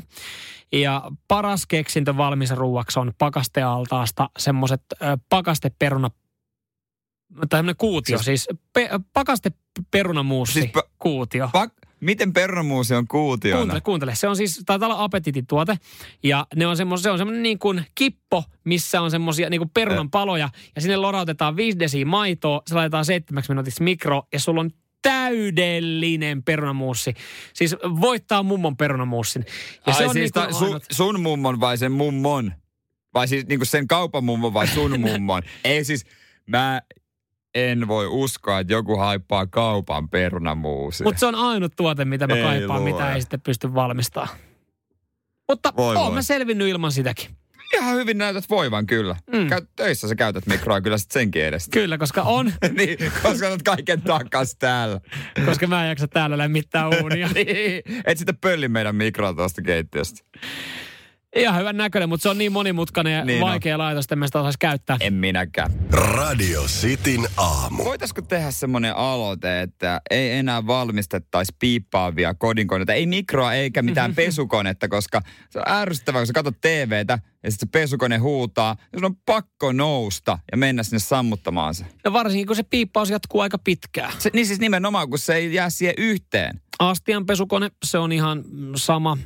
Ja 0.72 1.02
paras 1.28 1.66
keksintö 1.66 2.16
valmis 2.16 2.50
ruuaksi 2.50 3.00
on 3.00 3.12
pakastealtaasta 3.18 4.30
semmoiset 4.38 4.82
pakasteperuna 5.28 6.10
tämmöinen 7.48 7.76
kuutio, 7.78 8.18
siis, 8.18 8.44
siis 8.44 8.58
pe, 8.72 8.90
pakaste 9.12 9.52
perunamuussi 9.90 10.52
siis 10.52 10.72
pa, 10.72 10.82
kuutio. 10.98 11.50
Pak, 11.52 11.72
miten 12.00 12.32
perunamuusi 12.32 12.94
on 12.94 13.08
kuutio? 13.08 13.56
Kuuntele, 13.56 13.80
kuuntele. 13.80 14.14
Se 14.14 14.28
on 14.28 14.36
siis, 14.36 14.62
taitaa 14.66 14.88
olla 14.88 15.04
apetitituote. 15.04 15.78
Ja 16.22 16.46
ne 16.56 16.66
on 16.66 16.76
semmos, 16.76 17.02
se 17.02 17.10
on 17.10 17.18
semmoinen 17.18 17.42
niin 17.42 17.58
kuin 17.58 17.86
kippo, 17.94 18.44
missä 18.64 19.00
on 19.00 19.10
semmoisia 19.10 19.50
niin 19.50 19.60
kuin 19.60 19.70
perunan 19.70 20.10
paloja. 20.10 20.48
Ja 20.74 20.80
sinne 20.80 20.96
lorautetaan 20.96 21.56
5 21.56 21.78
desi 21.78 22.04
maitoa, 22.04 22.62
se 22.66 22.74
laitetaan 22.74 23.04
seitsemäksi 23.04 23.50
minuutiksi 23.50 23.82
mikro. 23.82 24.22
Ja 24.32 24.40
sulla 24.40 24.60
on 24.60 24.70
täydellinen 25.02 26.42
perunamuussi. 26.42 27.14
Siis 27.54 27.76
voittaa 28.00 28.42
mummon 28.42 28.76
perunamuussin. 28.76 29.44
Ja 29.86 29.92
Ai 29.92 29.94
se 29.94 30.06
on 30.06 30.12
siis 30.12 30.34
niinku 30.34 30.52
ta, 30.52 30.58
su, 30.58 30.80
sun 30.92 31.20
mummon 31.20 31.60
vai 31.60 31.78
sen 31.78 31.92
mummon? 31.92 32.52
Vai 33.14 33.28
siis 33.28 33.46
niinku 33.46 33.64
sen 33.64 33.88
kaupan 33.88 34.24
mummon 34.24 34.54
vai 34.54 34.66
sun 34.66 35.00
mummon? 35.10 35.42
Ei 35.64 35.84
siis, 35.84 36.06
mä 36.46 36.82
en 37.54 37.88
voi 37.88 38.06
uskoa, 38.06 38.58
että 38.58 38.72
joku 38.72 38.96
haippaa 38.96 39.46
kaupan 39.46 40.08
perunamuusia. 40.08 41.04
Mutta 41.04 41.20
se 41.20 41.26
on 41.26 41.34
ainut 41.34 41.72
tuote, 41.76 42.04
mitä 42.04 42.26
mä 42.26 42.34
ei 42.36 42.42
kaipaan, 42.42 42.84
luo. 42.84 42.92
mitä 42.92 43.14
ei 43.14 43.20
sitten 43.20 43.40
pysty 43.40 43.74
valmistamaan. 43.74 44.38
Mutta 45.48 45.72
voi 45.76 45.96
oon 45.96 46.06
voi. 46.06 46.14
mä 46.14 46.22
selvinnyt 46.22 46.68
ilman 46.68 46.92
sitäkin 46.92 47.36
ihan 47.74 47.96
hyvin 47.96 48.18
näytät 48.18 48.44
voivan 48.50 48.86
kyllä. 48.86 49.16
Mm. 49.32 49.48
Käy, 49.48 49.60
töissä 49.76 50.08
sä 50.08 50.14
käytät 50.14 50.46
mikroa 50.46 50.80
kyllä 50.80 50.98
sit 50.98 51.10
senkin 51.10 51.44
edestä. 51.44 51.70
Kyllä, 51.72 51.98
koska 51.98 52.22
on. 52.22 52.52
niin, 52.78 52.98
koska 53.22 53.48
olet 53.48 53.62
kaiken 53.62 54.02
takas 54.02 54.56
täällä. 54.58 55.00
koska 55.44 55.66
mä 55.66 55.82
en 55.84 55.88
jaksa 55.88 56.08
täällä 56.08 56.38
lämmittää 56.38 56.88
uunia. 56.88 57.28
niin, 57.34 57.82
et 58.04 58.18
sitten 58.18 58.38
pölli 58.40 58.68
meidän 58.68 58.96
mikroa 58.96 59.34
tuosta 59.34 59.62
keittiöstä. 59.62 60.24
Ihan 61.36 61.60
hyvän 61.60 61.76
näköinen, 61.76 62.08
mutta 62.08 62.22
se 62.22 62.28
on 62.28 62.38
niin 62.38 62.52
monimutkainen 62.52 63.12
ja 63.12 63.24
niin 63.24 63.40
vaikea 63.40 63.74
on. 63.74 63.78
laitos, 63.78 64.04
että 64.04 64.14
en 64.14 64.22
sitä 64.26 64.40
osaisi 64.40 64.58
käyttää. 64.58 64.96
En 65.00 65.14
minäkään. 65.14 65.70
Radio 65.90 66.62
Cityn 66.62 67.26
aamu. 67.36 67.84
Voitaisiko 67.84 68.22
tehdä 68.22 68.50
semmoinen 68.50 68.96
aloite, 68.96 69.60
että 69.60 70.00
ei 70.10 70.32
enää 70.32 70.66
valmistettaisi 70.66 71.56
piippaavia 71.58 72.34
kodinkoneita, 72.34 72.92
ei 72.92 73.06
mikroa 73.06 73.54
eikä 73.54 73.82
mitään 73.82 74.14
pesukonetta, 74.24 74.88
koska 74.88 75.22
se 75.50 75.58
on 75.58 75.64
ärsyttävää, 75.68 76.20
kun 76.20 76.26
sä 76.26 76.32
katsot 76.32 76.60
TVtä 76.60 77.18
ja 77.42 77.50
sitten 77.50 77.68
se 77.68 77.70
pesukone 77.72 78.18
huutaa, 78.18 78.76
ja 78.92 78.98
sun 78.98 79.06
on 79.06 79.16
pakko 79.26 79.72
nousta 79.72 80.38
ja 80.50 80.56
mennä 80.56 80.82
sinne 80.82 80.98
sammuttamaan 80.98 81.74
se. 81.74 81.84
No 82.04 82.12
varsinkin, 82.12 82.46
kun 82.46 82.56
se 82.56 82.62
piippaus 82.62 83.10
jatkuu 83.10 83.40
aika 83.40 83.58
pitkään. 83.58 84.12
Se, 84.18 84.30
niin 84.32 84.46
siis 84.46 84.60
nimenomaan, 84.60 85.10
kun 85.10 85.18
se 85.18 85.34
ei 85.34 85.54
jää 85.54 85.70
siihen 85.70 85.94
yhteen. 85.98 86.60
Astian 86.78 87.26
pesukone, 87.26 87.70
se 87.84 87.98
on 87.98 88.12
ihan 88.12 88.44
sama 88.76 89.18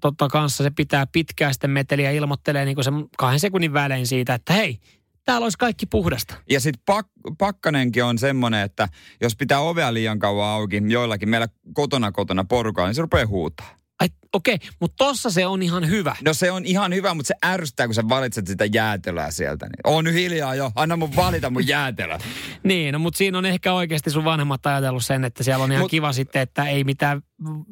totta 0.00 0.28
kanssa 0.28 0.64
se 0.64 0.70
pitää 0.70 1.06
pitkää 1.06 1.52
sitten 1.52 1.70
meteliä 1.70 2.10
ja 2.10 2.16
ilmoittelee 2.16 2.64
niin 2.64 2.84
se 2.84 2.90
kahden 3.18 3.40
sekunnin 3.40 3.72
välein 3.72 4.06
siitä, 4.06 4.34
että 4.34 4.52
hei, 4.52 4.78
täällä 5.24 5.44
olisi 5.44 5.58
kaikki 5.58 5.86
puhdasta. 5.86 6.34
Ja 6.50 6.60
sitten 6.60 6.82
pak- 6.86 7.36
pakkanenkin 7.38 8.04
on 8.04 8.18
semmoinen, 8.18 8.62
että 8.62 8.88
jos 9.20 9.36
pitää 9.36 9.60
ovea 9.60 9.94
liian 9.94 10.18
kauan 10.18 10.48
auki, 10.48 10.82
joillakin 10.88 11.28
meillä 11.28 11.48
kotona 11.74 12.12
kotona 12.12 12.44
porukalla, 12.44 12.88
niin 12.88 12.94
se 12.94 13.02
rupeaa 13.02 13.26
huutaa. 13.26 13.77
Ai, 14.00 14.08
okei, 14.32 14.54
okay, 14.54 14.68
mutta 14.80 15.04
tossa 15.04 15.30
se 15.30 15.46
on 15.46 15.62
ihan 15.62 15.88
hyvä. 15.88 16.16
No 16.24 16.34
se 16.34 16.50
on 16.50 16.66
ihan 16.66 16.94
hyvä, 16.94 17.14
mutta 17.14 17.28
se 17.28 17.34
ärsyttää, 17.46 17.86
kun 17.86 17.94
sä 17.94 18.08
valitset 18.08 18.46
sitä 18.46 18.64
jäätelöä 18.64 19.30
sieltä. 19.30 19.66
Niin 19.66 19.94
on 19.94 20.04
nyt 20.04 20.14
hiljaa 20.14 20.54
jo, 20.54 20.72
anna 20.74 20.96
mun 20.96 21.16
valita 21.16 21.50
mun 21.50 21.66
jäätelö. 21.66 22.18
niin, 22.62 22.92
no 22.92 22.98
mutta 22.98 23.18
siinä 23.18 23.38
on 23.38 23.46
ehkä 23.46 23.72
oikeasti 23.72 24.10
sun 24.10 24.24
vanhemmat 24.24 24.66
ajatellut 24.66 25.04
sen, 25.04 25.24
että 25.24 25.44
siellä 25.44 25.64
on 25.64 25.72
ihan 25.72 25.82
Mut, 25.82 25.90
kiva 25.90 26.12
sitten, 26.12 26.42
että 26.42 26.64
ei 26.64 26.84
mitään 26.84 27.22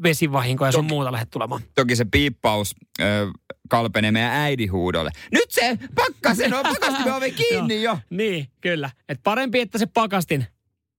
vesivahinkoja 0.02 0.72
sun 0.72 0.84
muuta 0.84 1.12
lähde 1.12 1.26
tulemaan. 1.26 1.62
Toki 1.74 1.96
se 1.96 2.04
piippaus 2.04 2.74
ö, 3.00 3.30
kalpenee 3.68 4.12
meidän 4.12 4.32
äidin 4.32 4.72
huudolle. 4.72 5.10
Nyt 5.32 5.50
se 5.50 5.78
pakkasen 5.94 6.54
on 6.54 6.62
pakastin 6.62 7.12
ovi 7.12 7.32
kiinni 7.48 7.82
jo. 7.82 7.98
Niin, 8.10 8.46
kyllä. 8.60 8.90
Et 9.08 9.20
parempi, 9.22 9.60
että 9.60 9.78
se 9.78 9.86
pakastin 9.86 10.46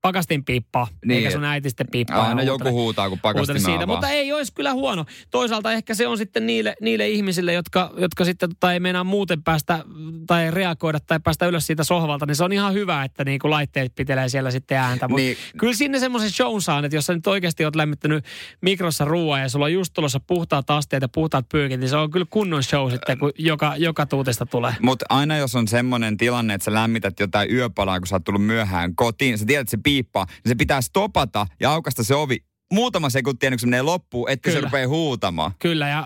pakastin 0.08 0.46
piippaa, 0.46 0.88
niin. 1.06 1.18
eikä 1.18 1.32
sun 1.32 1.44
äiti 1.44 1.70
sitten 1.70 1.88
piippaa. 1.92 2.28
Aina 2.28 2.44
joku 2.44 2.72
huutaa, 2.72 3.10
kun 3.10 3.20
pakastin 3.20 3.62
siitä, 3.62 3.84
avaa. 3.84 3.96
Mutta 3.96 4.10
ei 4.10 4.34
olisi 4.34 4.54
kyllä 4.54 4.74
huono. 4.74 5.06
Toisaalta 5.32 5.72
ehkä 5.72 5.94
se 5.94 6.08
on 6.08 6.18
sitten 6.18 6.48
niille, 6.48 6.76
niille 6.82 7.10
ihmisille, 7.10 7.54
jotka, 7.54 7.94
jotka 7.98 8.26
sitten 8.26 8.50
tota, 8.50 8.74
ei 8.74 8.80
meinaa 8.80 9.04
muuten 9.04 9.44
päästä 9.44 9.84
tai 10.28 10.52
reagoida 10.52 11.00
tai 11.00 11.20
päästä 11.24 11.46
ylös 11.46 11.68
siitä 11.68 11.84
sohvalta, 11.84 12.26
niin 12.26 12.36
se 12.36 12.44
on 12.44 12.52
ihan 12.52 12.74
hyvä, 12.74 13.04
että 13.04 13.26
niin 13.26 13.40
kuin 13.40 13.52
laitteet 13.52 13.96
pitelee 13.96 14.30
siellä 14.30 14.52
sitten 14.52 14.78
ääntä. 14.78 15.08
Mutta 15.08 15.22
niin. 15.22 15.38
kyllä 15.58 15.74
sinne 15.74 16.00
semmoisen 16.00 16.32
show 16.32 16.60
saan, 16.60 16.86
että 16.86 16.98
jos 16.98 17.06
sä 17.06 17.14
nyt 17.14 17.28
oikeasti 17.28 17.66
oot 17.66 17.76
lämmittänyt 17.76 18.26
mikrossa 18.62 19.06
ruoaa 19.06 19.40
ja 19.40 19.50
sulla 19.50 19.66
on 19.66 19.74
just 19.74 19.94
tulossa 19.94 20.20
puhtaat 20.20 20.70
asteet 20.70 21.02
ja 21.02 21.10
puhtaat 21.10 21.50
pyykit, 21.50 21.80
niin 21.80 21.90
se 21.90 21.98
on 21.98 22.12
kyllä 22.12 22.26
kunnon 22.30 22.64
show 22.64 22.92
sitten, 22.92 23.18
kun 23.18 23.32
joka, 23.38 23.76
joka 23.78 24.06
tuutista 24.06 24.46
tulee. 24.46 24.74
Mutta 24.82 25.06
aina 25.10 25.38
jos 25.38 25.56
on 25.56 25.68
semmoinen 25.68 26.18
tilanne, 26.18 26.54
että 26.54 26.66
sä 26.66 26.74
lämmität 26.74 27.20
jotain 27.20 27.52
yöpalaa, 27.52 28.00
kun 28.00 28.08
sä 28.08 28.16
oot 28.16 28.24
tullut 28.24 28.46
myöhään 28.46 28.96
kotiin, 28.96 29.38
sä 29.38 29.46
tiedät, 29.46 29.62
että 29.62 29.72
se 29.72 29.78
piippaa, 29.98 30.26
niin 30.26 30.52
se 30.52 30.56
pitää 30.56 30.82
stopata 30.82 31.48
ja 31.60 31.72
aukasta 31.72 32.04
se 32.04 32.16
ovi 32.16 32.38
muutama 32.74 33.10
sekunti 33.10 33.46
ennen 33.46 33.56
kuin 33.56 33.62
se 33.62 33.68
menee 33.68 33.82
loppuun, 33.82 34.30
että 34.30 34.50
Kyllä. 34.50 34.60
se 34.60 34.66
rupeaa 34.66 34.88
huutamaan. 34.88 35.52
Kyllä, 35.60 35.88
ja 35.88 36.06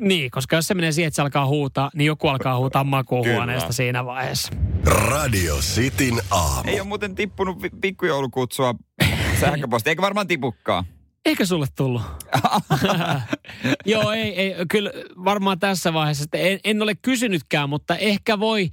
niin, 0.00 0.30
koska 0.30 0.56
jos 0.56 0.66
se 0.66 0.74
menee 0.74 0.92
siihen, 0.92 1.08
että 1.08 1.16
se 1.16 1.22
alkaa 1.22 1.46
huutaa, 1.46 1.90
niin 1.94 2.06
joku 2.06 2.28
alkaa 2.28 2.58
huutaa 2.58 2.84
makuuhuoneesta 2.84 3.72
siinä 3.72 4.04
vaiheessa. 4.04 4.52
Radio 4.84 5.56
Cityn 5.56 6.20
aamu. 6.30 6.70
Ei 6.70 6.80
ole 6.80 6.88
muuten 6.88 7.14
tippunut 7.14 7.58
pikkujoulukutsua 7.80 8.74
sähköposti, 9.40 9.90
eikä 9.90 10.02
varmaan 10.02 10.26
tipukkaa. 10.26 10.84
Eikä 11.24 11.44
sulle 11.44 11.66
tullut. 11.76 12.02
Joo, 13.86 14.12
ei, 14.12 14.40
ei, 14.40 14.54
kyllä 14.70 14.90
varmaan 15.24 15.58
tässä 15.58 15.92
vaiheessa. 15.92 16.24
En, 16.32 16.60
en 16.64 16.82
ole 16.82 16.94
kysynytkään, 16.94 17.68
mutta 17.68 17.96
ehkä 17.96 18.40
voi 18.40 18.70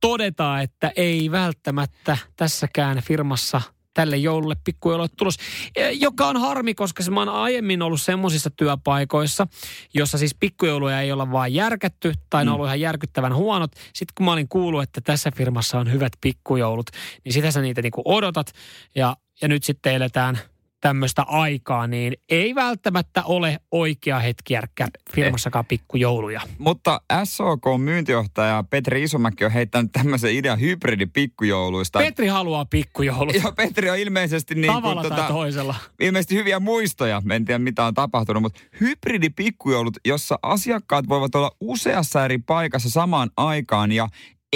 todeta, 0.00 0.60
että 0.60 0.92
ei 0.96 1.30
välttämättä 1.30 2.18
tässäkään 2.36 3.02
firmassa 3.02 3.60
tälle 3.94 4.16
joululle 4.16 4.56
pikkujoululle 4.64 5.10
tulos. 5.16 5.36
E, 5.76 5.90
joka 5.90 6.26
on 6.26 6.40
harmi, 6.40 6.74
koska 6.74 7.02
se 7.02 7.10
mä 7.10 7.20
oon 7.20 7.28
aiemmin 7.28 7.82
ollut 7.82 8.00
semmoisissa 8.00 8.50
työpaikoissa, 8.50 9.46
jossa 9.94 10.18
siis 10.18 10.34
pikkujouluja 10.40 11.00
ei 11.00 11.12
olla 11.12 11.32
vaan 11.32 11.54
järkätty 11.54 12.12
tai 12.30 12.44
mm. 12.44 12.46
ne 12.46 12.50
on 12.50 12.54
ollut 12.54 12.66
ihan 12.66 12.80
järkyttävän 12.80 13.34
huonot. 13.34 13.72
Sitten 13.72 14.14
kun 14.14 14.26
mä 14.26 14.32
olin 14.32 14.48
kuullut, 14.48 14.82
että 14.82 15.00
tässä 15.00 15.30
firmassa 15.36 15.78
on 15.78 15.92
hyvät 15.92 16.12
pikkujoulut, 16.20 16.90
niin 17.24 17.32
sitä 17.32 17.50
sä 17.50 17.60
niitä 17.60 17.82
niinku 17.82 18.02
odotat. 18.04 18.52
Ja, 18.94 19.16
ja 19.42 19.48
nyt 19.48 19.64
sitten 19.64 19.94
eletään– 19.94 20.38
tämmöistä 20.84 21.22
aikaa, 21.22 21.86
niin 21.86 22.16
ei 22.28 22.54
välttämättä 22.54 23.22
ole 23.24 23.58
oikea 23.70 24.18
hetki 24.18 24.54
järkkää 24.54 24.88
firmassakaan 25.14 25.64
pikkujouluja. 25.64 26.40
Mutta 26.58 27.00
SOK-myyntijohtaja 27.24 28.64
Petri 28.70 29.02
Isomäki 29.02 29.44
on 29.44 29.50
heittänyt 29.50 29.92
tämmöisen 29.92 30.34
idean 30.34 30.60
hybridipikkujouluista. 30.60 31.98
Petri 31.98 32.26
haluaa 32.26 32.64
pikkujoulut. 32.64 33.34
Joo, 33.34 33.52
Petri 33.52 33.90
on 33.90 33.98
ilmeisesti 33.98 34.54
niin 34.54 34.72
Tavalla 34.72 35.00
kuin, 35.00 35.12
tota, 35.12 35.28
toisella. 35.28 35.74
Ilmeisesti 36.00 36.34
hyviä 36.34 36.60
muistoja. 36.60 37.22
En 37.30 37.44
tiedä 37.44 37.58
mitä 37.58 37.84
on 37.84 37.94
tapahtunut, 37.94 38.42
mutta 38.42 38.60
hybridipikkujoulu, 38.80 39.90
jossa 40.06 40.38
asiakkaat 40.42 41.08
voivat 41.08 41.34
olla 41.34 41.50
useassa 41.60 42.24
eri 42.24 42.38
paikassa 42.38 42.90
samaan 42.90 43.30
aikaan 43.36 43.92
ja 43.92 44.08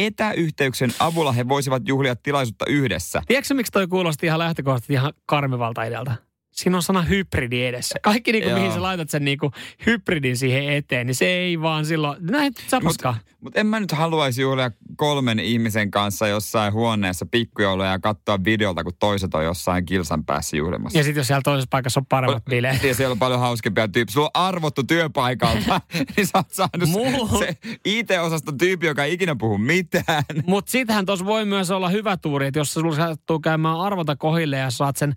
etäyhteyksien 0.06 0.90
avulla 1.00 1.32
he 1.32 1.48
voisivat 1.48 1.82
juhlia 1.88 2.16
tilaisuutta 2.16 2.64
yhdessä. 2.68 3.22
Tiedätkö 3.26 3.54
miksi 3.54 3.72
toi 3.72 3.86
kuulosti 3.86 4.26
ihan 4.26 4.38
lähtökohtaisesti 4.38 4.92
ihan 4.92 5.12
karmivalta 5.26 5.84
idealta? 5.84 6.27
Siinä 6.58 6.76
on 6.76 6.82
sana 6.82 7.02
hybridi 7.02 7.64
edessä. 7.64 7.98
Kaikki 8.02 8.32
niinku, 8.32 8.50
mihin 8.50 8.72
sä 8.72 8.82
laitat 8.82 9.10
sen 9.10 9.24
niinku 9.24 9.50
hybridin 9.86 10.36
siihen 10.36 10.68
eteen, 10.68 11.06
niin 11.06 11.14
se 11.14 11.26
ei 11.26 11.60
vaan 11.60 11.86
silloin, 11.86 12.16
näin 12.20 12.54
sapaskaa. 12.66 13.12
Mutta 13.12 13.34
mut 13.40 13.56
en 13.56 13.66
mä 13.66 13.80
nyt 13.80 13.92
haluaisi 13.92 14.42
juhlia 14.42 14.70
kolmen 14.96 15.38
ihmisen 15.38 15.90
kanssa 15.90 16.28
jossain 16.28 16.72
huoneessa 16.72 17.26
pikkujouluja 17.26 17.90
ja 17.90 17.98
katsoa 17.98 18.44
videolta, 18.44 18.84
kun 18.84 18.92
toiset 18.98 19.34
on 19.34 19.44
jossain 19.44 19.86
kilsan 19.86 20.24
päässä 20.24 20.56
juhlimassa. 20.56 20.98
Ja 20.98 21.04
sitten 21.04 21.20
jos 21.20 21.26
siellä 21.26 21.42
toisessa 21.44 21.68
paikassa 21.70 22.00
on 22.00 22.06
paremmat 22.06 22.44
bileet. 22.44 22.84
Ja 22.84 22.94
siellä 22.94 23.12
on 23.12 23.18
paljon 23.18 23.40
hauskempia 23.40 23.88
tyyppejä. 23.88 24.12
Sulla 24.12 24.30
on 24.34 24.42
arvottu 24.42 24.82
työpaikalta, 24.84 25.80
niin 26.16 26.26
sä 26.26 26.38
oot 26.38 26.50
saanut 26.50 26.88
Muu... 26.88 27.38
se 27.38 27.56
IT-osaston 27.84 28.58
tyyppi, 28.58 28.86
joka 28.86 29.04
ei 29.04 29.12
ikinä 29.12 29.36
puhu 29.36 29.58
mitään. 29.58 30.24
Mutta 30.46 30.70
sittenhän 30.70 31.06
tuossa 31.06 31.24
voi 31.26 31.44
myös 31.44 31.70
olla 31.70 31.88
hyvä 31.88 32.16
tuuri, 32.16 32.46
että 32.46 32.60
jos 32.60 32.74
sulla 32.74 32.96
sattuu 32.96 33.40
käymään 33.40 33.80
arvota 33.80 34.16
kohille 34.16 34.56
ja 34.56 34.70
saat 34.70 34.96
sen 34.96 35.14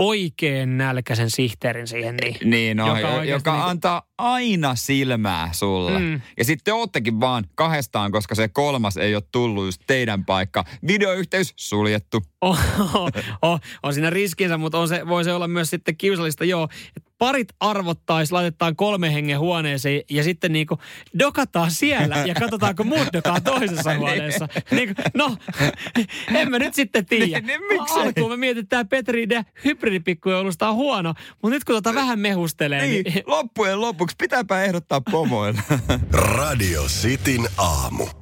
oikein 0.00 0.78
nälkäisen 0.78 1.30
sihteerin 1.30 1.86
siihen. 1.86 2.16
Niin, 2.16 2.36
niin 2.50 2.76
no, 2.76 2.96
joka, 2.96 3.24
joka 3.24 3.52
niin... 3.52 3.64
antaa 3.64 4.02
aina 4.18 4.74
silmää 4.74 5.48
sulle. 5.52 5.98
Mm. 5.98 6.20
Ja 6.36 6.44
sitten 6.44 6.74
oottekin 6.74 7.20
vaan 7.20 7.44
kahdestaan, 7.54 8.12
koska 8.12 8.34
se 8.34 8.48
kolmas 8.48 8.96
ei 8.96 9.14
ole 9.14 9.22
tullut 9.32 9.64
just 9.64 9.82
teidän 9.86 10.24
paikka. 10.24 10.64
Videoyhteys 10.86 11.52
suljettu. 11.56 12.22
Oh, 12.42 12.58
oh, 12.94 13.10
oh, 13.42 13.60
on 13.82 13.94
siinä 13.94 14.10
riskinsä, 14.10 14.58
mutta 14.58 14.78
on 14.78 14.88
se, 14.88 15.06
voi 15.08 15.24
se 15.24 15.32
olla 15.32 15.48
myös 15.48 15.70
sitten 15.70 15.96
kiusallista. 15.96 16.44
Joo, 16.44 16.68
parit 17.20 17.48
arvottais, 17.60 18.32
laitetaan 18.32 18.76
kolme 18.76 19.14
hengen 19.14 19.38
huoneeseen 19.38 20.02
ja 20.10 20.24
sitten 20.24 20.52
niinku 20.52 20.78
dokataan 21.18 21.70
siellä 21.70 22.16
ja 22.26 22.34
katsotaan, 22.34 22.76
kun 22.76 22.86
muut 22.86 23.08
dokaa 23.12 23.40
toisessa 23.40 23.94
huoneessa. 23.98 24.48
niinku, 24.70 24.94
no, 25.14 25.36
en 26.34 26.50
mä 26.50 26.58
nyt 26.58 26.74
sitten 26.74 27.06
tiedä. 27.06 27.40
Niin, 27.40 27.60
niin, 27.68 27.80
Alkuun 27.90 28.30
me 28.30 28.36
mietitään 28.36 28.88
Petri 28.88 29.28
de 29.28 29.44
hybridipikkujoulusta 29.64 30.68
on 30.68 30.74
huono, 30.74 31.14
mutta 31.42 31.54
nyt 31.54 31.64
kun 31.64 31.74
tota 31.74 31.94
vähän 31.94 32.18
mehustelee. 32.18 32.86
Niin, 32.86 33.04
niin... 33.04 33.22
loppujen 33.26 33.80
lopuksi 33.80 34.16
pitääpä 34.18 34.64
ehdottaa 34.64 35.00
pomoille. 35.00 35.60
Radio 36.38 36.82
Cityn 36.82 37.48
aamu. 37.58 38.19